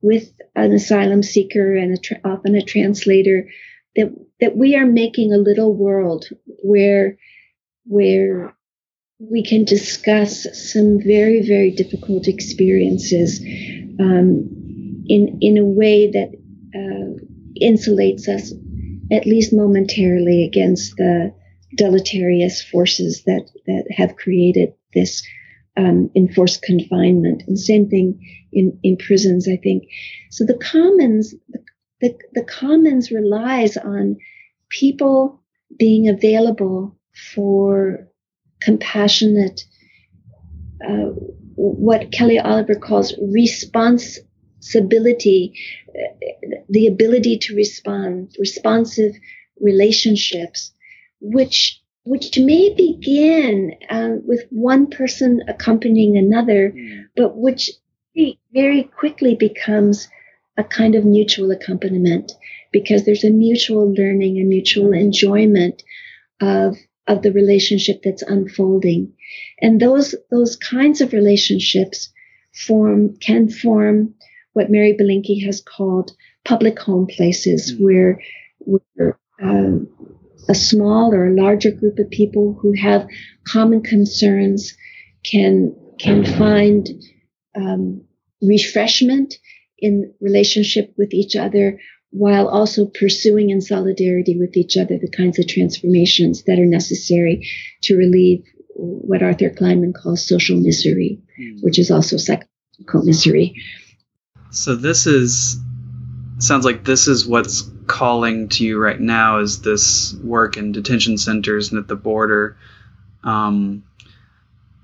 with 0.01 0.31
an 0.55 0.73
asylum 0.73 1.23
seeker 1.23 1.75
and 1.75 1.93
a 1.93 1.97
tra- 1.97 2.21
often 2.23 2.55
a 2.55 2.61
translator 2.61 3.47
that, 3.95 4.13
that 4.39 4.57
we 4.57 4.75
are 4.75 4.85
making 4.85 5.33
a 5.33 5.37
little 5.37 5.73
world 5.73 6.25
where, 6.63 7.17
where 7.85 8.55
we 9.19 9.43
can 9.43 9.65
discuss 9.65 10.47
some 10.73 10.99
very, 10.99 11.45
very 11.45 11.71
difficult 11.71 12.27
experiences, 12.27 13.39
um, 13.99 15.03
in, 15.07 15.37
in 15.41 15.57
a 15.57 15.65
way 15.65 16.09
that, 16.11 16.31
uh, 16.73 17.25
insulates 17.61 18.27
us 18.27 18.53
at 19.11 19.25
least 19.25 19.53
momentarily 19.53 20.43
against 20.45 20.95
the, 20.97 21.33
deleterious 21.75 22.61
forces 22.61 23.23
that, 23.25 23.49
that 23.65 23.85
have 23.95 24.15
created 24.15 24.73
this 24.93 25.23
um, 25.77 26.11
enforced 26.15 26.61
confinement. 26.61 27.43
And 27.47 27.57
same 27.57 27.89
thing 27.89 28.19
in, 28.51 28.77
in 28.83 28.97
prisons, 28.97 29.47
I 29.47 29.55
think. 29.57 29.85
So 30.29 30.45
the 30.45 30.57
commons, 30.57 31.33
the, 32.01 32.15
the, 32.33 32.43
commons 32.43 33.09
relies 33.11 33.77
on 33.77 34.17
people 34.69 35.41
being 35.77 36.09
available 36.09 36.97
for 37.33 38.09
compassionate, 38.61 39.63
uh, 40.85 41.11
what 41.55 42.11
Kelly 42.11 42.37
Oliver 42.39 42.75
calls 42.75 43.13
responsibility, 43.33 45.53
uh, 45.89 46.27
the 46.69 46.87
ability 46.87 47.37
to 47.39 47.55
respond, 47.55 48.35
responsive 48.39 49.13
relationships 49.59 50.70
which 51.21 51.81
which 52.03 52.37
may 52.37 52.73
begin 52.73 53.75
uh, 53.89 54.15
with 54.25 54.47
one 54.49 54.87
person 54.87 55.41
accompanying 55.47 56.17
another, 56.17 56.71
mm. 56.71 57.03
but 57.15 57.37
which 57.37 57.69
very 58.51 58.83
quickly 58.83 59.35
becomes 59.35 60.09
a 60.57 60.63
kind 60.63 60.95
of 60.95 61.05
mutual 61.05 61.51
accompaniment 61.51 62.31
because 62.71 63.05
there's 63.05 63.23
a 63.23 63.29
mutual 63.29 63.93
learning 63.93 64.39
and 64.39 64.49
mutual 64.49 64.93
enjoyment 64.93 65.83
of 66.39 66.77
of 67.07 67.21
the 67.21 67.31
relationship 67.31 68.01
that's 68.03 68.21
unfolding, 68.23 69.13
and 69.61 69.79
those 69.79 70.15
those 70.31 70.55
kinds 70.55 71.01
of 71.01 71.13
relationships 71.13 72.11
form 72.53 73.15
can 73.17 73.49
form 73.49 74.15
what 74.53 74.69
Mary 74.69 74.95
Belenky 74.99 75.45
has 75.45 75.61
called 75.61 76.11
public 76.43 76.79
home 76.79 77.07
places, 77.07 77.73
mm. 77.73 77.83
where 77.83 78.19
where 78.59 79.19
um, 79.41 79.87
a 80.49 80.55
small 80.55 81.13
or 81.13 81.27
a 81.27 81.35
larger 81.35 81.71
group 81.71 81.99
of 81.99 82.09
people 82.09 82.57
who 82.61 82.73
have 82.73 83.07
common 83.47 83.81
concerns 83.81 84.75
can 85.23 85.75
can 85.99 86.25
find 86.25 86.89
um, 87.55 88.03
refreshment 88.41 89.35
in 89.77 90.13
relationship 90.19 90.93
with 90.97 91.13
each 91.13 91.35
other 91.35 91.79
while 92.11 92.47
also 92.47 92.85
pursuing 92.85 93.49
in 93.49 93.61
solidarity 93.61 94.37
with 94.37 94.57
each 94.57 94.77
other 94.77 94.97
the 94.97 95.09
kinds 95.09 95.39
of 95.39 95.47
transformations 95.47 96.43
that 96.43 96.59
are 96.59 96.65
necessary 96.65 97.47
to 97.81 97.95
relieve 97.95 98.43
what 98.75 99.23
Arthur 99.23 99.49
Kleinman 99.49 99.93
calls 99.93 100.27
social 100.27 100.57
misery, 100.57 101.21
mm. 101.39 101.57
which 101.61 101.79
is 101.79 101.91
also 101.91 102.17
psychological 102.17 103.03
misery. 103.03 103.55
So 104.51 104.75
this 104.75 105.07
is 105.07 105.57
sounds 106.39 106.65
like 106.65 106.83
this 106.83 107.07
is 107.07 107.25
what's 107.25 107.70
calling 107.91 108.47
to 108.47 108.63
you 108.63 108.79
right 108.79 108.99
now 108.99 109.39
is 109.39 109.61
this 109.61 110.13
work 110.13 110.55
in 110.55 110.71
detention 110.71 111.17
centers 111.17 111.71
and 111.71 111.79
at 111.79 111.89
the 111.89 111.95
border. 111.97 112.55
Um, 113.21 113.83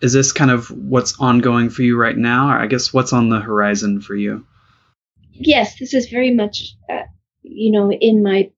is 0.02 0.12
this 0.12 0.34
kind 0.34 0.52
of 0.52 0.70
what's 0.70 1.18
ongoing 1.18 1.70
for 1.70 1.84
you 1.84 1.98
right 1.98 2.18
now, 2.18 2.50
or 2.50 2.60
I 2.60 2.68
guess 2.68 2.94
what's 2.94 3.14
on 3.14 3.30
the 3.30 3.40
horizon 3.40 4.02
for 4.02 4.14
you? 4.14 4.46
Yes, 5.32 5.80
this 5.80 5.94
is 5.94 6.10
very 6.10 6.34
much, 6.34 6.76
uh, 6.90 7.04
you 7.44 7.72
know, 7.72 7.92
in 7.92 8.22
my 8.22 8.52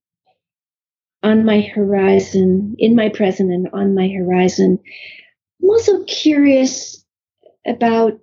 on 1.22 1.44
my 1.44 1.60
horizon, 1.60 2.74
in 2.78 2.96
my 2.96 3.08
present 3.08 3.52
and 3.52 3.68
on 3.72 3.94
my 3.94 4.08
horizon. 4.08 4.80
I'm 5.62 5.70
also 5.70 6.02
curious 6.04 7.04
about 7.64 8.18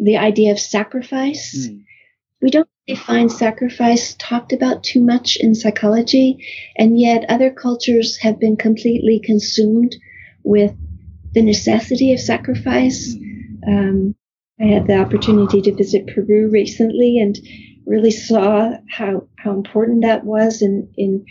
the 0.00 0.16
idea 0.16 0.50
of 0.50 0.58
sacrifice. 0.58 1.68
Mm. 1.68 1.84
We 2.42 2.50
don't 2.50 2.68
find 2.92 3.32
sacrifice 3.32 4.14
talked 4.18 4.52
about 4.52 4.84
too 4.84 5.00
much 5.00 5.38
in 5.40 5.54
psychology, 5.54 6.46
and 6.76 7.00
yet 7.00 7.24
other 7.30 7.50
cultures 7.50 8.18
have 8.18 8.38
been 8.38 8.56
completely 8.56 9.20
consumed 9.24 9.96
with 10.42 10.74
the 11.32 11.42
necessity 11.42 12.12
of 12.12 12.20
sacrifice. 12.20 13.14
Mm. 13.14 13.68
Um, 13.68 14.14
I 14.60 14.64
had 14.64 14.86
the 14.86 14.98
opportunity 14.98 15.62
to 15.62 15.74
visit 15.74 16.06
Peru 16.06 16.50
recently 16.50 17.18
and 17.18 17.36
really 17.86 18.10
saw 18.10 18.72
how 18.88 19.26
how 19.38 19.52
important 19.52 20.02
that 20.02 20.24
was 20.24 20.62
in 20.62 20.92
in 20.96 21.24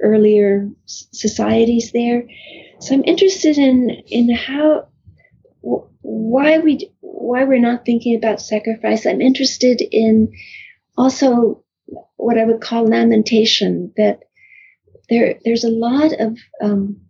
earlier 0.00 0.68
societies 0.84 1.90
there. 1.92 2.24
So 2.80 2.94
I'm 2.94 3.04
interested 3.04 3.58
in 3.58 3.90
in 4.06 4.32
how 4.34 4.88
why 5.60 6.58
we 6.58 6.90
why 7.00 7.44
we're 7.44 7.58
not 7.58 7.84
thinking 7.84 8.16
about 8.16 8.40
sacrifice. 8.40 9.06
I'm 9.06 9.20
interested 9.20 9.82
in 9.90 10.32
also 10.98 11.64
what 12.16 12.36
I 12.36 12.44
would 12.44 12.60
call 12.60 12.84
lamentation. 12.86 13.92
That 13.96 14.24
there 15.08 15.38
there's 15.44 15.64
a 15.64 15.70
lot 15.70 16.12
of 16.18 16.38
um, 16.60 17.00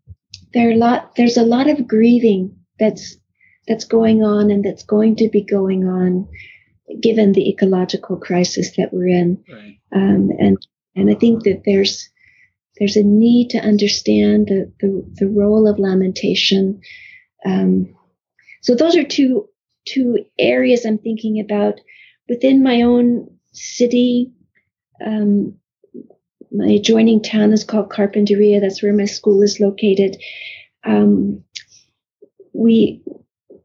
there 0.55 0.71
a 0.71 0.77
lot 0.77 1.17
there's 1.17 1.37
a 1.37 1.43
lot 1.43 1.69
of 1.69 1.89
grieving 1.89 2.57
that's 2.79 3.17
that's 3.67 3.85
going 3.85 4.23
on 4.23 4.51
and 4.51 4.65
that's 4.65 4.85
going 4.85 5.17
to 5.17 5.29
be 5.29 5.43
going 5.43 5.85
on 5.85 6.29
given 7.03 7.33
the 7.33 7.51
ecological 7.51 8.17
crisis 8.17 8.77
that 8.77 8.93
we're 8.93 9.09
in. 9.09 9.45
Right. 9.51 9.79
Um, 9.95 10.31
and 10.39 10.59
and 10.95 11.11
I 11.11 11.15
think 11.15 11.45
that 11.45 11.63
there's 11.65 12.09
there's 12.79 12.97
a 12.97 13.03
need 13.03 13.51
to 13.51 13.59
understand 13.59 14.47
the, 14.47 14.73
the, 14.81 15.05
the 15.15 15.27
role 15.27 15.67
of 15.67 15.81
lamentation. 15.81 16.81
Um, 17.45 17.95
so 18.63 18.75
those 18.75 18.97
are 18.97 19.05
two 19.05 19.49
two 19.87 20.25
areas 20.39 20.85
I'm 20.85 20.99
thinking 20.99 21.41
about 21.41 21.81
within 22.29 22.63
my 22.63 22.83
own 22.83 23.38
city. 23.53 24.33
Um, 25.05 25.55
my 26.51 26.69
adjoining 26.69 27.23
town 27.23 27.53
is 27.53 27.65
called 27.65 27.91
Carpinteria. 27.91 28.61
That's 28.61 28.83
where 28.83 28.95
my 28.95 29.05
school 29.05 29.43
is 29.43 29.61
located. 29.61 30.17
Um, 30.85 31.45
we 32.53 33.03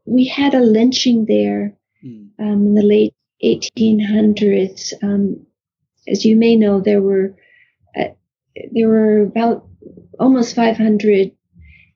we 0.04 0.26
had 0.26 0.54
a 0.54 0.60
lynching 0.60 1.24
there 1.26 1.76
hmm. 2.02 2.26
um, 2.38 2.66
in 2.66 2.74
the 2.74 2.82
late 2.82 3.14
1800s. 3.42 4.92
Um, 5.02 5.46
as 6.06 6.24
you 6.24 6.36
may 6.36 6.56
know, 6.56 6.80
there 6.80 7.00
were 7.00 7.34
there 8.72 8.88
were 8.88 9.22
about 9.22 9.66
almost 10.18 10.54
500 10.54 11.32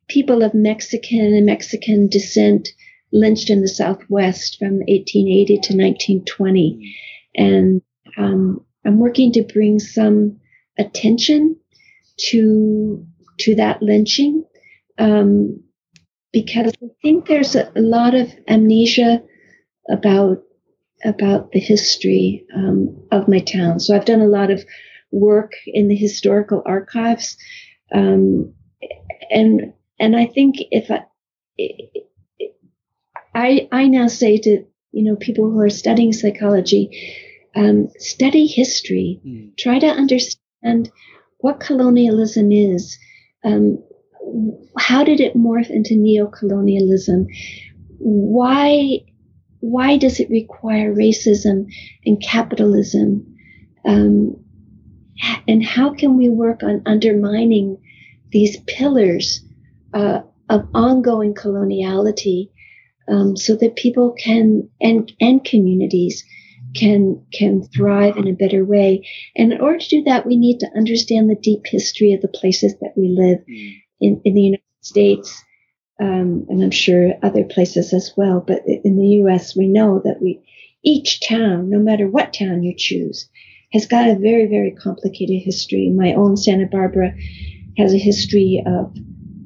people 0.09 0.43
of 0.43 0.55
Mexican 0.55 1.35
and 1.35 1.47
Mexican 1.47 2.09
descent 2.09 2.69
lynched 3.13 3.51
in 3.51 3.61
the 3.61 3.69
Southwest 3.69 4.59
from 4.59 4.79
1880 4.79 5.47
to 5.47 5.77
1920. 5.77 6.97
And 7.39 7.81
um, 8.19 8.65
I'm 8.85 8.99
working 8.99 9.33
to 9.33 9.43
bring 9.43 9.79
some 9.79 10.41
attention 10.79 11.57
to 12.31 13.07
to 13.41 13.55
that 13.55 13.81
lynching 13.81 14.45
um, 14.99 15.63
because 16.33 16.73
I 16.83 16.89
think 17.03 17.27
there's 17.27 17.55
a, 17.55 17.71
a, 17.77 17.81
lot 17.81 18.15
of 18.15 18.33
amnesia 18.49 19.23
about 19.89 20.43
about 21.05 21.53
the 21.53 21.61
history 21.61 22.45
um, 22.55 23.07
of 23.13 23.29
my 23.29 23.39
town. 23.39 23.79
So 23.79 23.95
I've 23.95 24.05
done 24.05 24.21
a 24.21 24.27
lot 24.27 24.51
of 24.51 24.65
work 25.13 25.53
in 25.67 25.89
the 25.89 25.97
historical 25.97 26.63
archives. 26.67 27.37
Um, 27.95 28.55
and 29.31 29.73
and 30.01 30.17
I 30.17 30.27
think 30.27 30.57
if 30.71 30.91
I, 30.91 31.05
I 33.35 33.69
I 33.71 33.87
now 33.87 34.09
say 34.09 34.39
to 34.39 34.65
you 34.93 35.05
know 35.05 35.17
people 35.17 35.51
who 35.51 35.61
are 35.61 35.71
studying 35.71 36.13
psychology, 36.13 36.91
um, 37.59 37.89
study 37.99 38.47
history, 38.47 39.21
mm. 39.27 39.57
try 39.59 39.79
to 39.81 39.87
understand 39.87 40.91
what 41.39 41.61
colonialism 41.61 42.53
is. 42.53 42.97
Um, 43.45 43.83
how 44.79 45.05
did 45.05 45.21
it 45.21 45.37
morph 45.37 45.71
into 45.71 45.97
neo-colonialism? 45.97 47.27
Why 47.99 49.01
why 49.61 49.97
does 49.97 50.21
it 50.21 50.31
require 50.31 50.95
racism 50.95 51.67
and 52.07 52.23
capitalism? 52.23 53.37
Um, 53.85 54.37
and 55.49 55.65
how 55.65 55.95
can 55.95 56.17
we 56.17 56.29
work 56.29 56.63
on 56.63 56.83
undermining 56.87 57.79
these 58.31 58.57
pillars 58.69 59.41
uh, 59.93 60.21
of 60.49 60.69
ongoing 60.75 61.35
coloniality 61.35 62.51
um, 63.09 63.37
so 63.37 63.57
that 63.57 63.75
people 63.75 64.13
can 64.13 64.69
and 64.81 65.11
and 65.21 65.45
communities 65.45 66.25
can 66.75 67.25
can 67.33 67.63
thrive 67.63 68.17
in 68.17 68.29
a 68.29 68.33
better 68.33 68.65
way 68.65 69.07
and 69.37 69.53
in 69.53 69.61
order 69.61 69.79
to 69.79 69.89
do 69.89 70.03
that 70.05 70.27
we 70.27 70.37
need 70.37 70.59
to 70.59 70.71
understand 70.77 71.29
the 71.29 71.37
deep 71.37 71.63
history 71.65 72.13
of 72.13 72.21
the 72.21 72.29
places 72.29 72.75
that 72.81 72.93
we 72.97 73.09
live 73.09 73.39
mm. 73.49 73.81
in, 74.01 74.21
in 74.25 74.35
the 74.35 74.43
united 74.43 74.63
states 74.81 75.43
um, 76.01 76.47
and 76.49 76.63
i'm 76.63 76.71
sure 76.71 77.15
other 77.23 77.45
places 77.45 77.93
as 77.93 78.13
well 78.17 78.45
but 78.47 78.63
in 78.67 78.97
the 78.97 79.07
us 79.33 79.57
we 79.57 79.67
know 79.67 80.01
that 80.05 80.21
we 80.21 80.43
each 80.85 81.27
town 81.27 81.71
no 81.71 81.79
matter 81.79 82.09
what 82.09 82.33
town 82.33 82.63
you 82.63 82.75
choose 82.77 83.29
has 83.73 83.87
got 83.87 84.09
a 84.09 84.15
very, 84.19 84.47
very 84.47 84.71
complicated 84.73 85.43
history. 85.43 85.91
My 85.95 86.15
own 86.15 86.37
Santa 86.37 86.67
Barbara 86.67 87.15
has 87.77 87.93
a 87.93 87.99
history 87.99 88.63
of 88.67 88.97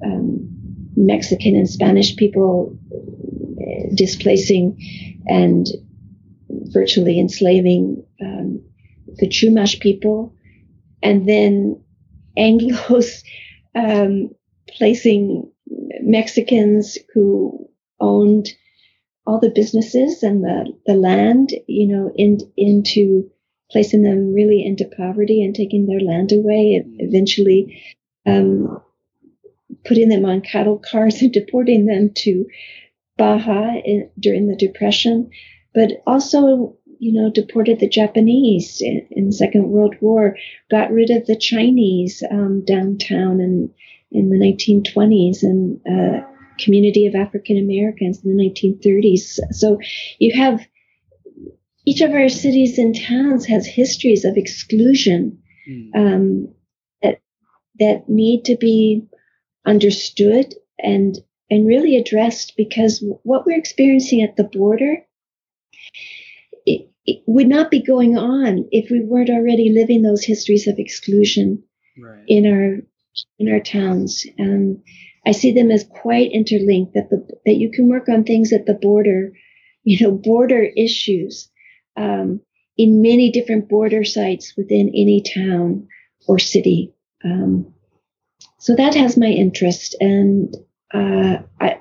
um, 0.05 0.49
Mexican 0.97 1.57
and 1.57 1.69
Spanish 1.69 2.17
people 2.17 2.77
uh, 2.93 3.95
displacing 3.95 4.79
and 5.27 5.67
virtually 6.73 7.19
enslaving 7.19 8.05
um, 8.21 8.63
the 9.17 9.29
Chumash 9.29 9.81
people, 9.81 10.35
and 11.03 11.29
then 11.29 11.83
Anglos 12.37 13.23
um, 13.75 14.31
placing 14.77 15.51
Mexicans 16.03 16.99
who 17.15 17.69
owned 18.01 18.49
all 19.27 19.39
the 19.39 19.51
businesses 19.55 20.23
and 20.23 20.43
the, 20.43 20.73
the 20.87 20.95
land, 20.95 21.51
you 21.69 21.87
know, 21.87 22.11
in, 22.17 22.39
into 22.57 23.31
placing 23.71 24.03
them 24.03 24.35
really 24.35 24.65
into 24.65 24.91
poverty 24.97 25.43
and 25.43 25.55
taking 25.55 25.87
their 25.87 26.01
land 26.01 26.33
away, 26.33 26.83
eventually 26.99 27.83
um, 28.27 28.83
putting 29.85 30.09
them 30.09 30.25
on 30.25 30.41
cattle 30.41 30.79
cars 30.79 31.23
and 31.23 31.33
deporting 31.33 31.87
them 31.87 32.11
to 32.17 32.47
Baja 33.17 33.75
in, 33.85 34.11
during 34.19 34.49
the 34.49 34.57
Depression, 34.57 35.31
but 35.75 36.03
also, 36.07 36.77
you 36.99 37.13
know, 37.13 37.31
deported 37.31 37.81
the 37.81 37.89
Japanese 37.89 38.81
in, 38.81 39.07
in 39.11 39.33
Second 39.33 39.69
World 39.69 39.95
War, 40.01 40.37
got 40.71 40.93
rid 40.93 41.11
of 41.11 41.27
the 41.27 41.37
Chinese 41.37 42.23
um, 42.31 42.65
downtown 42.65 43.41
in, 43.41 43.71
in 44.11 44.31
the 44.31 44.37
1920s, 44.37 45.43
and 45.43 45.81
uh, 45.87 46.27
community 46.59 47.07
of 47.07 47.15
African 47.15 47.59
Americans 47.59 48.23
in 48.25 48.37
the 48.37 48.51
1930s. 48.51 49.39
So 49.53 49.79
you 50.19 50.37
have 50.41 50.67
each 51.85 52.01
of 52.01 52.13
our 52.13 52.29
cities 52.29 52.79
and 52.79 52.95
towns 52.95 53.47
has 53.47 53.67
histories 53.67 54.25
of 54.25 54.37
exclusion 54.37 55.43
mm. 55.69 55.91
um, 55.95 56.55
that 57.03 57.21
that 57.79 58.09
need 58.09 58.45
to 58.45 58.57
be 58.57 59.07
understood 59.67 60.55
and 60.79 61.19
and 61.51 61.67
really 61.67 61.97
addressed 61.97 62.55
because 62.57 63.05
what 63.25 63.45
we're 63.45 63.59
experiencing 63.59 64.23
at 64.23 64.37
the 64.37 64.45
border 64.45 65.05
it, 67.07 67.23
would 67.27 67.49
not 67.49 67.71
be 67.71 67.83
going 67.83 68.17
on 68.17 68.69
if 68.71 68.91
we 68.91 69.05
weren't 69.05 69.31
already 69.31 69.71
living 69.71 70.03
those 70.03 70.25
histories 70.25 70.67
of 70.67 70.79
exclusion 70.79 71.63
right. 71.99 72.25
in 72.27 72.47
our 72.47 72.79
in 73.39 73.53
our 73.53 73.61
towns 73.61 74.25
and 74.39 74.83
I 75.25 75.33
see 75.33 75.53
them 75.53 75.71
as 75.71 75.85
quite 75.85 76.33
interlinked 76.33 76.95
that 76.95 77.11
the 77.11 77.27
that 77.47 77.55
you 77.55 77.71
can 77.71 77.89
work 77.89 78.09
on 78.09 78.25
things 78.25 78.53
at 78.53 78.67
the 78.67 78.75
border 78.75 79.33
you 79.85 80.05
know 80.05 80.13
border 80.13 80.63
issues 80.63 81.51
um, 81.97 82.41
in 82.77 83.03
many 83.03 83.31
different 83.31 83.69
border 83.69 84.05
sites 84.05 84.55
within 84.57 84.89
any 84.89 85.23
town 85.23 85.89
or 86.27 86.39
city. 86.39 86.95
Um, 87.25 87.75
so 88.59 88.75
that 88.77 88.95
has 88.95 89.17
my 89.17 89.27
interest. 89.27 89.97
And 90.01 90.55
uh, 90.93 91.39
I, 91.61 91.81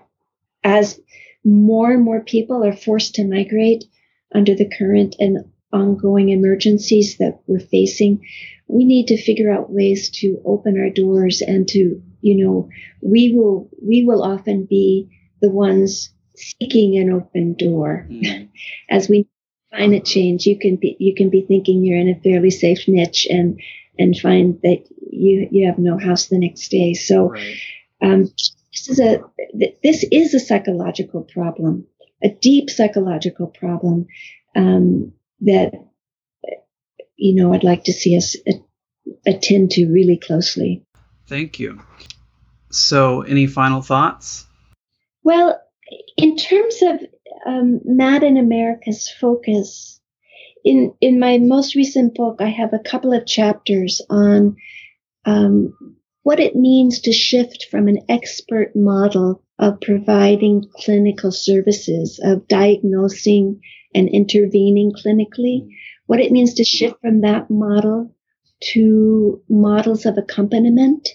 as 0.64 1.00
more 1.44 1.92
and 1.92 2.04
more 2.04 2.22
people 2.22 2.64
are 2.64 2.76
forced 2.76 3.16
to 3.16 3.28
migrate 3.28 3.86
under 4.34 4.56
the 4.56 4.70
current 4.78 5.16
and 5.20 5.46
ongoing 5.74 6.30
emergencies 6.30 7.18
that 7.18 7.40
we're 7.48 7.60
facing, 7.60 8.26
we 8.68 8.86
need 8.86 9.08
to 9.08 9.22
figure 9.22 9.52
out 9.52 9.72
ways 9.72 10.10
to 10.10 10.42
open 10.46 10.80
our 10.80 10.90
doors 10.90 11.42
and 11.42 11.68
to, 11.70 12.02
you 12.22 12.44
know, 12.44 12.70
we 13.02 13.34
will 13.34 13.70
we 13.82 14.06
will 14.06 14.24
often 14.24 14.66
be 14.66 15.10
the 15.42 15.50
ones 15.50 16.10
seeking 16.36 16.98
an 16.98 17.12
open 17.12 17.54
door. 17.54 18.08
Mm. 18.10 18.50
As 18.90 19.10
we 19.10 19.28
climate 19.74 20.06
change, 20.06 20.46
you 20.46 20.58
can 20.58 20.76
be 20.78 20.96
you 21.00 21.16
can 21.16 21.30
be 21.30 21.42
thinking 21.42 21.84
you're 21.84 22.00
in 22.00 22.10
a 22.10 22.20
fairly 22.22 22.52
safe 22.52 22.88
niche 22.88 23.28
and 23.30 23.60
and 24.00 24.18
find 24.18 24.60
that 24.64 24.84
you 25.12 25.48
you 25.52 25.68
have 25.68 25.78
no 25.80 25.98
house 25.98 26.28
the 26.28 26.40
next 26.40 26.70
day. 26.70 26.94
So 26.94 27.30
Right. 27.32 27.56
um, 28.02 28.24
this 28.72 28.88
is 28.90 29.00
a 29.00 29.22
this 29.84 30.06
is 30.12 30.34
a 30.34 30.40
psychological 30.40 31.24
problem, 31.24 31.88
a 32.24 32.30
deep 32.30 32.70
psychological 32.70 33.48
problem 33.48 34.08
um, 34.56 35.14
that 35.42 35.74
you 37.16 37.36
know 37.36 37.54
I'd 37.54 37.64
like 37.64 37.86
to 37.86 37.94
see 37.94 38.18
us 38.18 38.36
a- 38.48 38.64
attend 39.26 39.72
to 39.72 39.88
really 39.88 40.18
closely. 40.18 40.86
Thank 41.28 41.60
you. 41.60 41.82
So, 42.72 43.22
any 43.22 43.48
final 43.48 43.82
thoughts? 43.82 44.46
Well, 45.24 45.60
in 46.18 46.38
terms 46.38 46.82
of 46.82 47.02
um, 47.46 47.82
Mad 47.84 48.24
in 48.24 48.38
America's 48.38 49.10
focus, 49.10 50.00
in 50.64 50.94
in 51.02 51.20
my 51.20 51.38
most 51.38 51.76
recent 51.76 52.16
book, 52.16 52.38
I 52.40 52.50
have 52.50 52.74
a 52.74 52.80
couple 52.80 53.14
of 53.14 53.26
chapters 53.26 54.02
on 54.10 54.56
um, 55.26 55.98
what 56.24 56.40
it 56.40 56.56
means 56.56 57.02
to 57.02 57.12
shift 57.12 57.68
from 57.70 57.88
an 57.88 58.00
expert 58.10 58.76
model 58.76 59.44
of 59.62 59.80
providing 59.80 60.66
clinical 60.76 61.32
services, 61.32 62.20
of 62.24 62.48
diagnosing 62.48 63.62
and 63.94 64.10
intervening 64.10 64.92
clinically, 64.92 65.68
what 66.08 66.20
it 66.20 66.32
means 66.32 66.56
to 66.56 66.64
shift 66.64 66.96
from 67.00 67.22
that 67.22 67.50
model 67.50 68.14
to 68.74 69.42
models 69.48 70.06
of 70.06 70.18
accompaniment, 70.18 71.08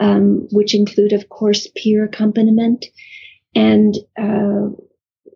um, 0.00 0.48
which 0.50 0.74
include, 0.74 1.12
of 1.12 1.28
course, 1.28 1.68
peer 1.76 2.04
accompaniment. 2.04 2.84
And, 3.54 3.94
uh, 4.18 4.74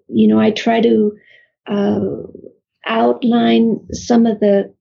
you 0.08 0.28
know, 0.28 0.40
I 0.40 0.50
try 0.50 0.80
to 0.80 1.12
uh, 1.66 2.00
outline 2.84 3.86
some 3.92 4.26
of 4.26 4.40
the 4.40 4.74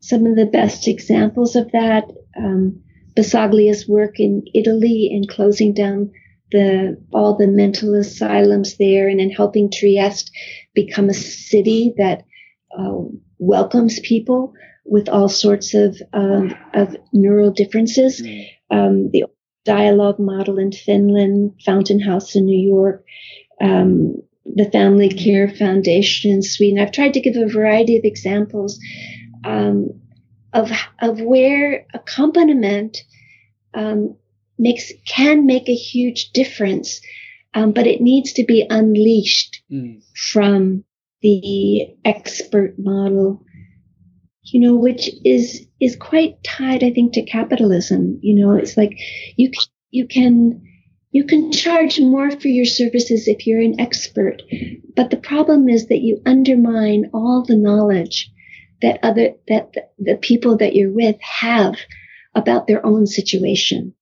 some 0.00 0.26
of 0.26 0.36
the 0.36 0.46
best 0.46 0.86
examples 0.86 1.56
of 1.56 1.72
that. 1.72 2.04
Um, 2.36 2.82
Basaglia's 3.16 3.88
work 3.88 4.20
in 4.20 4.44
Italy 4.54 5.08
in 5.10 5.26
closing 5.26 5.72
down 5.72 6.12
the 6.52 7.02
all 7.12 7.36
the 7.36 7.46
mental 7.46 7.94
asylums 7.94 8.76
there, 8.76 9.08
and 9.08 9.20
in 9.20 9.30
helping 9.30 9.70
Trieste 9.70 10.30
become 10.74 11.08
a 11.08 11.14
city 11.14 11.94
that 11.96 12.24
uh, 12.76 12.98
welcomes 13.38 14.00
people 14.00 14.54
with 14.84 15.08
all 15.08 15.28
sorts 15.28 15.74
of 15.74 16.00
um, 16.12 16.54
of 16.74 16.96
neural 17.12 17.50
differences. 17.50 18.22
Um, 18.70 19.10
the 19.10 19.24
dialogue 19.64 20.18
model 20.18 20.58
in 20.58 20.72
Finland, 20.72 21.60
Fountain 21.64 22.00
House 22.00 22.36
in 22.36 22.46
New 22.46 22.58
York, 22.58 23.04
um, 23.60 24.22
the 24.44 24.70
Family 24.70 25.08
Care 25.08 25.48
Foundation 25.48 26.30
in 26.30 26.42
Sweden. 26.42 26.78
I've 26.78 26.92
tried 26.92 27.14
to 27.14 27.20
give 27.20 27.36
a 27.36 27.48
variety 27.48 27.96
of 27.96 28.04
examples 28.04 28.78
um, 29.44 30.00
of 30.52 30.70
of 31.00 31.20
where 31.20 31.86
accompaniment 31.92 32.98
um, 33.74 34.16
makes 34.58 34.92
can 35.06 35.46
make 35.46 35.68
a 35.68 35.74
huge 35.74 36.30
difference, 36.32 37.00
um, 37.54 37.72
but 37.72 37.86
it 37.86 38.00
needs 38.00 38.32
to 38.34 38.44
be 38.44 38.66
unleashed 38.68 39.62
Mm. 39.70 40.02
from 40.14 40.84
the 41.22 41.88
expert 42.04 42.74
model, 42.78 43.42
you 44.42 44.60
know, 44.60 44.76
which 44.76 45.10
is 45.24 45.66
is 45.80 45.96
quite 45.96 46.42
tied, 46.44 46.84
I 46.84 46.90
think, 46.92 47.14
to 47.14 47.24
capitalism. 47.24 48.18
You 48.22 48.34
know, 48.36 48.52
it's 48.52 48.76
like 48.76 48.96
you 49.36 49.50
you 49.90 50.06
can 50.06 50.62
you 51.10 51.24
can 51.24 51.50
charge 51.50 51.98
more 51.98 52.30
for 52.30 52.48
your 52.48 52.66
services 52.66 53.26
if 53.26 53.46
you're 53.46 53.60
an 53.60 53.80
expert, 53.80 54.42
but 54.94 55.10
the 55.10 55.16
problem 55.16 55.68
is 55.68 55.86
that 55.88 56.00
you 56.00 56.20
undermine 56.26 57.10
all 57.14 57.44
the 57.46 57.56
knowledge 57.56 58.30
that 58.82 59.00
other 59.02 59.34
that 59.48 59.72
the, 59.72 59.82
the 59.98 60.16
people 60.16 60.58
that 60.58 60.76
you're 60.76 60.92
with 60.92 61.16
have 61.20 61.76
about 62.34 62.66
their 62.66 62.84
own 62.84 63.06
situation, 63.06 63.94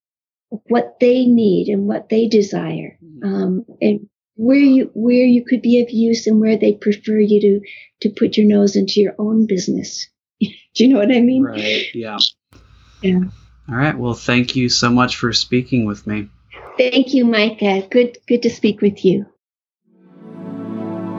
what 0.69 0.97
they 1.01 1.25
need 1.25 1.69
and 1.69 1.87
what 1.87 2.09
they 2.09 2.29
desire, 2.29 2.99
um, 3.23 3.65
and 3.81 4.09
where 4.37 4.57
you 4.57 4.91
where 4.95 5.25
you 5.25 5.45
could 5.45 5.63
be 5.63 5.81
of 5.83 5.91
use 5.91 6.27
and 6.27 6.41
where 6.41 6.59
they 6.59 6.73
prefer 6.73 7.19
you 7.19 7.41
to 7.41 7.61
to 8.03 8.15
put 8.15 8.37
your 8.37 8.47
nose 8.47 8.77
into 8.77 9.01
your 9.01 9.15
own 9.19 9.47
business. 9.47 10.09
Do 10.41 10.49
you 10.75 10.89
know 10.89 10.99
what 10.99 11.15
I 11.15 11.21
mean? 11.21 11.43
Right. 11.43 11.87
Yeah. 11.95 12.19
Yeah. 13.03 13.21
All 13.69 13.77
right. 13.77 13.97
Well, 13.97 14.15
thank 14.15 14.57
you 14.57 14.69
so 14.69 14.91
much 14.91 15.17
for 15.17 15.33
speaking 15.33 15.87
with 15.87 16.07
me. 16.07 16.29
Thank 16.77 17.15
you, 17.15 17.25
Micah. 17.25 17.87
Good 17.91 18.19
good 18.27 18.43
to 18.43 18.51
speak 18.51 18.81
with 18.81 19.05
you. 19.05 19.27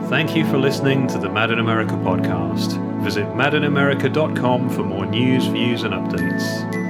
Thank 0.08 0.36
you 0.36 0.46
for 0.46 0.56
listening 0.56 1.08
to 1.08 1.18
the 1.18 1.28
Mad 1.28 1.50
in 1.50 1.58
America 1.58 1.94
podcast. 1.94 2.80
Visit 3.02 3.26
madinamerica.com 3.34 4.70
for 4.70 4.84
more 4.84 5.04
news, 5.04 5.46
views, 5.46 5.82
and 5.82 5.94
updates. 5.94 6.85